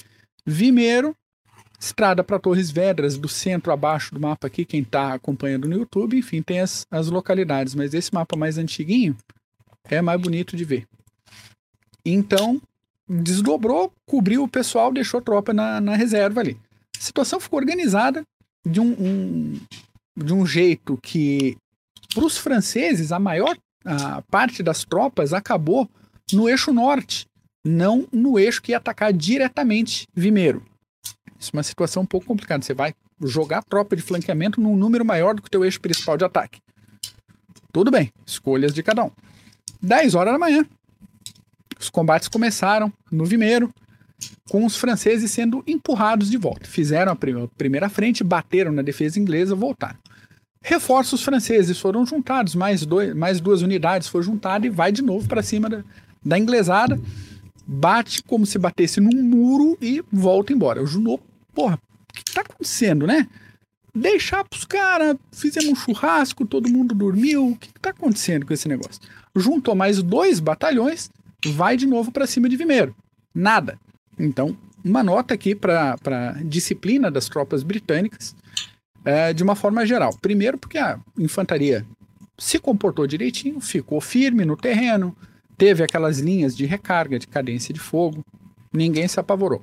Vimeiro, 0.44 1.14
estrada 1.78 2.24
para 2.24 2.38
Torres 2.38 2.70
Vedras, 2.70 3.16
do 3.16 3.28
centro 3.28 3.72
abaixo 3.72 4.12
do 4.12 4.20
mapa 4.20 4.48
aqui, 4.48 4.64
quem 4.64 4.82
tá 4.82 5.14
acompanhando 5.14 5.68
no 5.68 5.76
YouTube, 5.76 6.18
enfim, 6.18 6.42
tem 6.42 6.60
as, 6.60 6.84
as 6.90 7.08
localidades. 7.08 7.76
Mas 7.76 7.94
esse 7.94 8.12
mapa 8.12 8.36
mais 8.36 8.58
antiguinho 8.58 9.16
é 9.84 10.02
mais 10.02 10.20
bonito 10.20 10.56
de 10.56 10.64
ver. 10.64 10.86
Então, 12.04 12.60
desdobrou, 13.08 13.92
cobriu 14.04 14.42
o 14.42 14.48
pessoal, 14.48 14.92
deixou 14.92 15.20
a 15.20 15.22
tropa 15.22 15.52
na, 15.52 15.80
na 15.80 15.94
reserva 15.94 16.40
ali. 16.40 16.58
A 16.96 17.00
situação 17.00 17.38
ficou 17.38 17.60
organizada 17.60 18.22
de 18.66 18.80
um, 18.80 18.92
um 18.98 19.60
de 20.16 20.34
um 20.34 20.44
jeito 20.44 20.98
que, 21.02 21.56
para 22.12 22.24
os 22.24 22.36
franceses, 22.36 23.12
a 23.12 23.18
maior 23.18 23.56
a 23.84 24.20
parte 24.22 24.62
das 24.62 24.84
tropas 24.84 25.32
acabou 25.32 25.88
no 26.32 26.48
eixo 26.48 26.72
norte, 26.72 27.26
não 27.64 28.06
no 28.12 28.38
eixo 28.38 28.62
que 28.62 28.72
ia 28.72 28.78
atacar 28.78 29.12
diretamente 29.12 30.06
Vimeiro. 30.14 30.64
Isso 31.38 31.50
é 31.52 31.56
uma 31.56 31.62
situação 31.62 32.02
um 32.02 32.06
pouco 32.06 32.26
complicada. 32.26 32.62
Você 32.62 32.74
vai 32.74 32.94
jogar 33.22 33.62
tropa 33.62 33.96
de 33.96 34.02
flanqueamento 34.02 34.60
num 34.60 34.76
número 34.76 35.04
maior 35.04 35.34
do 35.34 35.42
que 35.42 35.48
o 35.48 35.50
teu 35.50 35.64
eixo 35.64 35.80
principal 35.80 36.16
de 36.16 36.24
ataque. 36.24 36.60
Tudo 37.72 37.90
bem, 37.90 38.12
escolhas 38.26 38.74
de 38.74 38.82
cada 38.82 39.04
um. 39.04 39.10
10 39.80 40.14
horas 40.14 40.32
da 40.32 40.38
manhã. 40.38 40.66
Os 41.78 41.88
combates 41.88 42.28
começaram 42.28 42.92
no 43.10 43.24
Vimeiro, 43.24 43.72
com 44.50 44.66
os 44.66 44.76
franceses 44.76 45.30
sendo 45.30 45.64
empurrados 45.66 46.30
de 46.30 46.36
volta. 46.36 46.68
Fizeram 46.68 47.12
a 47.12 47.16
primeira 47.56 47.88
frente, 47.88 48.22
bateram 48.22 48.70
na 48.70 48.82
defesa 48.82 49.18
inglesa, 49.18 49.54
voltaram. 49.54 49.98
Reforços 50.62 51.22
franceses 51.22 51.80
foram 51.80 52.04
juntados, 52.04 52.54
mais, 52.54 52.84
dois, 52.84 53.14
mais 53.14 53.40
duas 53.40 53.62
unidades 53.62 54.08
foram 54.08 54.24
juntadas 54.24 54.66
e 54.66 54.68
vai 54.68 54.92
de 54.92 55.00
novo 55.00 55.26
para 55.26 55.42
cima 55.42 55.70
da, 55.70 55.82
da 56.24 56.38
inglesada. 56.38 57.00
Bate 57.66 58.22
como 58.22 58.46
se 58.46 58.58
batesse 58.58 59.00
num 59.00 59.22
muro 59.22 59.78
e 59.80 60.02
volta 60.12 60.52
embora. 60.52 60.82
O 60.82 60.86
Junot, 60.86 61.22
porra, 61.54 61.78
o 62.10 62.12
que 62.12 62.34
tá 62.34 62.40
acontecendo, 62.40 63.06
né? 63.06 63.28
Deixar 63.94 64.44
pros 64.44 64.64
caras, 64.64 65.16
fizemos 65.32 65.70
um 65.70 65.74
churrasco, 65.74 66.46
todo 66.46 66.68
mundo 66.68 66.94
dormiu. 66.94 67.48
O 67.48 67.56
que, 67.56 67.72
que 67.72 67.80
tá 67.80 67.90
acontecendo 67.90 68.46
com 68.46 68.54
esse 68.54 68.68
negócio? 68.68 69.00
Juntou 69.34 69.74
mais 69.74 70.02
dois 70.02 70.40
batalhões, 70.40 71.10
vai 71.46 71.76
de 71.76 71.86
novo 71.86 72.10
para 72.10 72.26
cima 72.26 72.48
de 72.48 72.56
Vimeiro. 72.56 72.94
Nada. 73.34 73.78
Então, 74.18 74.56
uma 74.84 75.02
nota 75.02 75.34
aqui 75.34 75.54
para 75.54 76.36
disciplina 76.44 77.10
das 77.10 77.28
tropas 77.28 77.62
britânicas 77.62 78.34
é, 79.04 79.32
de 79.32 79.42
uma 79.42 79.54
forma 79.54 79.86
geral. 79.86 80.16
Primeiro, 80.20 80.58
porque 80.58 80.78
a 80.78 80.98
infantaria 81.18 81.84
se 82.38 82.58
comportou 82.58 83.06
direitinho, 83.06 83.60
ficou 83.60 84.00
firme 84.00 84.44
no 84.44 84.56
terreno, 84.56 85.16
teve 85.60 85.84
aquelas 85.84 86.18
linhas 86.18 86.56
de 86.56 86.64
recarga, 86.64 87.18
de 87.18 87.26
cadência 87.26 87.74
de 87.74 87.78
fogo, 87.78 88.24
ninguém 88.72 89.06
se 89.06 89.20
apavorou. 89.20 89.62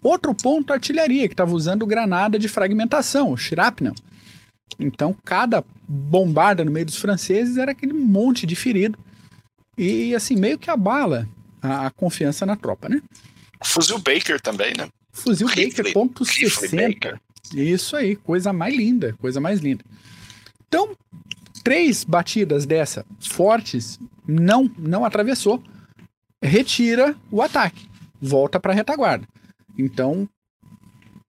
Outro 0.00 0.32
ponto, 0.32 0.72
a 0.72 0.76
artilharia, 0.76 1.26
que 1.26 1.34
estava 1.34 1.52
usando 1.52 1.84
granada 1.84 2.38
de 2.38 2.46
fragmentação, 2.46 3.32
o 3.32 3.36
shrapnel. 3.36 3.92
Então, 4.78 5.16
cada 5.24 5.64
bombada 5.88 6.64
no 6.64 6.70
meio 6.70 6.86
dos 6.86 6.98
franceses 6.98 7.56
era 7.56 7.72
aquele 7.72 7.92
monte 7.92 8.46
de 8.46 8.54
ferido. 8.54 8.96
E, 9.76 10.14
assim, 10.14 10.36
meio 10.36 10.60
que 10.60 10.70
abala 10.70 11.28
a, 11.60 11.86
a 11.86 11.90
confiança 11.90 12.46
na 12.46 12.54
tropa, 12.54 12.88
né? 12.88 13.02
Fuzil 13.64 13.98
Baker 13.98 14.40
também, 14.40 14.74
né? 14.78 14.88
Fuzil 15.10 15.48
Baker, 15.48 15.92
ponto 15.92 16.22
Rifley 16.22 16.70
60. 16.70 16.88
Baker. 16.88 17.20
Isso 17.52 17.96
aí, 17.96 18.14
coisa 18.14 18.52
mais 18.52 18.76
linda, 18.76 19.12
coisa 19.18 19.40
mais 19.40 19.58
linda. 19.58 19.84
Então, 20.68 20.96
três 21.66 22.04
batidas 22.04 22.64
dessa 22.64 23.04
fortes 23.18 23.98
não 24.24 24.70
não 24.78 25.04
atravessou, 25.04 25.60
retira 26.40 27.16
o 27.28 27.42
ataque, 27.42 27.88
volta 28.22 28.60
para 28.60 28.72
a 28.72 28.74
retaguarda. 28.76 29.26
Então, 29.76 30.28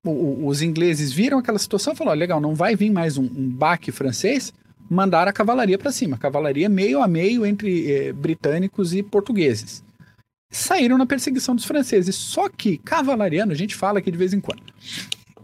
o, 0.05 0.45
os 0.45 0.61
ingleses 0.61 1.11
viram 1.11 1.39
aquela 1.39 1.57
situação 1.57 1.93
e 1.93 1.95
falaram: 1.95 2.19
legal, 2.19 2.39
não 2.39 2.53
vai 2.53 2.75
vir 2.75 2.91
mais 2.91 3.17
um, 3.17 3.23
um 3.23 3.49
baque 3.49 3.91
francês, 3.91 4.53
mandaram 4.87 5.31
a 5.31 5.33
cavalaria 5.33 5.75
para 5.75 5.91
cima. 5.91 6.19
cavalaria 6.19 6.69
meio 6.69 7.01
a 7.01 7.07
meio 7.07 7.43
entre 7.43 7.91
eh, 7.91 8.13
britânicos 8.13 8.93
e 8.93 9.01
portugueses. 9.01 9.83
Saíram 10.51 10.99
na 10.99 11.07
perseguição 11.07 11.55
dos 11.55 11.65
franceses. 11.65 12.15
Só 12.15 12.47
que 12.47 12.77
cavalariano, 12.77 13.53
a 13.53 13.55
gente 13.55 13.75
fala 13.75 13.97
aqui 13.97 14.11
de 14.11 14.17
vez 14.19 14.33
em 14.33 14.39
quando 14.39 14.61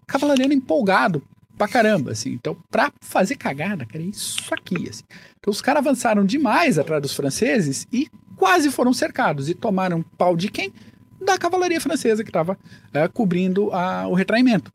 cavalariano 0.06 0.54
empolgado 0.54 1.24
pra 1.58 1.68
caramba, 1.68 2.12
assim. 2.12 2.32
Então, 2.32 2.58
pra 2.70 2.92
fazer 3.02 3.36
cagada, 3.36 3.86
cara, 3.86 4.04
é 4.04 4.08
isso 4.08 4.54
aqui, 4.54 4.90
assim. 4.90 5.04
Então, 5.40 5.52
os 5.52 5.62
caras 5.62 5.86
avançaram 5.86 6.26
demais 6.26 6.80
atrás 6.80 7.02
dos 7.02 7.14
franceses 7.14 7.88
e 7.92 8.08
quase 8.36 8.72
foram 8.72 8.94
cercados 8.94 9.50
e 9.50 9.54
tomaram 9.54 10.02
pau 10.18 10.36
de 10.36 10.50
quem? 10.50 10.74
Da 11.22 11.38
cavalaria 11.38 11.80
francesa 11.80 12.24
que 12.24 12.30
estava 12.30 12.58
é, 12.94 13.08
cobrindo 13.08 13.72
a, 13.72 14.08
o 14.08 14.14
retraimento. 14.14 14.72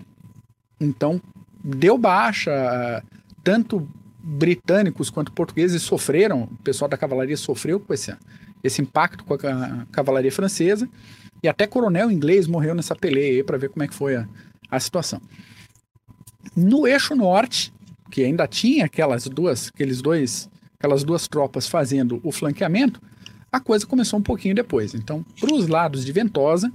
Então, 0.80 1.20
deu 1.62 1.98
baixa, 1.98 3.02
tanto 3.42 3.88
britânicos 4.20 5.10
quanto 5.10 5.32
portugueses 5.32 5.82
sofreram, 5.82 6.42
o 6.42 6.56
pessoal 6.62 6.88
da 6.88 6.96
cavalaria 6.96 7.36
sofreu 7.36 7.80
com 7.80 7.92
esse, 7.92 8.14
esse 8.62 8.82
impacto 8.82 9.24
com 9.24 9.34
a 9.34 9.86
cavalaria 9.90 10.30
francesa, 10.30 10.88
e 11.42 11.48
até 11.48 11.66
coronel 11.66 12.10
inglês 12.10 12.46
morreu 12.46 12.74
nessa 12.74 12.94
peleia 12.94 13.36
aí 13.36 13.42
para 13.42 13.58
ver 13.58 13.70
como 13.70 13.82
é 13.82 13.88
que 13.88 13.94
foi 13.94 14.16
a, 14.16 14.28
a 14.70 14.78
situação. 14.78 15.20
No 16.56 16.86
eixo 16.86 17.14
norte, 17.14 17.72
que 18.10 18.24
ainda 18.24 18.46
tinha 18.46 18.86
aquelas 18.86 19.24
duas, 19.24 19.68
aqueles 19.68 20.00
dois, 20.00 20.48
aquelas 20.78 21.04
duas 21.04 21.28
tropas 21.28 21.66
fazendo 21.68 22.20
o 22.22 22.32
flanqueamento, 22.32 23.00
a 23.50 23.60
coisa 23.60 23.86
começou 23.86 24.18
um 24.18 24.22
pouquinho 24.22 24.54
depois. 24.54 24.94
Então, 24.94 25.24
para 25.40 25.54
os 25.54 25.68
lados 25.68 26.04
de 26.04 26.12
Ventosa, 26.12 26.72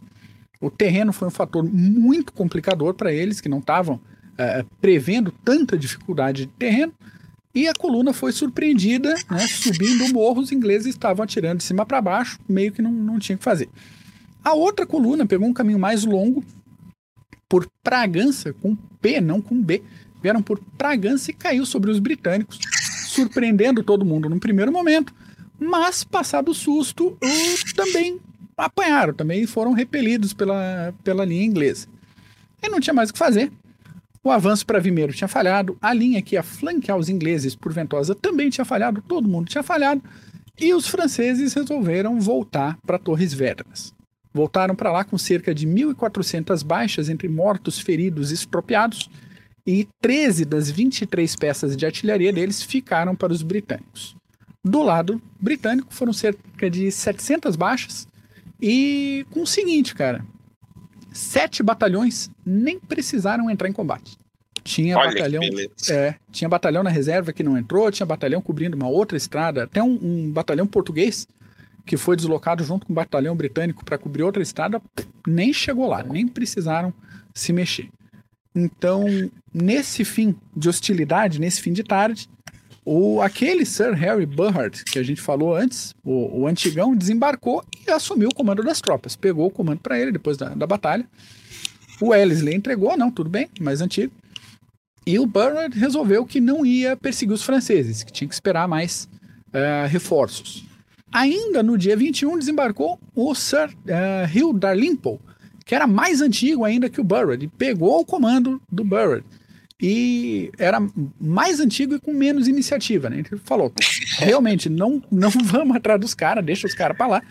o 0.59 0.69
terreno 0.69 1.13
foi 1.13 1.27
um 1.27 1.31
fator 1.31 1.63
muito 1.63 2.33
complicador 2.33 2.93
para 2.93 3.11
eles, 3.11 3.41
que 3.41 3.49
não 3.49 3.59
estavam 3.59 3.99
é, 4.37 4.65
prevendo 4.81 5.31
tanta 5.43 5.77
dificuldade 5.77 6.45
de 6.45 6.51
terreno, 6.53 6.93
e 7.53 7.67
a 7.67 7.73
coluna 7.73 8.13
foi 8.13 8.31
surpreendida, 8.31 9.13
né, 9.29 9.47
subindo 9.47 10.05
o 10.05 10.13
morro, 10.13 10.41
os 10.41 10.51
ingleses 10.51 10.87
estavam 10.87 11.23
atirando 11.23 11.59
de 11.59 11.63
cima 11.63 11.85
para 11.85 12.01
baixo, 12.01 12.39
meio 12.49 12.71
que 12.71 12.81
não, 12.81 12.91
não 12.91 13.19
tinha 13.19 13.37
que 13.37 13.43
fazer. 13.43 13.69
A 14.43 14.53
outra 14.53 14.87
coluna 14.87 15.25
pegou 15.25 15.47
um 15.47 15.53
caminho 15.53 15.77
mais 15.77 16.03
longo, 16.03 16.43
por 17.53 17.69
Pragança, 17.83 18.51
com 18.51 18.75
P, 18.75 19.21
não 19.21 19.39
com 19.39 19.61
B. 19.61 19.83
Vieram 20.23 20.41
por 20.41 20.59
Pragança 20.75 21.29
e 21.29 21.35
caiu 21.35 21.67
sobre 21.67 21.91
os 21.91 21.99
britânicos, 21.99 22.57
surpreendendo 23.05 23.83
todo 23.83 24.03
mundo 24.03 24.27
no 24.27 24.39
primeiro 24.39 24.71
momento, 24.71 25.13
mas, 25.59 26.03
passado 26.03 26.49
o 26.49 26.53
susto, 26.55 27.15
também 27.75 28.19
apanharam, 28.57 29.13
também 29.13 29.45
foram 29.45 29.71
repelidos 29.71 30.33
pela, 30.33 30.95
pela 31.03 31.23
linha 31.23 31.45
inglesa. 31.45 31.85
E 32.59 32.67
não 32.67 32.79
tinha 32.79 32.93
mais 32.95 33.11
o 33.11 33.13
que 33.13 33.19
fazer. 33.19 33.51
O 34.23 34.31
avanço 34.31 34.65
para 34.65 34.79
Vimeiro 34.79 35.13
tinha 35.13 35.27
falhado, 35.27 35.77
a 35.79 35.93
linha 35.93 36.23
que 36.23 36.33
ia 36.33 36.41
flanquear 36.41 36.97
os 36.97 37.07
ingleses 37.07 37.55
por 37.55 37.71
Ventosa 37.71 38.15
também 38.15 38.49
tinha 38.49 38.65
falhado, 38.65 38.99
todo 39.07 39.29
mundo 39.29 39.47
tinha 39.47 39.61
falhado, 39.61 40.01
e 40.59 40.73
os 40.73 40.87
franceses 40.87 41.53
resolveram 41.53 42.19
voltar 42.19 42.79
para 42.83 42.97
Torres 42.97 43.31
Vedras. 43.31 43.93
Voltaram 44.33 44.75
para 44.75 44.91
lá 44.91 45.03
com 45.03 45.17
cerca 45.17 45.53
de 45.53 45.67
1.400 45.67 46.63
baixas 46.63 47.07
entre 47.07 47.29
mortos, 47.29 47.79
feridos 47.79 48.31
e 48.31 48.33
estropiados, 48.33 49.09
e 49.65 49.87
13 50.01 50.43
das 50.43 50.69
23 50.69 51.35
peças 51.35 51.77
de 51.77 51.85
artilharia 51.85 52.33
deles 52.33 52.61
ficaram 52.61 53.15
para 53.15 53.31
os 53.31 53.41
britânicos. 53.41 54.15
Do 54.63 54.81
lado 54.81 55.21
britânico 55.39 55.93
foram 55.93 56.13
cerca 56.13 56.69
de 56.69 56.89
700 56.89 57.55
baixas 57.55 58.07
E 58.61 59.25
com 59.29 59.41
o 59.41 59.47
seguinte, 59.47 59.93
cara, 59.93 60.25
sete 61.11 61.61
batalhões 61.61 62.29
nem 62.45 62.79
precisaram 62.79 63.49
entrar 63.49 63.67
em 63.67 63.73
combate. 63.73 64.17
Tinha 64.63 64.97
Olha 64.97 65.11
batalhão, 65.11 65.41
é, 65.89 66.15
tinha 66.31 66.47
batalhão 66.47 66.81
na 66.81 66.89
reserva 66.89 67.33
que 67.33 67.43
não 67.43 67.57
entrou, 67.57 67.91
tinha 67.91 68.05
batalhão 68.05 68.41
cobrindo 68.41 68.77
uma 68.77 68.87
outra 68.87 69.17
estrada, 69.17 69.63
até 69.63 69.83
um, 69.83 69.99
um 70.01 70.31
batalhão 70.31 70.65
português 70.65 71.27
que 71.85 71.97
foi 71.97 72.15
deslocado 72.15 72.63
junto 72.63 72.85
com 72.85 72.93
o 72.93 72.95
batalhão 72.95 73.35
britânico 73.35 73.83
para 73.83 73.97
cobrir 73.97 74.23
outra 74.23 74.41
estrada, 74.41 74.81
nem 75.27 75.51
chegou 75.51 75.87
lá, 75.87 76.03
nem 76.03 76.27
precisaram 76.27 76.93
se 77.33 77.51
mexer. 77.51 77.89
Então, 78.55 79.05
nesse 79.53 80.05
fim 80.05 80.35
de 80.55 80.69
hostilidade, 80.69 81.39
nesse 81.39 81.61
fim 81.61 81.73
de 81.73 81.83
tarde, 81.83 82.29
o, 82.85 83.21
aquele 83.21 83.65
Sir 83.65 83.93
Harry 83.93 84.25
Burhard, 84.25 84.83
que 84.85 84.99
a 84.99 85.03
gente 85.03 85.21
falou 85.21 85.55
antes, 85.55 85.95
o, 86.03 86.41
o 86.41 86.47
antigão, 86.47 86.95
desembarcou 86.95 87.63
e 87.87 87.91
assumiu 87.91 88.29
o 88.29 88.35
comando 88.35 88.61
das 88.63 88.81
tropas. 88.81 89.15
Pegou 89.15 89.47
o 89.47 89.51
comando 89.51 89.79
para 89.79 89.99
ele 89.99 90.11
depois 90.11 90.37
da, 90.37 90.49
da 90.49 90.67
batalha. 90.67 91.07
O 92.01 92.09
Wellesley 92.09 92.55
entregou, 92.55 92.95
não, 92.97 93.09
tudo 93.09 93.29
bem, 93.29 93.49
mais 93.59 93.81
antigo. 93.81 94.13
E 95.05 95.17
o 95.19 95.25
Burhard 95.25 95.77
resolveu 95.77 96.25
que 96.25 96.39
não 96.39 96.65
ia 96.65 96.95
perseguir 96.95 97.33
os 97.33 97.43
franceses, 97.43 98.03
que 98.03 98.11
tinha 98.11 98.27
que 98.27 98.33
esperar 98.33 98.67
mais 98.67 99.07
uh, 99.49 99.87
reforços. 99.87 100.65
Ainda 101.13 101.61
no 101.61 101.77
dia 101.77 101.95
21 101.95 102.39
desembarcou 102.39 102.99
o 103.13 103.35
Sir 103.35 103.69
uh, 103.69 104.25
Hugh 104.49 104.57
Darlimpo, 104.57 105.21
que 105.63 105.75
era 105.75 105.85
mais 105.85 106.21
antigo 106.21 106.65
ainda 106.65 106.89
que 106.89 106.99
o 106.99 107.03
Burrard, 107.03 107.45
e 107.45 107.47
pegou 107.47 107.99
o 107.99 108.05
comando 108.05 108.59
do 108.71 108.83
Burrard. 108.83 109.23
E 109.79 110.51
era 110.57 110.79
mais 111.19 111.59
antigo 111.59 111.93
e 111.93 111.99
com 111.99 112.13
menos 112.13 112.47
iniciativa, 112.47 113.09
né? 113.09 113.19
Ele 113.19 113.41
falou: 113.43 113.71
realmente, 114.17 114.69
não, 114.69 115.03
não 115.11 115.29
vamos 115.43 115.75
atrás 115.75 115.99
dos 115.99 116.15
caras, 116.15 116.43
deixa 116.43 116.65
os 116.65 116.73
caras 116.73 116.97
para 116.97 117.07
lá. 117.07 117.21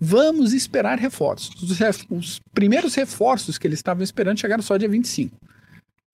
Vamos 0.00 0.52
esperar 0.52 0.98
reforços. 0.98 1.50
Os, 1.62 1.78
os, 2.08 2.40
primeiros 2.54 2.94
reforços 2.94 3.58
que 3.58 3.66
eles 3.66 3.78
estavam 3.78 4.02
esperando 4.02 4.38
chegaram 4.38 4.62
só 4.62 4.76
dia 4.76 4.88
25. 4.88 5.36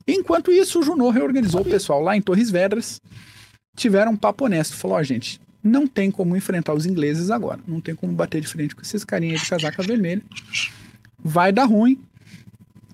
Enquanto 0.06 0.52
isso, 0.52 0.80
o 0.80 0.82
Junot 0.82 1.14
reorganizou 1.14 1.60
o 1.60 1.64
pessoal 1.64 2.00
lá 2.00 2.16
em 2.16 2.20
Torres 2.20 2.50
Vedras. 2.50 3.00
Tiveram 3.76 4.12
um 4.12 4.16
papo 4.16 4.46
honesto. 4.46 4.76
Falou: 4.76 4.96
ó, 4.96 5.00
oh, 5.00 5.04
gente, 5.04 5.40
não 5.64 5.86
tem 5.86 6.10
como 6.10 6.36
enfrentar 6.36 6.74
os 6.74 6.84
ingleses 6.84 7.30
agora. 7.30 7.58
Não 7.66 7.80
tem 7.80 7.94
como 7.94 8.12
bater 8.12 8.42
de 8.42 8.46
frente 8.46 8.76
com 8.76 8.82
esses 8.82 9.02
carinhas 9.02 9.40
de 9.40 9.48
casaca 9.48 9.82
vermelha. 9.82 10.22
Vai 11.18 11.50
dar 11.50 11.64
ruim. 11.64 11.98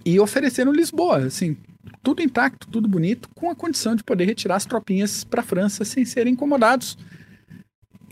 E 0.05 0.19
ofereceram 0.21 0.73
Lisboa, 0.73 1.19
assim, 1.19 1.57
tudo 2.03 2.23
intacto, 2.23 2.67
tudo 2.69 2.89
bonito, 2.89 3.29
com 3.35 3.51
a 3.51 3.55
condição 3.55 3.95
de 3.95 4.03
poder 4.03 4.25
retirar 4.25 4.57
as 4.57 4.65
tropinhas 4.65 5.25
para 5.25 5.41
a 5.41 5.45
França 5.45 5.85
sem 5.85 6.05
serem 6.05 6.33
incomodados. 6.33 6.97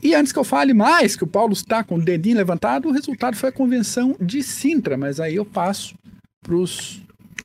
E 0.03 0.15
antes 0.15 0.33
que 0.33 0.39
eu 0.39 0.45
fale 0.45 0.75
mais, 0.75 1.17
que 1.17 1.25
o 1.25 1.27
Paulo 1.27 1.53
está 1.53 1.83
com 1.83 1.95
o 1.95 2.03
dedinho 2.03 2.37
levantado, 2.37 2.89
o 2.89 2.93
resultado 2.93 3.37
foi 3.37 3.49
a 3.49 3.53
convenção 3.53 4.17
de 4.21 4.43
Sintra, 4.43 4.97
mas 4.97 5.19
aí 5.19 5.37
eu 5.37 5.45
passo 5.45 5.95
para 6.43 6.55
os 6.55 7.01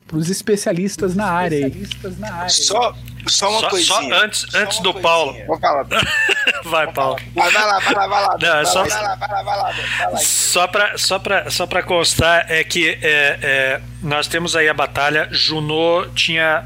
para 0.06 0.18
os 0.18 0.30
especialistas 0.30 1.16
na 1.16 1.26
área. 1.26 1.68
Especialistas 1.68 2.20
na 2.20 2.34
área. 2.34 2.50
Só, 2.50 2.96
só 3.28 3.50
uma 3.50 3.60
só, 3.62 3.70
coisinha. 3.70 3.96
Só 3.96 4.26
antes, 4.26 4.42
só 4.42 4.58
antes 4.60 4.78
do 4.80 4.94
coisinha. 4.94 5.02
Paulo. 5.02 5.46
Vou 5.48 5.60
falar. 5.60 5.88
vai, 6.74 6.92
Paulo. 6.92 7.20
Vai, 7.34 7.52
vai 7.52 7.66
lá, 7.66 7.80
vai 7.80 7.94
lá, 7.94 8.08
vai 8.08 8.22
lá. 8.22 8.38
Não, 8.42 8.54
vai, 8.54 8.66
só, 8.66 8.84
lá, 8.84 9.16
vai 9.16 9.30
lá, 9.30 9.44
vai 9.44 9.58
lá. 9.58 9.72
Vai 9.72 10.12
lá. 10.12 10.18
Só 10.18 10.68
para 10.68 10.98
só 10.98 11.20
pra, 11.20 11.50
só 11.50 11.68
pra 11.68 11.84
constar, 11.84 12.46
é 12.50 12.64
que 12.64 12.90
é, 13.02 13.40
é, 13.42 13.82
nós 14.02 14.28
temos 14.28 14.56
aí 14.56 14.68
a 14.68 14.74
batalha. 14.74 15.28
Junot 15.32 16.12
tinha, 16.16 16.66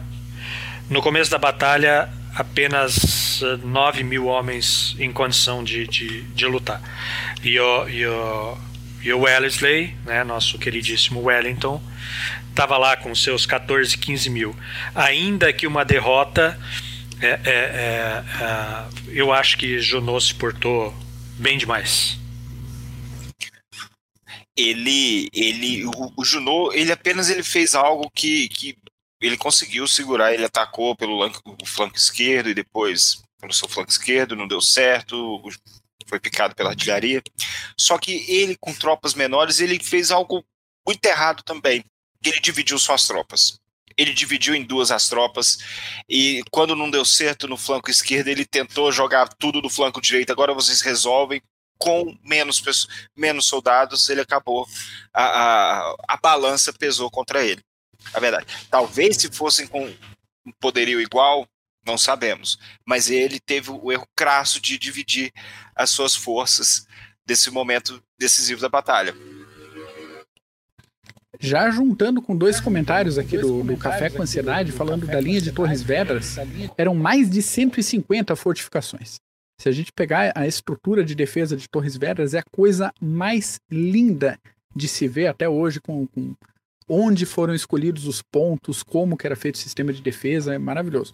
no 0.89 1.01
começo 1.01 1.29
da 1.29 1.37
batalha, 1.37 2.09
apenas 2.35 3.41
9 3.63 4.03
mil 4.03 4.27
homens 4.27 4.95
em 4.99 5.11
condição 5.11 5.63
de, 5.63 5.87
de, 5.87 6.21
de 6.21 6.45
lutar. 6.45 6.81
E 7.43 7.59
o, 7.59 7.89
e 7.89 8.05
o, 8.05 8.57
e 9.03 9.13
o 9.13 9.19
Wellesley, 9.21 9.95
né, 10.05 10.23
nosso 10.23 10.57
queridíssimo 10.57 11.23
Wellington, 11.23 11.81
estava 12.49 12.77
lá 12.77 12.95
com 12.95 13.13
seus 13.13 13.45
14, 13.45 13.97
15 13.97 14.29
mil. 14.29 14.55
Ainda 14.95 15.51
que 15.51 15.67
uma 15.67 15.83
derrota, 15.83 16.57
é, 17.22 17.28
é, 17.28 17.51
é, 17.51 18.26
é, 18.43 18.88
eu 19.07 19.32
acho 19.32 19.57
que 19.57 19.80
Junot 19.80 20.26
se 20.26 20.36
portou 20.36 20.93
bem 21.39 21.57
demais. 21.57 22.18
Ele, 24.55 25.30
ele, 25.34 25.86
o, 25.86 26.13
o 26.15 26.74
ele 26.74 26.91
apenas 26.91 27.30
ele 27.30 27.43
fez 27.43 27.76
algo 27.76 28.09
que, 28.09 28.49
que 28.49 28.78
ele 29.22 29.38
conseguiu 29.38 29.88
segurar. 29.88 30.34
Ele 30.34 30.45
atacou 30.45 30.95
pelo 30.95 31.20
flanco 31.65 31.95
esquerdo 31.95 32.49
e 32.49 32.55
depois 32.55 33.22
pelo 33.39 33.53
seu 33.53 33.70
flanco 33.70 33.91
esquerdo, 33.91 34.36
não 34.36 34.47
deu 34.47 34.59
certo, 34.59 35.43
foi 36.07 36.20
picado 36.20 36.55
pela 36.55 36.72
artilharia. 36.72 37.22
Só 37.80 37.99
que 37.99 38.26
ele, 38.28 38.57
com 38.59 38.74
tropas 38.74 39.13
menores, 39.13 39.59
ele 39.59 39.80
fez 39.80 40.09
algo 40.09 40.43
muito 40.88 41.05
errado 41.05 41.43
também 41.43 41.84
ele 42.30 42.39
dividiu 42.39 42.78
suas 42.78 43.07
tropas. 43.07 43.59
Ele 43.97 44.13
dividiu 44.13 44.53
em 44.53 44.63
duas 44.63 44.91
as 44.91 45.09
tropas 45.09 45.57
e 46.07 46.43
quando 46.51 46.75
não 46.75 46.89
deu 46.89 47.03
certo 47.03 47.47
no 47.47 47.57
flanco 47.57 47.89
esquerdo, 47.89 48.27
ele 48.27 48.45
tentou 48.45 48.91
jogar 48.91 49.27
tudo 49.27 49.61
do 49.61 49.69
flanco 49.69 49.99
direito. 49.99 50.31
Agora 50.31 50.53
vocês 50.53 50.81
resolvem 50.81 51.41
com 51.79 52.17
menos, 52.23 52.61
menos 53.15 53.45
soldados. 53.45 54.07
Ele 54.09 54.21
acabou, 54.21 54.67
a, 55.13 55.23
a, 55.23 55.95
a 56.09 56.17
balança 56.17 56.71
pesou 56.73 57.09
contra 57.09 57.43
ele. 57.43 57.61
A 58.13 58.19
verdade. 58.19 58.45
Talvez 58.69 59.17
se 59.17 59.31
fossem 59.31 59.67
com 59.67 59.85
um 60.45 60.51
poderio 60.59 61.01
igual, 61.01 61.47
não 61.85 61.97
sabemos. 61.97 62.57
Mas 62.85 63.09
ele 63.09 63.39
teve 63.39 63.71
o 63.71 63.91
erro 63.91 64.07
crasso 64.15 64.61
de 64.61 64.77
dividir 64.77 65.31
as 65.75 65.89
suas 65.89 66.15
forças 66.15 66.85
desse 67.25 67.49
momento 67.49 68.01
decisivo 68.17 68.61
da 68.61 68.69
batalha. 68.69 69.15
Já 71.39 71.69
juntando 71.69 72.21
com 72.21 72.35
dois 72.35 72.59
comentários 72.59 73.17
aqui 73.17 73.38
do, 73.38 73.63
do 73.63 73.77
Café 73.77 74.09
com 74.09 74.21
Ansiedade, 74.21 74.71
falando 74.71 75.05
da 75.05 75.19
linha 75.19 75.41
de 75.41 75.51
Torres 75.51 75.81
Vedras, 75.81 76.38
eram 76.77 76.95
mais 76.95 77.29
de 77.29 77.41
150 77.41 78.35
fortificações. 78.35 79.15
Se 79.59 79.69
a 79.69 79.71
gente 79.71 79.91
pegar 79.91 80.31
a 80.35 80.47
estrutura 80.47 81.03
de 81.03 81.15
defesa 81.15 81.55
de 81.55 81.67
Torres 81.67 81.97
Vedras, 81.97 82.33
é 82.33 82.39
a 82.39 82.43
coisa 82.51 82.91
mais 83.01 83.59
linda 83.71 84.39
de 84.75 84.88
se 84.88 85.07
ver 85.07 85.27
até 85.27 85.49
hoje, 85.49 85.79
com, 85.79 86.05
com 86.07 86.35
onde 86.88 87.25
foram 87.25 87.53
escolhidos 87.53 88.05
os 88.05 88.21
pontos, 88.21 88.83
como 88.83 89.17
que 89.17 89.25
era 89.25 89.35
feito 89.35 89.55
o 89.55 89.59
sistema 89.59 89.91
de 89.91 90.01
defesa, 90.01 90.53
é 90.53 90.57
maravilhoso. 90.57 91.13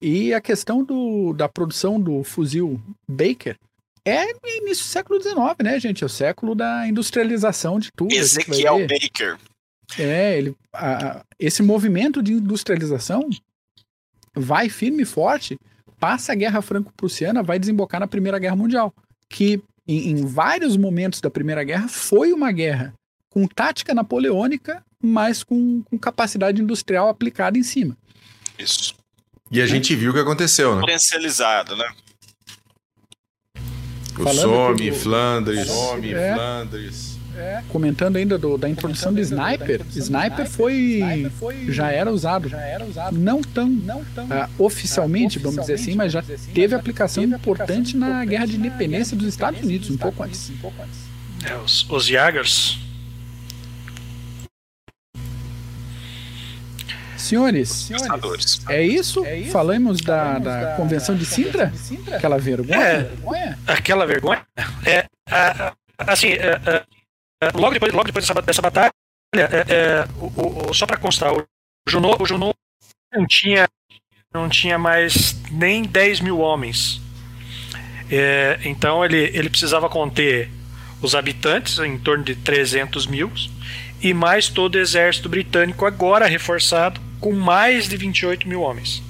E 0.00 0.32
a 0.32 0.40
questão 0.40 0.82
do, 0.82 1.32
da 1.32 1.48
produção 1.48 2.00
do 2.00 2.24
fuzil 2.24 2.80
Baker 3.08 3.56
é 4.04 4.30
início 4.58 4.84
do 4.84 4.88
século 4.88 5.20
XIX, 5.20 5.36
né, 5.62 5.78
gente? 5.78 6.02
É 6.02 6.06
o 6.06 6.08
século 6.08 6.54
da 6.54 6.86
industrialização 6.88 7.78
de 7.78 7.90
tudo. 7.92 8.12
Ezequiel 8.12 8.80
Baker. 8.86 9.38
É, 9.98 10.38
ele, 10.38 10.56
a, 10.72 11.24
esse 11.38 11.62
movimento 11.62 12.22
de 12.22 12.32
industrialização 12.32 13.28
vai 14.34 14.68
firme 14.68 15.02
e 15.02 15.06
forte, 15.06 15.58
passa 15.98 16.32
a 16.32 16.34
Guerra 16.34 16.62
Franco-Prussiana, 16.62 17.42
vai 17.42 17.58
desembocar 17.58 18.00
na 18.00 18.06
Primeira 18.06 18.38
Guerra 18.38 18.56
Mundial, 18.56 18.94
que 19.28 19.62
em, 19.86 20.10
em, 20.10 20.26
vários 20.26 20.76
momentos 20.76 21.20
da 21.20 21.30
Primeira 21.30 21.62
Guerra 21.64 21.88
foi 21.88 22.32
uma 22.32 22.50
guerra 22.52 22.94
com 23.28 23.46
tática 23.46 23.94
napoleônica, 23.94 24.82
mas 25.02 25.42
com, 25.42 25.82
com 25.82 25.98
capacidade 25.98 26.60
industrial 26.60 27.08
aplicada 27.08 27.58
em 27.58 27.62
cima. 27.62 27.96
Isso. 28.58 28.94
E 29.50 29.60
a 29.60 29.66
gente 29.66 29.94
viu 29.94 30.10
o 30.10 30.14
que 30.14 30.20
aconteceu, 30.20 30.74
né? 30.74 30.80
Potencializado, 30.80 31.76
né? 31.76 31.92
O 34.18 34.32
Somme, 34.32 34.90
do... 34.90 34.96
Flandres, 34.96 35.66
Somme, 35.66 36.12
é. 36.12 36.34
Flandres. 36.34 37.11
É. 37.36 37.62
Comentando 37.68 38.16
ainda 38.16 38.36
do, 38.36 38.58
da 38.58 38.68
introdução 38.68 39.12
do 39.12 39.20
sniper, 39.20 39.80
sniper 39.90 40.46
foi, 40.46 41.00
já 41.68 41.90
era 41.90 42.10
usado, 42.10 42.50
não 43.12 43.40
tão, 43.40 43.68
não 43.68 44.04
tão 44.14 44.26
uh, 44.26 44.48
oficialmente, 44.58 45.38
vamos 45.38 45.60
dizer 45.60 45.74
assim, 45.74 45.94
mas 45.94 46.12
já 46.12 46.22
teve 46.54 46.74
aplicação 46.74 47.24
importante 47.24 47.96
na 47.96 48.24
Guerra 48.24 48.46
de 48.46 48.56
Independência 48.56 49.16
dos 49.16 49.26
Estados 49.26 49.62
Unidos, 49.62 49.90
um 49.90 49.96
pouco 49.96 50.22
antes. 50.22 50.52
É, 51.44 51.56
os, 51.56 51.88
os 51.88 52.06
Jagers. 52.06 52.78
Senhores, 57.16 57.68
Senhores 57.70 58.60
é, 58.68 58.82
isso? 58.82 59.24
é, 59.24 59.38
isso? 59.38 59.52
Falamos 59.52 60.00
da, 60.00 60.38
da, 60.38 60.60
da 60.60 60.76
convenção 60.76 61.16
de 61.16 61.24
Sintra? 61.24 61.72
Aquela 62.12 62.36
vergonha? 62.36 62.76
É, 62.76 63.56
aquela 63.66 64.06
vergonha? 64.06 64.42
É, 64.84 65.06
assim, 65.98 66.32
logo 67.54 67.74
depois, 67.74 67.92
logo 67.92 68.06
depois 68.06 68.26
dessa, 68.26 68.42
dessa 68.42 68.62
batalha, 68.62 68.92
é, 69.34 69.40
é, 69.40 70.08
o, 70.20 70.70
o, 70.70 70.74
só 70.74 70.86
para 70.86 70.96
constar, 70.96 71.32
o 71.32 71.46
Junot, 71.88 72.22
o 72.22 72.26
Junot 72.26 72.54
não 73.12 73.26
tinha 73.26 73.68
não 74.32 74.48
tinha 74.48 74.78
mais 74.78 75.36
nem 75.50 75.82
10 75.82 76.20
mil 76.20 76.38
homens. 76.38 77.00
É, 78.10 78.58
então 78.64 79.04
ele, 79.04 79.30
ele 79.34 79.50
precisava 79.50 79.88
conter 79.88 80.48
os 81.02 81.14
habitantes, 81.14 81.78
em 81.78 81.98
torno 81.98 82.24
de 82.24 82.34
300 82.36 83.06
mil, 83.06 83.30
e 84.00 84.14
mais 84.14 84.48
todo 84.48 84.76
o 84.76 84.78
exército 84.78 85.28
britânico, 85.28 85.84
agora 85.84 86.26
reforçado, 86.26 87.00
com 87.20 87.32
mais 87.32 87.88
de 87.88 87.96
28 87.96 88.48
mil 88.48 88.62
homens. 88.62 89.02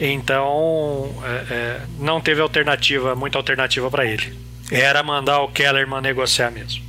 Então 0.00 1.14
é, 1.24 1.54
é, 1.54 1.80
não 1.98 2.20
teve 2.20 2.40
alternativa, 2.40 3.14
muita 3.14 3.36
alternativa 3.36 3.90
para 3.90 4.06
ele. 4.06 4.47
Era 4.70 5.02
mandar 5.02 5.40
o 5.40 5.52
Kellerman 5.52 6.00
negociar 6.00 6.50
mesmo. 6.50 6.84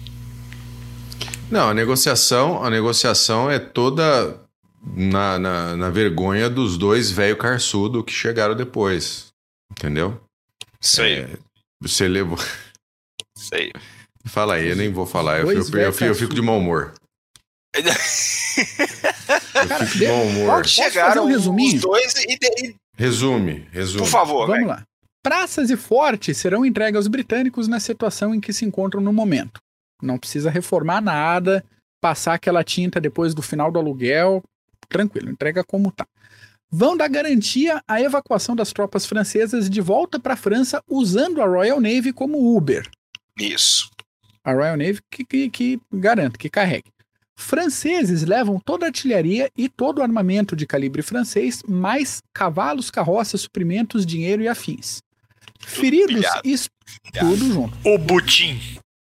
Não, 1.49 1.69
a 1.69 1.73
negociação, 1.73 2.63
a 2.63 2.69
negociação 2.69 3.49
é 3.49 3.57
toda 3.57 4.39
na, 4.83 5.39
na, 5.39 5.75
na 5.75 5.89
vergonha 5.89 6.49
dos 6.49 6.77
dois 6.77 7.09
velho 7.11 7.37
carçudo 7.37 8.03
que 8.03 8.13
chegaram 8.13 8.55
depois. 8.55 9.27
Entendeu? 9.71 10.19
Isso 10.81 11.01
aí. 11.01 11.19
É, 11.19 11.29
você 11.81 12.07
levou. 12.07 12.37
Isso 13.37 13.55
aí. 13.55 13.71
Fala 14.25 14.55
aí, 14.55 14.69
eu 14.69 14.75
nem 14.75 14.91
vou 14.91 15.05
falar. 15.05 15.39
Eu, 15.39 15.51
eu, 15.51 15.63
eu, 15.63 16.07
eu 16.07 16.15
fico 16.15 16.33
de 16.33 16.41
mau 16.41 16.57
humor. 16.57 16.93
eu 17.73 17.83
fico 19.87 19.97
de 19.97 20.07
mau 20.07 20.23
humor. 20.23 20.65
Chegaram 20.67 21.23
um 21.23 21.27
resuminho? 21.27 21.75
os 21.75 21.81
dois 21.81 22.13
e, 22.15 22.37
e... 22.41 22.75
Resume, 22.95 23.67
resume. 23.71 24.03
Por 24.03 24.09
favor, 24.09 24.47
Vamos 24.47 24.65
véio. 24.65 24.67
lá. 24.67 24.83
Praças 25.21 25.69
e 25.69 25.75
fortes 25.75 26.37
serão 26.37 26.65
entregues 26.65 26.95
aos 26.95 27.07
britânicos 27.07 27.67
na 27.67 27.79
situação 27.79 28.33
em 28.33 28.39
que 28.39 28.53
se 28.53 28.65
encontram 28.65 29.01
no 29.01 29.11
momento. 29.11 29.59
Não 30.01 30.17
precisa 30.17 30.49
reformar 30.49 31.01
nada, 31.01 31.63
passar 31.99 32.35
aquela 32.35 32.63
tinta 32.63 33.01
depois 33.01 33.33
do 33.33 33.41
final 33.41 33.71
do 33.71 33.79
aluguel. 33.79 34.41
Tranquilo, 34.87 35.29
entrega 35.29 35.63
como 35.63 35.91
tá. 35.91 36.07
Vão 36.71 36.95
dar 36.95 37.09
garantia 37.09 37.83
à 37.87 37.99
evacuação 37.99 38.55
das 38.55 38.71
tropas 38.71 39.05
francesas 39.05 39.69
de 39.69 39.81
volta 39.81 40.19
para 40.19 40.35
a 40.35 40.37
França 40.37 40.81
usando 40.87 41.41
a 41.41 41.45
Royal 41.45 41.81
Navy 41.81 42.13
como 42.13 42.55
Uber. 42.55 42.87
Isso. 43.37 43.89
A 44.43 44.53
Royal 44.53 44.77
Navy 44.77 44.99
que, 45.11 45.25
que, 45.25 45.49
que 45.49 45.81
garante, 45.91 46.37
que 46.37 46.49
carregue. 46.49 46.91
Franceses 47.35 48.23
levam 48.23 48.59
toda 48.59 48.85
a 48.85 48.89
artilharia 48.89 49.49
e 49.57 49.67
todo 49.67 49.99
o 49.99 50.03
armamento 50.03 50.55
de 50.55 50.67
calibre 50.67 51.01
francês, 51.01 51.63
mais 51.67 52.21
cavalos, 52.33 52.91
carroças, 52.91 53.41
suprimentos, 53.41 54.05
dinheiro 54.05 54.41
e 54.41 54.47
afins. 54.47 55.01
Feridos 55.59 56.25
e 56.43 56.55
tudo 57.19 57.53
junto. 57.53 57.77
O 57.83 57.99
Putin. 57.99 58.59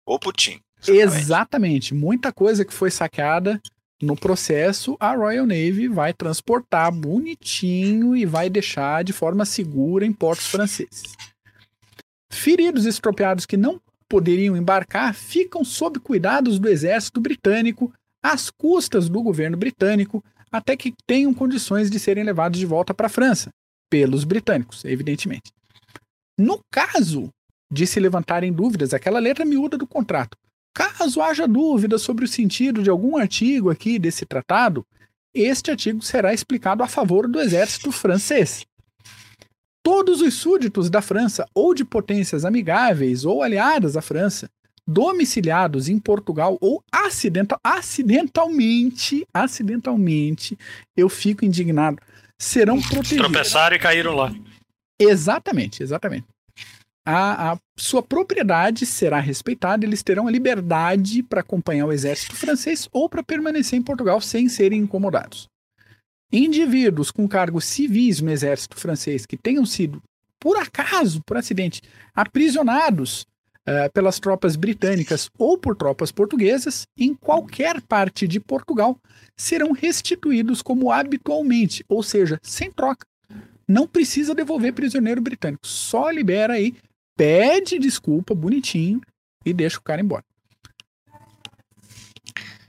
O 0.06 0.18
Putin. 0.18 0.60
Exatamente. 0.80 1.22
exatamente. 1.22 1.94
Muita 1.94 2.32
coisa 2.32 2.64
que 2.64 2.72
foi 2.72 2.90
saqueada 2.90 3.60
no 4.02 4.16
processo, 4.16 4.96
a 5.00 5.14
Royal 5.14 5.46
Navy 5.46 5.88
vai 5.88 6.12
transportar 6.12 6.92
bonitinho 6.92 8.14
e 8.14 8.26
vai 8.26 8.50
deixar 8.50 9.02
de 9.02 9.12
forma 9.12 9.44
segura 9.44 10.04
em 10.04 10.12
portos 10.12 10.46
franceses. 10.46 11.02
Feridos 12.30 12.84
e 12.84 12.88
estropiados 12.88 13.46
que 13.46 13.56
não 13.56 13.80
poderiam 14.08 14.56
embarcar 14.56 15.14
ficam 15.14 15.64
sob 15.64 15.98
cuidados 16.00 16.58
do 16.58 16.68
exército 16.68 17.20
britânico, 17.20 17.92
às 18.22 18.50
custas 18.50 19.08
do 19.08 19.22
governo 19.22 19.56
britânico, 19.56 20.22
até 20.50 20.76
que 20.76 20.94
tenham 21.06 21.32
condições 21.32 21.90
de 21.90 21.98
serem 21.98 22.24
levados 22.24 22.58
de 22.58 22.66
volta 22.66 22.92
para 22.92 23.06
a 23.06 23.10
França, 23.10 23.50
pelos 23.88 24.24
britânicos, 24.24 24.84
evidentemente. 24.84 25.50
No 26.38 26.60
caso 26.70 27.30
de 27.70 27.86
se 27.86 28.00
levantarem 28.00 28.52
dúvidas, 28.52 28.92
aquela 28.92 29.18
letra 29.18 29.44
miúda 29.44 29.78
do 29.78 29.86
contrato, 29.86 30.36
caso 30.74 31.22
haja 31.22 31.46
dúvida 31.46 31.98
sobre 31.98 32.24
o 32.24 32.28
sentido 32.28 32.82
de 32.82 32.90
algum 32.90 33.16
artigo 33.16 33.70
aqui 33.70 33.98
desse 33.98 34.26
tratado, 34.26 34.84
este 35.34 35.70
artigo 35.70 36.02
será 36.02 36.32
explicado 36.32 36.82
a 36.82 36.88
favor 36.88 37.28
do 37.28 37.40
exército 37.40 37.90
francês. 37.90 38.64
Todos 39.82 40.20
os 40.20 40.34
súditos 40.34 40.88
da 40.88 41.02
França 41.02 41.46
ou 41.54 41.74
de 41.74 41.84
potências 41.84 42.44
amigáveis 42.44 43.24
ou 43.24 43.42
aliadas 43.42 43.96
à 43.96 44.00
França, 44.00 44.48
domiciliados 44.86 45.88
em 45.88 45.98
Portugal 45.98 46.56
ou 46.60 46.82
acidental, 46.92 47.58
acidentalmente, 47.62 49.26
acidentalmente, 49.32 50.58
eu 50.96 51.08
fico 51.08 51.44
indignado, 51.44 51.98
serão 52.38 52.80
protegidos. 52.80 53.26
Tropeçaram 53.26 53.76
e 53.76 53.78
caíram 53.78 54.14
lá. 54.14 54.32
Exatamente, 54.98 55.82
exatamente. 55.82 56.26
A, 57.06 57.52
a, 57.52 57.58
sua 57.76 58.02
propriedade 58.02 58.86
será 58.86 59.20
respeitada, 59.20 59.84
eles 59.84 60.02
terão 60.02 60.26
a 60.26 60.30
liberdade 60.30 61.22
para 61.22 61.40
acompanhar 61.40 61.86
o 61.86 61.92
exército 61.92 62.34
francês 62.34 62.88
ou 62.90 63.10
para 63.10 63.22
permanecer 63.22 63.78
em 63.78 63.82
Portugal 63.82 64.20
sem 64.22 64.48
serem 64.48 64.80
incomodados. 64.80 65.46
Indivíduos 66.32 67.10
com 67.10 67.28
cargos 67.28 67.66
civis 67.66 68.20
no 68.22 68.30
exército 68.30 68.76
francês 68.76 69.26
que 69.26 69.36
tenham 69.36 69.66
sido, 69.66 70.02
por 70.40 70.56
acaso, 70.56 71.20
por 71.26 71.36
acidente, 71.36 71.82
aprisionados 72.14 73.26
uh, 73.68 73.92
pelas 73.92 74.18
tropas 74.18 74.56
britânicas 74.56 75.28
ou 75.38 75.58
por 75.58 75.76
tropas 75.76 76.10
portuguesas 76.10 76.86
em 76.96 77.14
qualquer 77.14 77.82
parte 77.82 78.26
de 78.26 78.40
Portugal 78.40 78.96
serão 79.36 79.72
restituídos 79.72 80.62
como 80.62 80.90
habitualmente, 80.90 81.84
ou 81.86 82.02
seja, 82.02 82.38
sem 82.42 82.72
troca 82.72 83.04
não 83.66 83.86
precisa 83.86 84.34
devolver 84.34 84.72
prisioneiro 84.72 85.20
britânico. 85.20 85.66
Só 85.66 86.10
libera 86.10 86.54
aí, 86.54 86.74
pede 87.16 87.78
desculpa 87.78 88.34
bonitinho 88.34 89.00
e 89.44 89.52
deixa 89.52 89.78
o 89.78 89.82
cara 89.82 90.00
embora. 90.00 90.24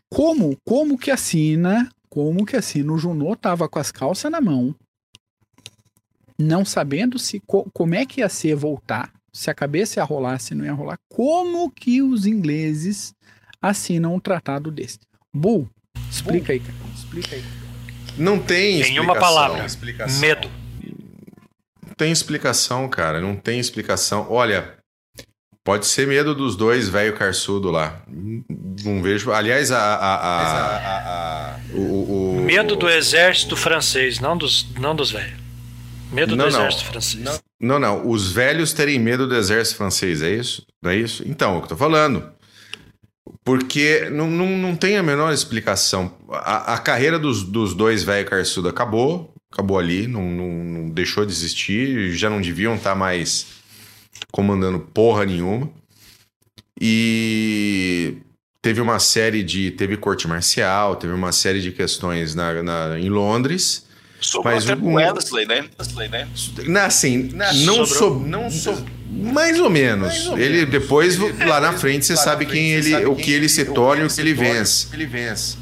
Como, 0.10 0.56
como 0.66 0.98
que 0.98 1.12
assina, 1.12 1.90
como 2.10 2.46
que 2.46 2.56
assina? 2.56 2.94
O 2.94 2.98
Junot 2.98 3.38
tava 3.42 3.68
com 3.68 3.80
as 3.80 3.92
calças 3.92 4.32
na 4.32 4.40
mão, 4.40 4.74
não 6.40 6.64
sabendo 6.64 7.18
se 7.20 7.42
como 7.74 7.96
é 7.96 8.06
que 8.06 8.22
ia 8.22 8.30
ser 8.30 8.56
voltar, 8.56 9.12
se 9.34 9.50
a 9.50 9.54
cabeça 9.54 10.00
ia 10.00 10.04
rolar, 10.04 10.40
se 10.40 10.56
não 10.56 10.64
ia 10.64 10.74
rolar. 10.74 10.98
Como 11.10 11.70
que 11.70 12.02
os 12.02 12.26
ingleses 12.26 13.14
assinam 13.62 14.16
um 14.16 14.20
tratado 14.20 14.72
desse? 14.72 15.00
Bull, 15.34 15.68
explica 16.10 16.54
Bull. 16.54 16.54
aí, 16.54 16.60
cara. 16.62 16.94
Explica 16.96 17.36
aí. 17.36 17.44
Não 18.18 18.40
tem 18.40 18.82
Em 18.82 19.00
uma 19.00 19.20
palavra, 19.20 19.66
explicação. 19.66 20.22
medo 20.22 20.50
tem 21.98 22.12
explicação, 22.12 22.88
cara. 22.90 23.20
Não 23.22 23.36
tem 23.36 23.60
explicação. 23.60 24.28
Olha, 24.30 24.76
pode 25.64 25.86
ser 25.86 26.08
medo 26.08 26.36
dos 26.36 26.56
dois 26.56 26.90
velho 26.90 27.14
carçudo 27.14 27.72
lá. 27.72 28.02
Não 28.84 29.02
vejo. 29.02 29.32
Aliás, 29.32 29.72
a. 29.72 29.80
a, 29.80 30.16
a, 30.16 31.56
a 31.56 31.60
o, 31.74 32.38
o, 32.38 32.42
medo 32.42 32.76
do 32.76 32.90
exército 32.90 33.56
francês, 33.56 34.20
não 34.20 34.38
dos, 34.38 34.68
não 34.80 34.96
dos 34.96 35.12
velhos. 35.12 35.40
Medo 36.12 36.36
não, 36.36 36.46
do 36.46 36.50
exército 36.50 36.84
não, 36.84 36.92
francês. 36.92 37.24
Não, 37.24 37.40
não, 37.60 37.80
não. 37.80 38.10
Os 38.10 38.32
velhos 38.32 38.72
terem 38.74 39.00
medo 39.00 39.28
do 39.28 39.36
exército 39.36 39.78
francês, 39.78 40.22
é 40.22 40.30
isso? 40.30 40.66
Não 40.82 40.92
é 40.92 40.96
isso? 40.96 41.24
Então, 41.28 41.56
é 41.56 41.58
o 41.58 41.60
que 41.60 41.66
eu 41.66 41.70
tô 41.70 41.78
falando. 41.78 42.32
Porque 43.44 44.08
não, 44.12 44.30
não, 44.30 44.48
não 44.58 44.76
tem 44.76 44.98
a 44.98 45.04
menor 45.04 45.34
explicação. 45.34 46.16
A, 46.30 46.76
a 46.76 46.78
carreira 46.78 47.18
dos, 47.18 47.44
dos 47.44 47.74
dois 47.74 48.04
velho 48.04 48.28
carçudo 48.28 48.70
acabou 48.70 49.35
acabou 49.56 49.80
ali, 49.80 50.06
não, 50.06 50.30
não, 50.30 50.64
não 50.64 50.90
deixou 50.90 51.26
de 51.26 51.32
existir, 51.32 52.12
já 52.12 52.30
não 52.30 52.42
deviam 52.42 52.76
estar 52.76 52.90
tá 52.90 52.96
mais 52.96 53.48
comandando 54.30 54.80
porra 54.80 55.26
nenhuma. 55.26 55.70
E 56.80 58.18
teve 58.62 58.82
uma 58.82 59.00
série 59.00 59.42
de. 59.42 59.72
Teve 59.72 59.96
corte 59.96 60.28
marcial, 60.28 60.98
teve 60.98 61.14
uma 61.14 61.32
série 61.32 61.62
de 61.62 61.72
questões 61.72 62.36
na, 62.36 62.62
na 62.62 63.00
em 63.00 63.10
Londres. 63.10 63.86
Sobrou 64.20 64.54
mas 64.54 64.70
até 64.70 64.82
um, 64.82 64.96
Wellesley, 64.96 65.46
né? 65.46 65.70
Wellesley, 65.80 66.10
né? 66.10 66.28
Assim, 66.82 67.30
não 67.64 67.86
sobrou. 67.86 68.28
Não 68.28 68.52
sobrou. 68.52 68.86
Mais 69.10 69.58
ou 69.58 69.70
menos. 69.70 70.08
Mais 70.08 70.28
ou 70.28 70.38
ele 70.38 70.58
menos. 70.58 70.70
depois 70.72 71.18
ele, 71.18 71.46
lá 71.46 71.62
na 71.62 71.74
frente 71.74 72.06
você 72.06 72.18
sabe 72.18 72.46
quem 72.46 72.72
ele, 72.74 72.92
sabe 72.92 73.06
o 73.06 73.16
que 73.16 73.32
ele 73.32 73.48
se 73.48 73.64
torna 73.66 74.04
e 74.04 74.06
o 74.06 74.10
que 74.10 74.20
ele 74.20 74.34
vence. 74.34 74.88
Ele 74.92 75.06
vence. 75.06 75.58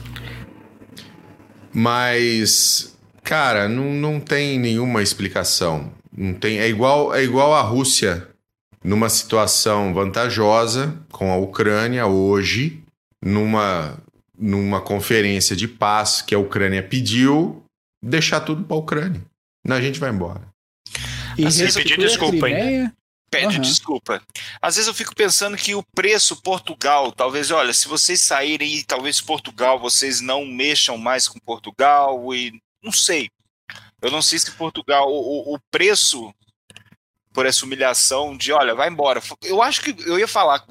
Mas 1.72 2.93
Cara, 3.24 3.70
não, 3.70 3.86
não 3.86 4.20
tem 4.20 4.60
nenhuma 4.60 5.02
explicação. 5.02 5.92
Não 6.16 6.34
tem, 6.34 6.60
é 6.60 6.68
igual 6.68 7.14
é 7.16 7.24
igual 7.24 7.54
a 7.54 7.62
Rússia 7.62 8.28
numa 8.84 9.10
situação 9.10 9.94
vantajosa 9.94 10.96
com 11.12 11.32
a 11.32 11.38
Ucrânia 11.38 12.06
hoje, 12.06 12.84
numa 13.22 13.98
numa 14.38 14.82
conferência 14.82 15.56
de 15.56 15.68
paz 15.68 16.22
que 16.22 16.36
a 16.36 16.40
Ucrânia 16.40 16.84
pediu, 16.84 17.64
deixar 18.04 18.42
tudo 18.42 18.64
para 18.64 18.76
a 18.76 18.80
Ucrânia. 18.80 19.22
A 19.70 19.80
gente 19.80 20.00
vai 20.00 20.10
embora. 20.10 20.42
E 21.38 21.44
vezes 21.44 21.76
pedir 21.76 21.98
desculpa, 21.98 22.50
hein? 22.50 22.92
Pede 23.32 23.56
uhum. 23.56 23.62
desculpa. 23.62 24.22
Às 24.62 24.76
vezes 24.76 24.88
eu 24.88 24.94
fico 24.94 25.16
pensando 25.16 25.58
que 25.58 25.74
o 25.74 25.84
preço 25.96 26.36
Portugal, 26.42 27.12
talvez, 27.12 27.50
olha, 27.50 27.74
se 27.74 27.88
vocês 27.88 28.22
saírem 28.22 28.76
e 28.76 28.84
talvez 28.84 29.20
Portugal, 29.20 29.80
vocês 29.80 30.22
não 30.22 30.46
mexam 30.46 30.98
mais 30.98 31.28
com 31.28 31.40
Portugal 31.40 32.34
e 32.34 32.54
não 32.84 32.92
sei. 32.92 33.30
Eu 34.02 34.12
não 34.12 34.22
sei 34.22 34.38
se 34.38 34.52
Portugal, 34.52 35.08
o, 35.10 35.56
o 35.56 35.60
preço 35.72 36.34
por 37.34 37.46
essa 37.46 37.66
humilhação 37.66 38.38
de, 38.38 38.52
olha, 38.52 38.76
vai 38.76 38.90
embora. 38.90 39.22
Eu 39.42 39.62
acho 39.62 39.82
que 39.82 39.96
eu 40.08 40.20
ia 40.20 40.28
falar. 40.28 40.64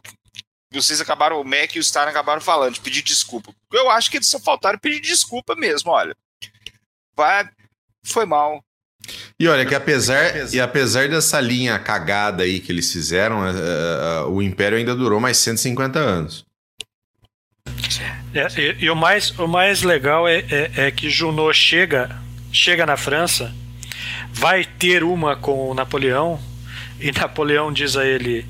Vocês 0.70 1.00
acabaram, 1.00 1.40
o 1.40 1.44
Mac 1.44 1.74
e 1.74 1.78
o 1.78 1.82
Star 1.82 2.08
acabaram 2.08 2.40
falando, 2.40 2.74
de 2.74 2.80
pedir 2.80 3.02
desculpa. 3.02 3.52
Eu 3.72 3.90
acho 3.90 4.10
que 4.10 4.16
eles 4.16 4.28
só 4.28 4.38
faltaram 4.38 4.78
pedir 4.78 5.00
desculpa 5.00 5.54
mesmo, 5.54 5.90
olha. 5.90 6.16
Vai, 7.14 7.48
foi 8.04 8.24
mal. 8.24 8.64
E 9.38 9.48
olha 9.48 9.66
que 9.66 9.74
apesar, 9.74 10.52
e 10.54 10.60
apesar 10.60 11.08
dessa 11.08 11.40
linha 11.40 11.78
cagada 11.78 12.44
aí 12.44 12.60
que 12.60 12.70
eles 12.70 12.90
fizeram, 12.92 13.40
uh, 13.40 14.28
uh, 14.28 14.30
o 14.30 14.40
Império 14.40 14.78
ainda 14.78 14.94
durou 14.94 15.20
mais 15.20 15.36
150 15.38 15.98
anos. 15.98 16.46
É, 18.35 18.61
e, 18.61 18.85
e, 18.85 18.91
o, 18.91 18.97
mais, 18.97 19.30
o 19.39 19.47
mais 19.47 19.83
legal 19.83 20.26
é, 20.26 20.39
é, 20.51 20.70
é, 20.76 20.91
que 20.91 21.11
Junot 21.11 21.57
chega, 21.57 22.11
chega 22.53 22.87
na 22.87 22.97
França, 22.97 23.55
vai 24.33 24.64
ter 24.64 25.05
uma 25.05 25.37
com 25.37 25.70
o 25.70 25.74
Napoleão, 25.74 26.41
e 27.01 27.12
Napoleão 27.12 27.72
diz 27.72 27.97
a 27.97 28.07
ele, 28.07 28.47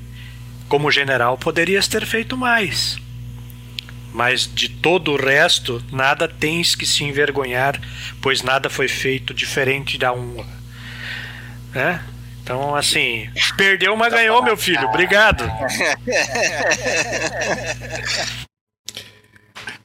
como 0.69 0.91
general, 0.91 1.37
poderias 1.37 1.87
ter 1.87 2.05
feito 2.05 2.37
mais. 2.37 2.97
mas 4.13 4.49
de 4.53 4.69
todo 4.69 5.11
o 5.11 5.17
resto, 5.17 5.83
nada 5.91 6.27
tens 6.27 6.75
que 6.75 6.85
se 6.85 7.03
envergonhar, 7.03 7.79
pois 8.21 8.43
nada 8.43 8.69
foi 8.69 8.87
feito 8.87 9.33
diferente 9.33 9.97
da 9.97 10.13
honra. 10.13 10.45
Né? 11.73 11.99
Então, 12.43 12.75
assim, 12.75 13.27
perdeu, 13.57 13.95
mas 13.95 14.13
ganhou, 14.13 14.43
meu 14.43 14.55
filho. 14.55 14.87
Obrigado. 14.87 15.43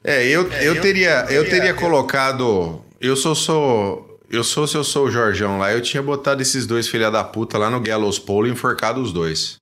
É, 0.09 0.26
eu, 0.26 0.50
eu 0.52 0.80
teria, 0.80 1.26
eu 1.28 1.46
teria 1.46 1.74
colocado. 1.74 2.82
Eu 2.98 3.14
sou, 3.14 3.34
sou. 3.34 4.18
Eu 4.30 4.42
sou 4.42 4.66
se 4.66 4.74
eu 4.74 4.82
sou 4.82 5.06
o 5.06 5.11
Jorjão 5.11 5.59
lá, 5.59 5.70
eu 5.70 5.82
tinha 5.82 6.02
botado 6.02 6.40
esses 6.40 6.66
dois 6.66 6.88
filha 6.88 7.11
da 7.11 7.22
puta 7.22 7.59
lá 7.59 7.68
no 7.68 7.78
Gallows 7.78 8.18
Pole 8.18 8.48
e 8.48 8.52
enforcado 8.52 9.02
os 9.02 9.12
dois. 9.12 9.56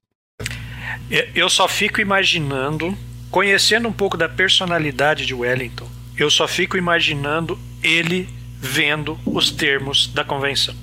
Eu 1.35 1.49
só 1.49 1.67
fico 1.67 2.01
imaginando, 2.01 2.97
conhecendo 3.31 3.89
um 3.89 3.93
pouco 3.93 4.17
da 4.17 4.29
personalidade 4.29 5.27
de 5.27 5.35
Wellington, 5.35 5.89
eu 6.17 6.31
só 6.31 6.47
fico 6.47 6.77
imaginando 6.77 7.59
ele 7.83 8.29
vendo 8.61 9.19
os 9.27 9.51
termos 9.51 10.07
da 10.09 10.25
convenção. 10.25 10.75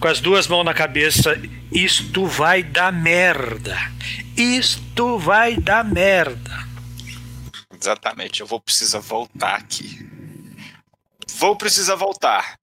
Com 0.00 0.08
as 0.08 0.20
duas 0.20 0.48
mãos 0.48 0.64
na 0.64 0.74
cabeça, 0.74 1.40
isto 1.72 2.26
vai 2.26 2.62
dar 2.62 2.92
merda. 2.92 3.76
Isto 4.36 5.18
vai 5.18 5.56
dar 5.56 5.84
merda. 5.84 6.63
Exatamente, 7.84 8.40
eu 8.40 8.46
vou 8.46 8.58
precisar 8.58 9.00
voltar 9.00 9.56
aqui. 9.56 10.08
Vou 11.36 11.54
precisar 11.54 11.96
voltar. 11.96 12.54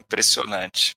Impressionante. 0.00 0.90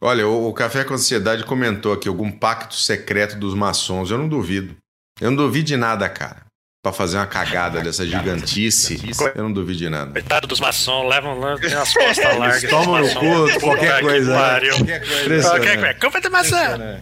Olha, 0.00 0.26
o, 0.26 0.48
o 0.48 0.52
Café 0.52 0.82
com 0.82 0.94
Ansiedade 0.94 1.44
comentou 1.44 1.92
aqui 1.92 2.08
algum 2.08 2.30
pacto 2.30 2.74
secreto 2.74 3.38
dos 3.38 3.54
maçons. 3.54 4.10
Eu 4.10 4.18
não 4.18 4.28
duvido. 4.28 4.76
Eu 5.20 5.30
não 5.30 5.36
duvido 5.36 5.68
de 5.68 5.76
nada, 5.76 6.08
cara. 6.08 6.44
Pra 6.82 6.92
fazer 6.92 7.18
uma 7.18 7.26
cagada 7.26 7.80
dessa 7.80 8.04
gigantice, 8.06 9.00
eu 9.36 9.44
não 9.44 9.52
duvido 9.52 9.78
de 9.78 9.88
nada. 9.88 10.10
Coitado 10.10 10.48
dos 10.48 10.58
maçons, 10.58 11.08
levam 11.08 11.38
lá, 11.38 11.56
tem 11.56 11.72
as 11.72 11.94
costas 11.94 12.36
largas. 12.36 12.68
Tomam 12.68 13.00
no 13.00 13.14
cu, 13.14 13.60
qualquer 13.60 14.00
coisa. 14.00 14.32
Né? 14.32 14.70
Qualquer 14.70 15.06
coisa. 15.06 15.50
Qualquer 15.50 15.78
coisa. 15.78 15.94
Culpa 15.94 16.20
de 16.20 16.28
maçã. 16.30 17.00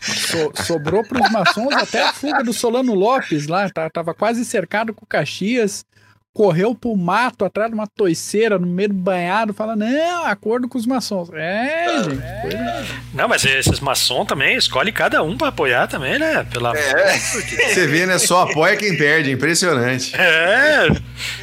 So, 0.00 0.64
sobrou 0.64 1.04
para 1.04 1.22
os 1.22 1.30
maçons 1.30 1.72
até 1.74 2.02
a 2.02 2.12
fuga 2.12 2.42
do 2.42 2.52
Solano 2.52 2.94
Lopes 2.94 3.46
lá, 3.46 3.68
tá, 3.68 3.88
tava 3.90 4.14
quase 4.14 4.44
cercado 4.44 4.94
com 4.94 5.04
Caxias, 5.04 5.84
correu 6.32 6.74
pro 6.74 6.96
mato 6.96 7.44
atrás 7.44 7.70
de 7.70 7.74
uma 7.74 7.86
toiceira 7.86 8.58
no 8.58 8.66
meio 8.66 8.88
do 8.88 8.94
banhado, 8.94 9.52
fala, 9.52 9.74
não, 9.76 10.24
acordo 10.24 10.68
com 10.68 10.78
os 10.78 10.86
maçons. 10.86 11.28
É, 11.34 12.04
gente. 12.04 12.56
É. 12.56 12.84
Não, 13.12 13.28
mas 13.28 13.44
esses 13.44 13.80
maçons 13.80 14.26
também, 14.26 14.56
escolhe 14.56 14.92
cada 14.92 15.22
um 15.22 15.36
para 15.36 15.48
apoiar 15.48 15.86
também, 15.86 16.18
né? 16.18 16.44
Pela... 16.44 16.76
É. 16.76 17.18
Você 17.18 17.86
vê, 17.86 18.06
né? 18.06 18.18
Só 18.18 18.42
apoia 18.42 18.76
quem 18.76 18.96
perde, 18.96 19.30
impressionante. 19.30 20.14
É, 20.16 20.88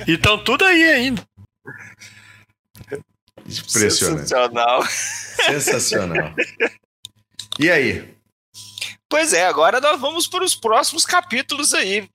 então 0.08 0.38
tudo 0.38 0.66
aí 0.66 0.84
ainda. 0.84 1.22
Impressionante. 3.46 4.28
Sensacional. 4.28 4.84
Sensacional. 4.88 6.34
E 7.60 7.70
aí? 7.70 8.17
Pois 9.10 9.34
é, 9.34 9.46
agora 9.46 9.80
nós 9.80 10.00
vamos 10.00 10.28
para 10.28 10.44
os 10.44 10.56
próximos 10.56 11.06
capítulos 11.06 11.74
aí. 11.74 12.10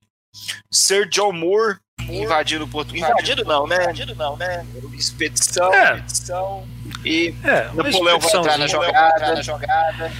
Sir 0.70 1.08
John 1.08 1.32
Moore, 1.32 1.78
invadindo 2.08 2.66
Portugal. 2.66 3.10
Invadindo 3.10 3.44
não, 3.44 3.66
né? 3.66 3.82
Invadindo 3.82 4.14
não, 4.14 4.36
né? 4.36 4.66
Expedição, 4.94 5.72
é. 5.72 5.96
expedição. 5.96 6.68
E 7.04 7.34
é, 7.44 7.64
Napoleão 7.74 8.18
vai 8.18 8.32
entrar 8.32 8.58
na 8.58 8.66
jogada. 8.66 9.34
Na 9.34 9.42
jogada. 9.42 10.12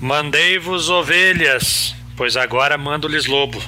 Mandei-vos 0.00 0.88
ovelhas, 0.88 1.94
pois 2.16 2.36
agora 2.36 2.78
mando-lhes 2.78 3.26
lobo. 3.26 3.62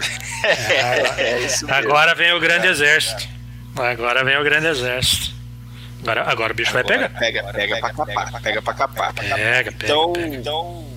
é, 0.44 1.44
é 1.44 1.48
agora 1.68 2.14
vem 2.14 2.32
o 2.32 2.40
grande 2.40 2.66
exército. 2.68 3.28
Agora 3.76 4.24
vem 4.24 4.38
o 4.38 4.44
grande 4.44 4.68
exército. 4.68 5.33
Agora, 6.04 6.30
agora 6.30 6.52
o 6.52 6.56
bicho 6.56 6.76
agora 6.76 6.86
vai 6.86 7.08
pegar. 7.08 7.18
Pega, 7.18 7.52
pega, 7.52 7.52
pega 7.52 7.80
pra 7.80 7.94
capar. 7.94 8.42
Pega 8.42 8.62
pra 8.62 8.74
capar. 8.74 9.14
Pega, 9.14 9.34
pega. 9.34 9.84
Então, 9.84 10.12
pega. 10.12 10.36
então 10.36 10.94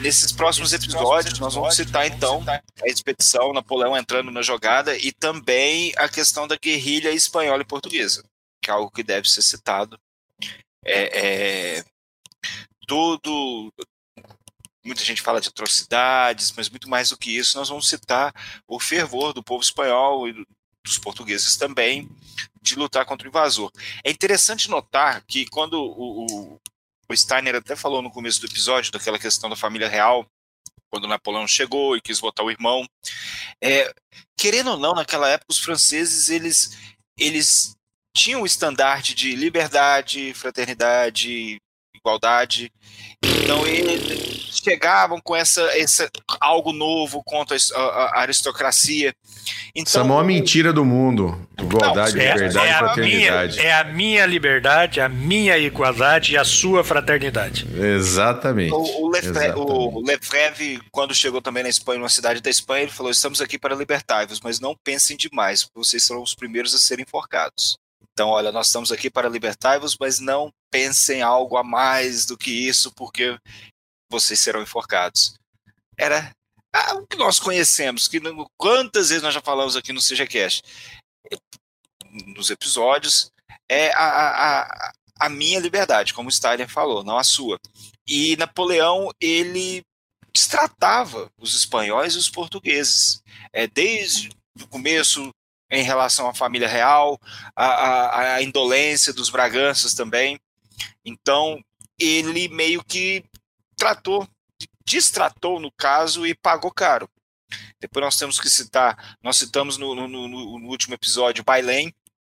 nesses 0.00 0.32
próximos 0.32 0.72
episódios, 0.72 1.38
nós 1.38 1.54
vamos 1.54 1.74
citar 1.74 2.06
então 2.06 2.42
a 2.82 2.86
expedição 2.86 3.52
Napoleão 3.52 3.96
entrando 3.96 4.30
na 4.30 4.42
jogada 4.42 4.96
e 4.96 5.12
também 5.12 5.92
a 5.96 6.08
questão 6.08 6.46
da 6.46 6.56
guerrilha 6.56 7.10
espanhola 7.10 7.62
e 7.62 7.66
portuguesa, 7.66 8.24
que 8.62 8.70
é 8.70 8.72
algo 8.72 8.90
que 8.90 9.02
deve 9.02 9.28
ser 9.28 9.42
citado. 9.42 9.98
É, 10.84 11.78
é, 11.78 11.84
tudo. 12.86 13.72
Muita 14.84 15.04
gente 15.04 15.20
fala 15.20 15.40
de 15.40 15.48
atrocidades, 15.48 16.52
mas 16.56 16.70
muito 16.70 16.88
mais 16.88 17.10
do 17.10 17.18
que 17.18 17.36
isso, 17.36 17.58
nós 17.58 17.68
vamos 17.68 17.88
citar 17.88 18.32
o 18.66 18.80
fervor 18.80 19.34
do 19.34 19.42
povo 19.42 19.62
espanhol 19.62 20.26
e 20.26 20.46
dos 20.82 20.98
portugueses 20.98 21.56
também 21.56 22.08
de 22.68 22.76
lutar 22.76 23.04
contra 23.04 23.26
o 23.26 23.30
invasor. 23.30 23.70
É 24.04 24.10
interessante 24.10 24.70
notar 24.70 25.24
que 25.26 25.46
quando 25.46 25.74
o, 25.74 26.26
o, 26.26 26.60
o 27.08 27.16
Steiner 27.16 27.56
até 27.56 27.74
falou 27.74 28.02
no 28.02 28.10
começo 28.10 28.40
do 28.40 28.46
episódio 28.46 28.92
daquela 28.92 29.18
questão 29.18 29.48
da 29.48 29.56
família 29.56 29.88
real, 29.88 30.26
quando 30.90 31.08
Napoleão 31.08 31.46
chegou 31.46 31.96
e 31.96 32.00
quis 32.00 32.18
votar 32.18 32.44
o 32.44 32.50
irmão, 32.50 32.86
é, 33.62 33.92
querendo 34.36 34.70
ou 34.70 34.78
não, 34.78 34.94
naquela 34.94 35.28
época 35.28 35.52
os 35.52 35.58
franceses 35.58 36.28
eles 36.28 36.76
eles 37.18 37.74
tinham 38.16 38.42
o 38.42 38.46
estandarte 38.46 39.14
de 39.14 39.34
liberdade, 39.34 40.32
fraternidade, 40.34 41.58
igualdade. 41.98 42.72
Então 43.22 43.66
eles 43.66 44.60
chegavam 44.62 45.20
com 45.20 45.34
essa, 45.34 45.62
essa 45.78 46.10
algo 46.40 46.72
novo 46.72 47.22
contra 47.24 47.56
a, 47.74 47.80
a 47.80 48.20
aristocracia. 48.20 49.14
Então, 49.74 49.90
Essa 49.90 49.98
é 49.98 50.02
a 50.02 50.04
maior 50.04 50.24
mentira 50.24 50.72
do 50.72 50.84
mundo. 50.84 51.46
Igualdade, 51.58 52.16
não, 52.16 52.22
é, 52.22 52.32
liberdade 52.32 52.58
é, 52.58 52.70
é 52.70 52.74
e 52.74 52.78
fraternidade. 52.78 53.56
Minha, 53.56 53.68
é 53.68 53.72
a 53.72 53.84
minha 53.84 54.26
liberdade, 54.26 55.00
a 55.00 55.08
minha 55.08 55.58
igualdade 55.58 56.32
e 56.32 56.36
a 56.36 56.44
sua 56.44 56.84
fraternidade. 56.84 57.66
Exatamente. 57.74 58.72
O, 58.72 59.04
o, 59.04 59.10
Lefre, 59.10 59.52
o 59.56 60.04
Lefebvre, 60.04 60.80
quando 60.90 61.14
chegou 61.14 61.40
também 61.40 61.62
na 61.62 61.68
Espanha, 61.68 61.98
numa 61.98 62.08
cidade 62.08 62.40
da 62.40 62.50
Espanha, 62.50 62.82
ele 62.82 62.92
falou: 62.92 63.10
estamos 63.10 63.40
aqui 63.40 63.58
para 63.58 63.74
libertar-vos, 63.74 64.40
mas 64.40 64.60
não 64.60 64.76
pensem 64.84 65.16
demais, 65.16 65.64
porque 65.64 65.78
vocês 65.78 66.04
serão 66.04 66.22
os 66.22 66.34
primeiros 66.34 66.74
a 66.74 66.78
serem 66.78 67.04
enforcados. 67.06 67.78
Então, 68.18 68.30
olha, 68.30 68.50
nós 68.50 68.66
estamos 68.66 68.90
aqui 68.90 69.08
para 69.08 69.28
libertar-vos, 69.28 69.96
mas 69.96 70.18
não 70.18 70.52
pensem 70.72 71.22
algo 71.22 71.56
a 71.56 71.62
mais 71.62 72.26
do 72.26 72.36
que 72.36 72.50
isso, 72.50 72.90
porque 72.90 73.38
vocês 74.10 74.40
serão 74.40 74.60
enforcados. 74.60 75.34
Era 75.96 76.32
ah, 76.74 76.94
o 76.96 77.06
que 77.06 77.16
nós 77.16 77.38
conhecemos, 77.38 78.08
que 78.08 78.20
quantas 78.56 79.10
vezes 79.10 79.22
nós 79.22 79.32
já 79.32 79.40
falamos 79.40 79.76
aqui 79.76 79.92
no 79.92 80.00
SejaCast, 80.00 80.64
nos 82.34 82.50
episódios, 82.50 83.30
é 83.70 83.92
a, 83.92 84.62
a, 84.62 84.92
a 85.20 85.28
minha 85.28 85.60
liberdade, 85.60 86.12
como 86.12 86.28
o 86.28 86.32
Stalin 86.32 86.66
falou, 86.66 87.04
não 87.04 87.18
a 87.18 87.22
sua. 87.22 87.56
E 88.04 88.36
Napoleão, 88.36 89.12
ele 89.20 89.84
destratava 90.34 91.30
os 91.38 91.54
espanhóis 91.54 92.14
e 92.14 92.18
os 92.18 92.28
portugueses. 92.28 93.22
É, 93.52 93.68
desde 93.68 94.28
o 94.60 94.66
começo, 94.66 95.32
em 95.70 95.82
relação 95.82 96.28
à 96.28 96.34
família 96.34 96.68
real, 96.68 97.20
a, 97.54 98.36
a, 98.36 98.42
indolência 98.42 99.12
dos 99.12 99.28
Braganças 99.28 99.94
também. 99.94 100.40
Então, 101.04 101.62
ele 101.98 102.48
meio 102.48 102.82
que 102.82 103.24
tratou, 103.76 104.26
distratou 104.84 105.60
no 105.60 105.70
caso 105.72 106.26
e 106.26 106.34
pagou 106.34 106.70
caro. 106.70 107.08
Depois 107.80 108.04
nós 108.04 108.16
temos 108.16 108.40
que 108.40 108.48
citar, 108.48 109.16
nós 109.22 109.36
citamos 109.36 109.76
no, 109.76 109.94
no, 109.94 110.08
no, 110.08 110.28
no 110.58 110.68
último 110.68 110.94
episódio 110.94 111.44
Bailém, 111.44 111.94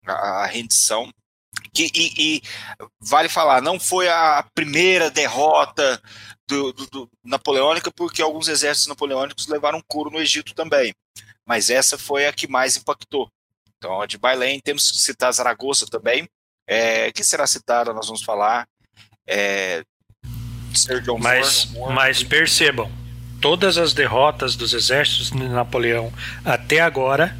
a, 0.07 0.13
a 0.13 0.47
rendição, 0.47 1.13
que, 1.73 1.91
e, 1.95 2.13
e, 2.37 2.43
vale 3.01 3.29
falar, 3.29 3.61
não 3.61 3.79
foi 3.79 4.09
a 4.09 4.45
primeira 4.55 5.11
derrota 5.11 6.01
do, 6.49 6.73
do, 6.73 6.87
do, 6.87 7.11
napoleônica, 7.25 7.91
porque 7.93 8.23
alguns 8.23 8.49
exércitos 8.49 8.89
napoleônicos 8.89 9.47
levaram 9.47 9.83
couro 9.87 10.11
no 10.11 10.21
Egito 10.21 10.55
também, 10.55 10.95
mas 11.51 11.69
essa 11.69 11.99
foi 11.99 12.29
a 12.29 12.33
que 12.33 12.47
mais 12.47 12.77
impactou. 12.77 13.29
Então, 13.77 14.01
a 14.01 14.07
de 14.07 14.17
Bailém, 14.17 14.61
temos 14.61 14.89
que 14.89 14.99
citar 14.99 15.33
Zaragoza 15.33 15.85
também, 15.85 16.29
é, 16.65 17.11
que 17.11 17.25
será 17.25 17.45
citada, 17.45 17.93
nós 17.93 18.07
vamos 18.07 18.23
falar. 18.23 18.69
É, 19.27 19.83
mas, 21.19 21.73
mas 21.93 22.23
percebam, 22.23 22.89
todas 23.41 23.79
as 23.79 23.93
derrotas 23.93 24.55
dos 24.55 24.73
exércitos 24.73 25.33
de 25.33 25.39
Napoleão 25.49 26.13
até 26.45 26.79
agora 26.79 27.37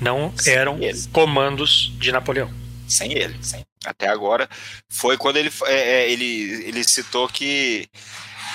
não 0.00 0.32
sem 0.36 0.54
eram 0.54 0.80
ele. 0.80 1.04
comandos 1.12 1.92
de 1.98 2.12
Napoleão. 2.12 2.54
Sem 2.86 3.14
ele, 3.14 3.36
sem. 3.42 3.64
Até 3.84 4.06
agora 4.06 4.48
foi 4.88 5.16
quando 5.16 5.38
ele, 5.38 5.50
é, 5.64 5.74
é, 5.74 6.10
ele, 6.12 6.68
ele 6.68 6.84
citou 6.84 7.28
que 7.28 7.88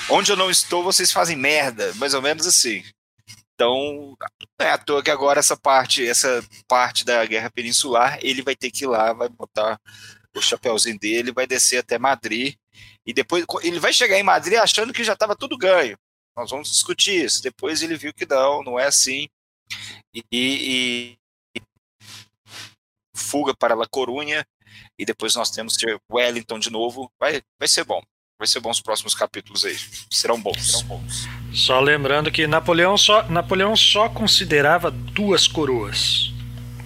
onde 0.10 0.32
eu 0.32 0.38
não 0.38 0.50
estou 0.50 0.86
vocês 0.86 1.12
fazem 1.12 1.36
merda, 1.36 1.94
mais 1.96 2.14
ou 2.14 2.22
menos 2.22 2.48
assim. 2.48 2.82
Então, 3.60 4.16
não 4.58 4.66
é 4.66 4.72
à 4.72 4.78
toa 4.78 5.04
que 5.04 5.12
agora 5.12 5.42
essa 5.42 5.58
parte, 5.58 6.08
essa 6.08 6.42
parte 6.66 7.04
da 7.04 7.26
guerra 7.26 7.50
peninsular, 7.50 8.18
ele 8.22 8.42
vai 8.42 8.56
ter 8.56 8.72
que 8.72 8.86
ir 8.86 8.88
lá, 8.88 9.12
vai 9.12 9.28
botar 9.28 9.78
o 10.34 10.42
chapéuzinho 10.42 10.98
dele, 10.98 11.34
vai 11.34 11.46
descer 11.46 11.80
até 11.80 12.00
Madrid 12.00 12.56
e 13.06 13.12
depois 13.12 13.46
ele 13.62 13.78
vai 13.78 13.92
chegar 13.92 14.18
em 14.18 14.24
Madrid 14.24 14.58
achando 14.58 14.94
que 14.94 15.04
já 15.04 15.12
estava 15.12 15.36
tudo 15.36 15.58
ganho. 15.58 15.98
nós 16.38 16.50
vamos 16.50 16.72
discutir 16.72 17.26
isso. 17.26 17.44
Depois 17.44 17.82
ele 17.82 17.98
viu 17.98 18.14
que 18.14 18.26
não, 18.26 18.64
não 18.64 18.80
é 18.80 18.86
assim. 18.86 19.28
E, 20.16 20.24
e, 20.32 21.18
e 21.54 21.62
fuga 23.14 23.54
para 23.54 23.76
La 23.76 23.88
Corunha, 23.88 24.48
e 24.98 25.04
depois 25.04 25.36
nós 25.36 25.52
temos 25.52 25.76
ter 25.76 26.00
Wellington 26.10 26.60
de 26.60 26.70
novo. 26.70 27.12
Vai, 27.20 27.42
vai 27.60 27.68
ser 27.68 27.84
bom. 27.84 28.02
Vai 28.40 28.48
ser 28.48 28.62
bom 28.62 28.70
os 28.70 28.80
próximos 28.80 29.14
capítulos 29.14 29.66
aí. 29.66 29.76
Serão 30.10 30.42
bons. 30.42 30.66
Serão 30.66 30.88
bons. 30.88 31.39
Só 31.52 31.80
lembrando 31.80 32.32
que 32.32 32.46
Napoleão 32.46 32.98
só, 32.98 33.24
Napoleão 33.24 33.76
só 33.76 34.08
considerava 34.08 34.92
duas 34.92 35.48
coroas. 35.48 36.32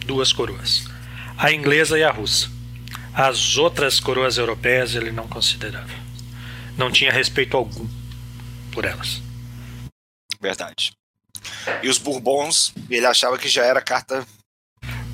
Duas 0.06 0.32
coroas. 0.32 0.86
A 1.38 1.52
inglesa 1.52 1.98
e 1.98 2.04
a 2.04 2.12
russa. 2.12 2.50
As 3.14 3.58
outras 3.58 4.00
coroas 4.00 4.38
europeias 4.38 4.96
ele 4.96 5.12
não 5.12 5.28
considerava. 5.28 5.94
Não 6.78 6.92
tinha 6.92 7.12
respeito 7.12 7.56
algum 7.56 7.88
por 8.72 8.86
elas. 8.86 9.22
Verdade. 10.42 10.94
E 11.82 11.88
os 11.88 11.98
Bourbons, 11.98 12.74
ele 12.90 13.06
achava 13.06 13.38
que 13.38 13.48
já 13.48 13.64
era 13.64 13.82
carta 13.82 14.26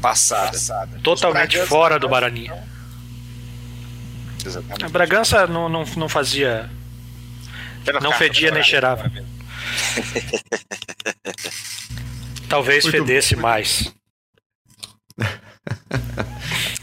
passada. 0.01 0.51
passada. 0.51 0.99
Totalmente 1.03 1.57
fora 1.65 1.99
do 1.99 2.07
Baraninha. 2.07 2.67
Exatamente. 4.45 4.85
A 4.85 4.89
Bragança 4.89 5.47
não, 5.47 5.67
não, 5.67 5.83
não 5.83 6.07
fazia. 6.07 6.69
não 8.01 8.13
fedia 8.13 8.51
nem 8.51 8.63
cheirava. 8.63 9.11
Talvez 12.49 12.83
Muito 12.83 12.97
fedesse 12.97 13.35
bom. 13.35 13.41
mais. 13.41 13.93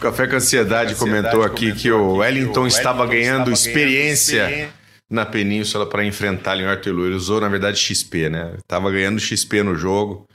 Café 0.01 0.27
com 0.29 0.37
Ansiedade, 0.37 0.95
comentou 0.95 1.43
aqui 1.43 1.73
que 1.73 1.91
o 1.91 2.17
Wellington 2.17 2.67
estava 2.67 3.07
ganhando 3.07 3.51
experiência 3.51 4.71
na 5.11 5.25
península 5.25 5.87
para 5.87 6.05
enfrentar 6.05 6.59
o 6.59 6.69
Arthur 6.69 7.07
Ele 7.07 7.15
usou, 7.15 7.41
na 7.41 7.49
verdade, 7.49 7.79
XP, 7.79 8.29
né? 8.29 8.55
Tava 8.67 8.91
ganhando 8.91 9.21
XP 9.21 9.63
no 9.63 9.77
jogo 9.77 10.29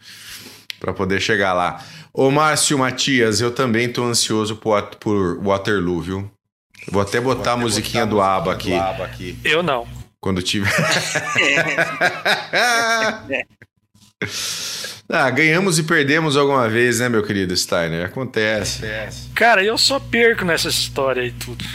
para 0.79 0.93
poder 0.93 1.21
chegar 1.21 1.53
lá. 1.53 1.83
Ô, 2.13 2.29
Márcio 2.29 2.77
Matias, 2.77 3.39
eu 3.39 3.51
também 3.51 3.87
tô 3.87 4.03
ansioso 4.03 4.57
por, 4.57 4.81
por 4.95 5.41
Waterloo, 5.41 6.01
viu? 6.01 6.31
Vou 6.89 7.01
até 7.01 7.21
botar 7.21 7.23
Vou 7.33 7.41
até 7.41 7.49
a 7.51 7.57
musiquinha 7.57 8.05
botar 8.05 8.15
do, 8.15 8.21
ABBA 8.21 8.53
aqui. 8.53 8.69
do 8.69 8.75
ABBA 8.75 9.05
aqui. 9.05 9.39
Eu 9.45 9.63
não. 9.63 9.87
Quando 10.21 10.41
tiver. 10.41 10.71
Ah, 15.13 15.29
ganhamos 15.29 15.77
e 15.77 15.83
perdemos 15.83 16.37
alguma 16.37 16.69
vez, 16.69 16.99
né, 16.99 17.09
meu 17.09 17.21
querido 17.21 17.55
Steiner? 17.57 18.05
Acontece. 18.05 18.81
Cara, 19.35 19.61
eu 19.61 19.77
só 19.77 19.99
perco 19.99 20.45
nessa 20.45 20.69
história 20.69 21.25
e 21.25 21.31
tudo. 21.31 21.65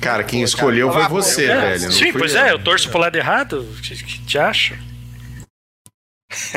Cara, 0.00 0.24
quem 0.24 0.42
escolheu 0.42 0.90
foi 0.90 1.06
você, 1.06 1.44
é, 1.44 1.60
velho. 1.60 1.92
Sim, 1.92 2.12
pois 2.12 2.34
é, 2.34 2.50
eu 2.50 2.58
torço 2.58 2.90
pro 2.90 2.98
lado 2.98 3.14
errado. 3.14 3.60
O 3.60 3.82
que, 3.82 3.94
que 3.94 4.18
te 4.24 4.36
acha? 4.36 4.76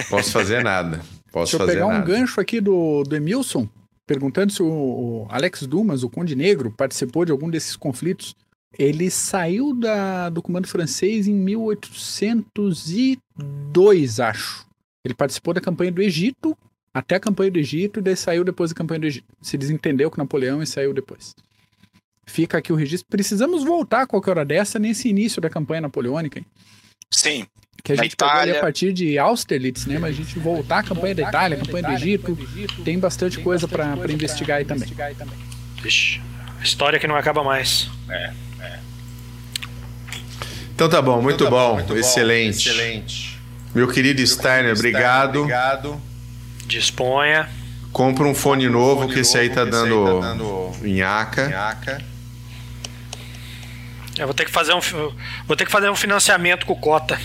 Posso 0.10 0.32
fazer 0.32 0.64
nada. 0.64 1.00
Posso 1.32 1.58
Deixa 1.58 1.64
eu 1.64 1.68
pegar 1.68 1.88
nada. 1.94 2.00
um 2.00 2.08
gancho 2.08 2.42
aqui 2.42 2.60
do, 2.60 3.04
do 3.04 3.16
Emilson, 3.16 3.70
perguntando 4.08 4.52
se 4.52 4.64
o 4.64 5.28
Alex 5.30 5.68
Dumas, 5.68 6.02
o 6.02 6.10
Conde 6.10 6.36
Negro, 6.36 6.74
participou 6.76 7.24
de 7.24 7.32
algum 7.32 7.52
desses 7.52 7.76
conflitos. 7.76 8.36
Ele 8.78 9.10
saiu 9.10 9.74
da, 9.74 10.30
do 10.30 10.42
comando 10.42 10.68
francês 10.68 11.28
em 11.28 11.34
1802, 11.34 14.20
acho. 14.20 14.66
Ele 15.04 15.14
participou 15.14 15.54
da 15.54 15.62
campanha 15.62 15.92
do 15.92 16.02
Egito, 16.02 16.58
até 16.94 17.16
a 17.16 17.20
campanha 17.20 17.52
do 17.52 17.60
Egito, 17.60 18.00
e 18.00 18.04
daí 18.04 18.16
saiu 18.16 18.44
depois 18.44 18.72
da 18.72 18.76
campanha 18.76 19.02
do 19.02 19.08
Egito. 19.08 19.28
Se 19.42 19.58
desentendeu 19.58 20.12
com 20.12 20.18
Napoleão 20.18 20.62
e 20.62 20.68
saiu 20.68 20.94
depois. 20.94 21.34
Fica 22.26 22.58
aqui 22.58 22.74
o 22.74 22.76
registro. 22.76 23.08
Precisamos 23.10 23.64
voltar 23.64 24.02
a 24.02 24.08
qualquer 24.08 24.32
hora 24.32 24.46
dessa 24.46 24.80
nesse 24.80 25.08
início 25.08 25.42
da 25.42 25.50
campanha 25.50 25.82
napoleônica. 25.82 26.40
Hein? 26.40 26.46
Sim. 27.12 27.46
Que 27.84 27.92
a 27.92 27.96
gente 27.96 28.16
pegou 28.16 28.34
ali 28.34 28.52
a 28.52 28.60
partir 28.60 28.92
de 28.92 29.20
Austerlitz, 29.20 29.86
né? 29.86 30.00
Mas 30.00 30.16
a 30.16 30.24
gente 30.24 30.40
voltar 30.40 30.80
à 30.80 30.84
campanha 30.84 31.14
da 31.14 31.30
Itália, 31.30 31.58
a 31.58 31.60
campanha 31.64 31.84
do 31.84 31.92
Egito, 31.94 32.36
tem 32.84 32.98
bastante 32.98 33.40
coisa 33.40 33.68
para 33.68 34.12
investigar 34.12 34.58
aí 34.58 34.66
também. 34.66 34.90
Vixe, 35.84 36.20
história 36.64 37.00
que 37.00 37.06
não 37.06 37.16
acaba 37.16 37.44
mais. 37.44 37.88
É. 38.10 38.34
Então 40.76 40.90
tá 40.90 41.02
bom, 41.02 41.22
muito, 41.22 41.36
então 41.36 41.48
tá 41.48 41.52
bom, 41.52 41.74
muito 41.76 41.96
excelente. 41.98 42.68
bom, 42.68 42.76
excelente. 42.76 43.40
Meu 43.74 43.88
querido 43.88 44.20
Meu 44.20 44.28
Steiner, 44.28 44.76
querido 44.76 44.80
obrigado. 44.80 45.40
obrigado. 45.40 46.02
Disponha. 46.68 47.50
Compra 47.94 48.26
um 48.26 48.36
fone, 48.36 48.68
um 48.68 48.72
novo, 48.74 49.04
fone 49.04 49.14
que 49.14 49.20
esse 49.22 49.38
aí 49.38 49.50
tá 49.50 49.64
dando, 49.64 50.20
tá 50.20 50.28
dando 50.28 50.72
nhaca. 50.82 51.48
nhaca. 51.48 52.02
Eu 54.18 54.28
vou 54.28 54.34
ter 54.34 54.44
que 54.44 54.52
fazer 54.52 54.74
um 54.74 54.82
vou 55.48 55.56
ter 55.56 55.66
que 55.66 55.72
fazer 55.72 55.90
um 55.90 55.96
financiamento 55.96 56.66
com 56.66 56.76
cota. 56.76 57.18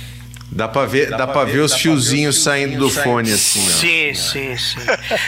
Dá 0.52 0.68
pra 0.68 0.84
ver, 0.86 1.10
dá, 1.10 1.16
dá 1.18 1.26
pra 1.26 1.44
ver, 1.44 1.52
ver 1.54 1.60
os 1.60 1.74
fiozinhos 1.74 2.36
ver 2.36 2.42
saindo 2.42 2.78
do 2.78 2.90
saindo. 2.90 3.04
fone 3.04 3.32
assim, 3.32 3.60
ó. 3.60 3.70
Sim, 3.70 4.14
sim, 4.14 4.56
sim. 4.56 4.80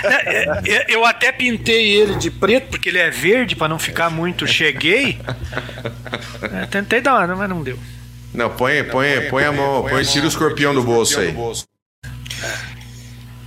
É, 0.05 0.73
é, 0.75 0.87
eu 0.89 1.05
até 1.05 1.31
pintei 1.31 1.93
ele 1.93 2.17
de 2.17 2.31
preto 2.31 2.69
porque 2.69 2.89
ele 2.89 2.99
é 2.99 3.11
verde 3.11 3.55
para 3.55 3.69
não 3.69 3.79
ficar 3.81 4.11
muito 4.11 4.47
cheguei. 4.47 5.19
É, 6.53 6.67
tentei 6.67 7.01
dar 7.01 7.25
uma, 7.25 7.37
mas 7.37 7.49
não 7.49 7.63
deu. 7.63 7.79
Não, 8.35 8.55
põe, 8.57 8.83
põe, 8.85 9.21
põe, 9.21 9.31
põe 9.31 9.45
a 9.45 9.53
mão, 9.53 9.83
põe, 9.83 10.05
tira 10.05 10.25
o 10.25 10.29
escorpião 10.29 10.75
do 10.75 10.83
bolso 10.83 11.21
aí. 11.21 11.35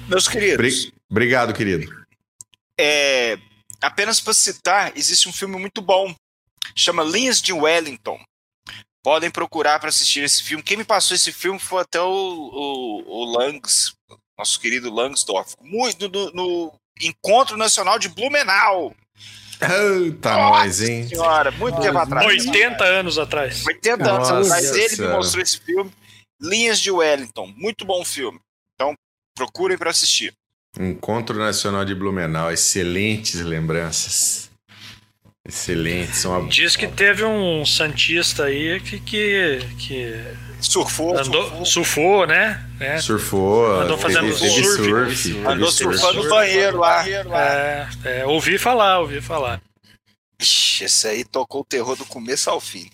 Meus 0.08 0.28
queridos. 0.28 0.92
Obrigado, 1.10 1.54
querido. 1.54 1.92
É, 2.80 3.38
apenas 3.82 4.20
para 4.20 4.34
citar, 4.34 4.92
existe 4.96 5.28
um 5.28 5.34
filme 5.34 5.58
muito 5.58 5.82
bom, 5.82 6.14
chama 6.76 7.04
Linhas 7.04 7.42
de 7.42 7.52
Wellington. 7.52 8.20
Podem 9.04 9.32
procurar 9.32 9.80
para 9.80 9.90
assistir 9.90 10.24
esse 10.24 10.44
filme. 10.44 10.64
Quem 10.64 10.78
me 10.78 10.84
passou 10.84 11.16
esse 11.16 11.32
filme 11.32 11.60
foi 11.60 11.82
até 11.82 12.02
o, 12.02 12.08
o, 12.08 13.04
o 13.08 13.38
Langs, 13.38 13.94
nosso 14.38 14.60
querido 14.60 14.94
Langsdorff, 14.94 15.56
muito 15.62 16.10
no, 16.10 16.32
no 16.32 16.74
Encontro 17.02 17.58
Nacional 17.58 17.98
de 18.00 18.10
Blumenau. 18.10 18.96
Eita, 19.62 20.34
nós, 20.34 20.82
hein? 20.82 21.08
Senhora, 21.08 21.52
muito 21.52 21.80
tempo 21.80 21.98
atrás. 21.98 22.26
80 22.26 22.84
anos 22.84 23.18
atrás. 23.18 23.66
80 23.66 23.98
Nossa 24.04 24.34
anos 24.34 24.52
atrás, 24.52 24.76
ele 24.76 25.08
me 25.08 25.14
mostrou 25.14 25.44
esse 25.44 25.60
filme. 25.60 25.92
Linhas 26.42 26.80
de 26.80 26.92
Wellington, 26.92 27.48
muito 27.56 27.86
bom 27.86 28.04
filme. 28.04 28.40
Então, 28.76 28.94
procurem 29.36 29.78
para 29.78 29.90
assistir. 29.90 30.34
Encontro 30.78 31.38
Nacional 31.38 31.86
de 31.86 31.96
Blumenau, 31.96 32.52
excelentes 32.52 33.40
lembranças. 33.40 34.50
Excelentes. 35.48 36.26
Uma... 36.26 36.48
Diz 36.50 36.76
que 36.76 36.88
teve 36.88 37.24
um 37.24 37.66
Santista 37.66 38.46
aí 38.46 38.80
que. 38.82 39.00
que, 39.00 39.60
que 39.78 40.45
surfou, 40.66 41.18
andou, 41.18 41.44
surfou, 41.44 41.66
surfou, 41.66 42.28
né? 42.28 42.64
É. 42.80 42.98
Surfou. 42.98 43.82
Andou 43.82 43.98
fazendo 43.98 44.28
teve, 44.28 44.50
surf. 44.50 45.16
surf 45.16 45.46
andou 45.46 45.72
surf. 45.72 45.98
surfando 45.98 46.24
no 46.24 46.30
banheiro 46.30 46.80
lá. 46.80 47.08
É, 47.08 47.88
é, 48.04 48.26
ouvi 48.26 48.58
falar, 48.58 49.00
ouvi 49.00 49.22
falar. 49.22 49.62
Ixi, 50.42 50.86
esse 50.86 51.08
aí 51.08 51.24
tocou 51.24 51.62
o 51.62 51.66
terror 51.66 51.96
do 51.96 52.06
começo 52.06 52.50
ao 52.50 52.60
fim. 52.60 52.90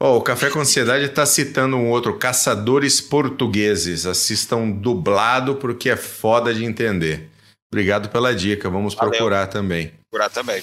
Oh, 0.00 0.16
o 0.16 0.20
Café 0.20 0.50
com 0.50 0.58
Ansiedade 0.58 1.04
está 1.04 1.24
citando 1.24 1.76
um 1.76 1.88
outro, 1.88 2.18
Caçadores 2.18 3.00
Portugueses. 3.00 4.04
Assistam 4.04 4.68
dublado 4.68 5.56
porque 5.56 5.90
é 5.90 5.96
foda 5.96 6.52
de 6.52 6.64
entender. 6.64 7.30
Obrigado 7.72 8.08
pela 8.08 8.34
dica, 8.34 8.68
vamos 8.68 8.94
Valeu. 8.94 9.10
procurar 9.10 9.46
também. 9.46 9.92
Procurar 10.10 10.28
também. 10.28 10.62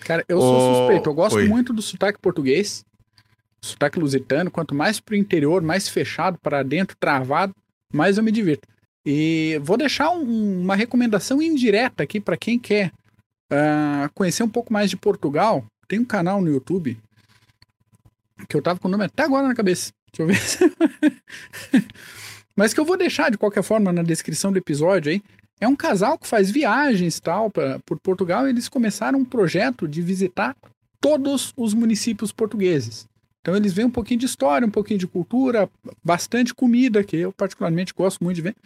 Cara, 0.00 0.24
eu 0.28 0.40
sou 0.40 0.76
suspeito, 0.76 1.08
eu 1.08 1.14
gosto 1.14 1.36
Oi. 1.36 1.48
muito 1.48 1.72
do 1.72 1.80
sotaque 1.80 2.18
português, 2.20 2.84
sotaque 3.64 3.98
lusitano. 3.98 4.50
Quanto 4.50 4.74
mais 4.74 5.00
pro 5.00 5.16
interior, 5.16 5.62
mais 5.62 5.88
fechado, 5.88 6.38
para 6.38 6.62
dentro, 6.62 6.96
travado, 6.98 7.54
mais 7.92 8.18
eu 8.18 8.24
me 8.24 8.32
divirto. 8.32 8.68
E 9.06 9.60
vou 9.62 9.76
deixar 9.76 10.10
um, 10.10 10.62
uma 10.62 10.74
recomendação 10.74 11.42
indireta 11.42 12.02
aqui 12.02 12.20
para 12.20 12.36
quem 12.36 12.58
quer 12.58 12.92
uh, 13.52 14.10
conhecer 14.14 14.42
um 14.42 14.48
pouco 14.48 14.72
mais 14.72 14.88
de 14.88 14.96
Portugal. 14.96 15.64
Tem 15.86 15.98
um 15.98 16.04
canal 16.04 16.40
no 16.40 16.50
YouTube 16.50 16.98
que 18.48 18.56
eu 18.56 18.62
tava 18.62 18.78
com 18.78 18.88
o 18.88 18.90
nome 18.90 19.04
até 19.04 19.22
agora 19.22 19.46
na 19.46 19.54
cabeça. 19.54 19.92
Deixa 20.12 20.22
eu 20.22 20.26
ver. 20.26 21.22
Mas 22.56 22.72
que 22.72 22.80
eu 22.80 22.84
vou 22.84 22.96
deixar 22.96 23.30
de 23.30 23.38
qualquer 23.38 23.62
forma 23.62 23.92
na 23.92 24.02
descrição 24.02 24.52
do 24.52 24.58
episódio 24.58 25.12
aí. 25.12 25.22
É 25.60 25.68
um 25.68 25.76
casal 25.76 26.18
que 26.18 26.26
faz 26.26 26.50
viagens 26.50 27.20
tal 27.20 27.50
pra, 27.50 27.78
por 27.80 27.98
Portugal. 28.00 28.46
E 28.46 28.50
eles 28.50 28.68
começaram 28.68 29.18
um 29.18 29.24
projeto 29.24 29.86
de 29.86 30.00
visitar 30.00 30.56
todos 31.00 31.52
os 31.56 31.74
municípios 31.74 32.32
portugueses. 32.32 33.06
Então 33.44 33.54
eles 33.54 33.74
veem 33.74 33.86
um 33.86 33.90
pouquinho 33.90 34.20
de 34.20 34.24
história, 34.24 34.66
um 34.66 34.70
pouquinho 34.70 34.98
de 34.98 35.06
cultura, 35.06 35.68
bastante 36.02 36.54
comida, 36.54 37.04
que 37.04 37.18
eu 37.18 37.30
particularmente 37.30 37.92
gosto 37.92 38.24
muito 38.24 38.36
de 38.36 38.40
ver. 38.40 38.56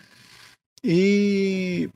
E 0.84 1.90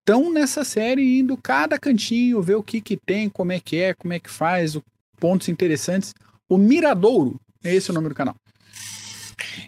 estão 0.00 0.32
nessa 0.32 0.64
série 0.64 1.18
indo 1.18 1.36
cada 1.36 1.78
cantinho, 1.78 2.40
ver 2.40 2.54
o 2.54 2.62
que 2.62 2.80
que 2.80 2.96
tem, 2.96 3.28
como 3.28 3.52
é 3.52 3.60
que 3.60 3.76
é, 3.76 3.92
como 3.92 4.14
é 4.14 4.18
que 4.18 4.30
faz, 4.30 4.78
pontos 5.20 5.50
interessantes. 5.50 6.14
O 6.48 6.56
Miradouro, 6.56 7.38
é 7.62 7.74
esse 7.74 7.90
o 7.90 7.94
nome 7.94 8.08
do 8.08 8.14
canal. 8.14 8.34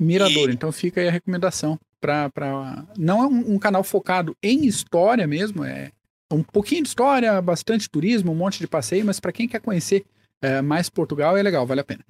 Miradouro, 0.00 0.50
e... 0.50 0.54
então 0.54 0.72
fica 0.72 1.02
aí 1.02 1.08
a 1.08 1.12
recomendação 1.12 1.78
para 2.00 2.30
pra... 2.30 2.86
não 2.96 3.22
é 3.22 3.26
um, 3.26 3.54
um, 3.56 3.58
canal 3.58 3.84
focado 3.84 4.34
em 4.42 4.64
história 4.64 5.26
mesmo, 5.26 5.64
é 5.64 5.90
um 6.32 6.42
pouquinho 6.42 6.82
de 6.82 6.88
história, 6.88 7.42
bastante 7.42 7.90
turismo, 7.90 8.32
um 8.32 8.36
monte 8.36 8.58
de 8.58 8.66
passeio, 8.66 9.04
mas 9.04 9.20
para 9.20 9.32
quem 9.32 9.46
quer 9.46 9.60
conhecer 9.60 10.06
é, 10.40 10.62
mais 10.62 10.88
Portugal 10.88 11.36
é 11.36 11.42
legal, 11.42 11.66
vale 11.66 11.82
a 11.82 11.84
pena. 11.84 12.02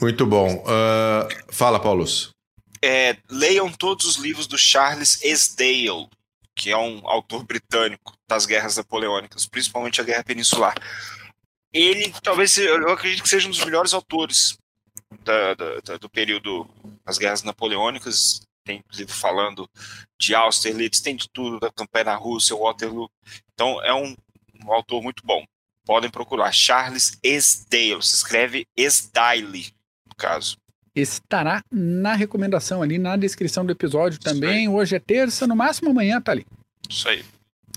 Muito 0.00 0.24
bom. 0.26 0.62
Uh, 0.64 1.52
fala, 1.52 1.80
Paulus. 1.80 2.30
é, 2.82 3.16
leiam 3.28 3.70
todos 3.72 4.06
os 4.06 4.16
livros 4.16 4.46
do 4.46 4.56
Charles 4.56 5.22
Esdale, 5.22 6.08
que 6.54 6.70
é 6.70 6.76
um 6.76 7.06
autor 7.08 7.44
britânico 7.44 8.12
das 8.28 8.46
guerras 8.46 8.76
napoleônicas, 8.76 9.46
principalmente 9.46 10.00
a 10.00 10.04
Guerra 10.04 10.24
Peninsular. 10.24 10.74
Ele, 11.72 12.12
talvez, 12.22 12.56
eu 12.58 12.90
acredito 12.90 13.22
que 13.22 13.28
seja 13.28 13.46
um 13.46 13.50
dos 13.50 13.64
melhores 13.64 13.92
autores 13.92 14.56
da, 15.22 15.54
da, 15.54 15.96
do 15.96 16.08
período 16.08 16.68
das 17.04 17.18
guerras 17.18 17.42
napoleônicas. 17.42 18.40
Tem 18.64 18.82
livro 18.92 19.14
falando 19.14 19.68
de 20.18 20.34
Austerlitz, 20.34 21.00
tem 21.00 21.16
de 21.16 21.28
tudo, 21.28 21.60
da 21.60 21.70
campanha 21.70 22.04
na 22.06 22.16
Rússia, 22.16 22.56
Waterloo. 22.56 23.10
Então, 23.54 23.82
é 23.82 23.94
um, 23.94 24.16
um 24.64 24.72
autor 24.72 25.02
muito 25.02 25.22
bom. 25.24 25.44
Podem 25.88 26.10
procurar. 26.10 26.52
Charles 26.52 27.18
Esdale. 27.24 28.02
Se 28.02 28.16
escreve 28.16 28.66
Esdale, 28.76 29.72
no 30.06 30.14
caso 30.14 30.58
estará 30.94 31.62
na 31.70 32.14
recomendação 32.14 32.82
ali, 32.82 32.98
na 32.98 33.16
descrição 33.16 33.64
do 33.64 33.70
episódio 33.70 34.18
também. 34.18 34.68
Hoje 34.68 34.96
é 34.96 34.98
terça, 34.98 35.46
no 35.46 35.54
máximo 35.54 35.90
amanhã 35.90 36.20
tá 36.20 36.32
ali. 36.32 36.44
Isso 36.88 37.08
aí. 37.08 37.24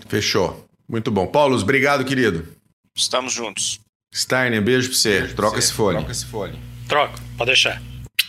Fechou. 0.08 0.68
Muito 0.90 1.12
bom. 1.12 1.28
Paulo, 1.28 1.56
obrigado, 1.56 2.04
querido. 2.04 2.48
Estamos 2.96 3.32
juntos. 3.32 3.80
Steiner, 4.14 4.62
beijo 4.62 4.90
pra 4.90 4.98
você. 4.98 5.20
Beijo 5.20 5.36
Troca, 5.36 5.60
esse 5.60 5.72
fone. 5.72 5.98
Troca 5.98 6.12
esse 6.12 6.26
fone. 6.26 6.60
Troca, 6.88 7.20
pode 7.38 7.50
deixar. 7.50 7.80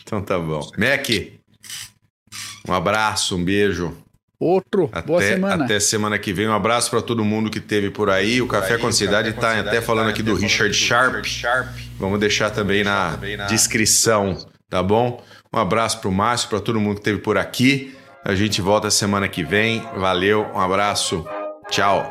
Então 0.03 0.23
tá 0.23 0.39
bom. 0.39 0.61
Mac, 0.77 1.09
um 2.69 2.73
abraço, 2.73 3.35
um 3.37 3.43
beijo. 3.43 3.97
Outro. 4.43 4.89
Até, 4.93 5.07
Boa 5.07 5.23
semana. 5.23 5.65
Até 5.65 5.81
semana 5.81 6.19
que 6.19 6.33
vem. 6.33 6.49
Um 6.49 6.55
abraço 6.55 6.91
para 6.91 7.01
todo 7.01 7.25
mundo 7.25 7.51
que 7.51 7.61
teve 7.61 7.91
por 7.91 8.11
aí. 8.11 8.43
O 8.43 8.47
por 8.47 8.53
Café 8.53 8.75
aí, 8.75 8.81
com 8.81 8.89
a 8.89 8.93
Cidade 8.93 9.31
está 9.31 9.59
até 9.61 9.81
falando 9.81 10.11
aqui 10.11 10.23
do 10.23 10.35
Richard 10.35 10.75
Sharp. 10.75 11.25
Sharp. 11.25 11.69
Vamos 11.99 12.19
deixar 12.19 12.51
também, 12.51 12.83
deixar 12.83 13.05
na, 13.07 13.11
também 13.13 13.37
na 13.37 13.47
descrição 13.47 14.39
tá 14.73 14.83
bom? 14.83 15.23
Um 15.53 15.59
abraço 15.59 16.01
pro 16.01 16.11
Márcio, 16.11 16.49
para 16.49 16.59
todo 16.59 16.81
mundo 16.81 16.95
que 16.95 17.01
esteve 17.01 17.19
por 17.19 17.37
aqui. 17.37 17.95
A 18.25 18.35
gente 18.35 18.63
volta 18.63 18.91
semana 18.91 19.29
que 19.29 19.45
vem. 19.45 19.87
Valeu, 19.97 20.47
um 20.55 20.59
abraço. 20.59 21.27
Tchau. 21.69 22.11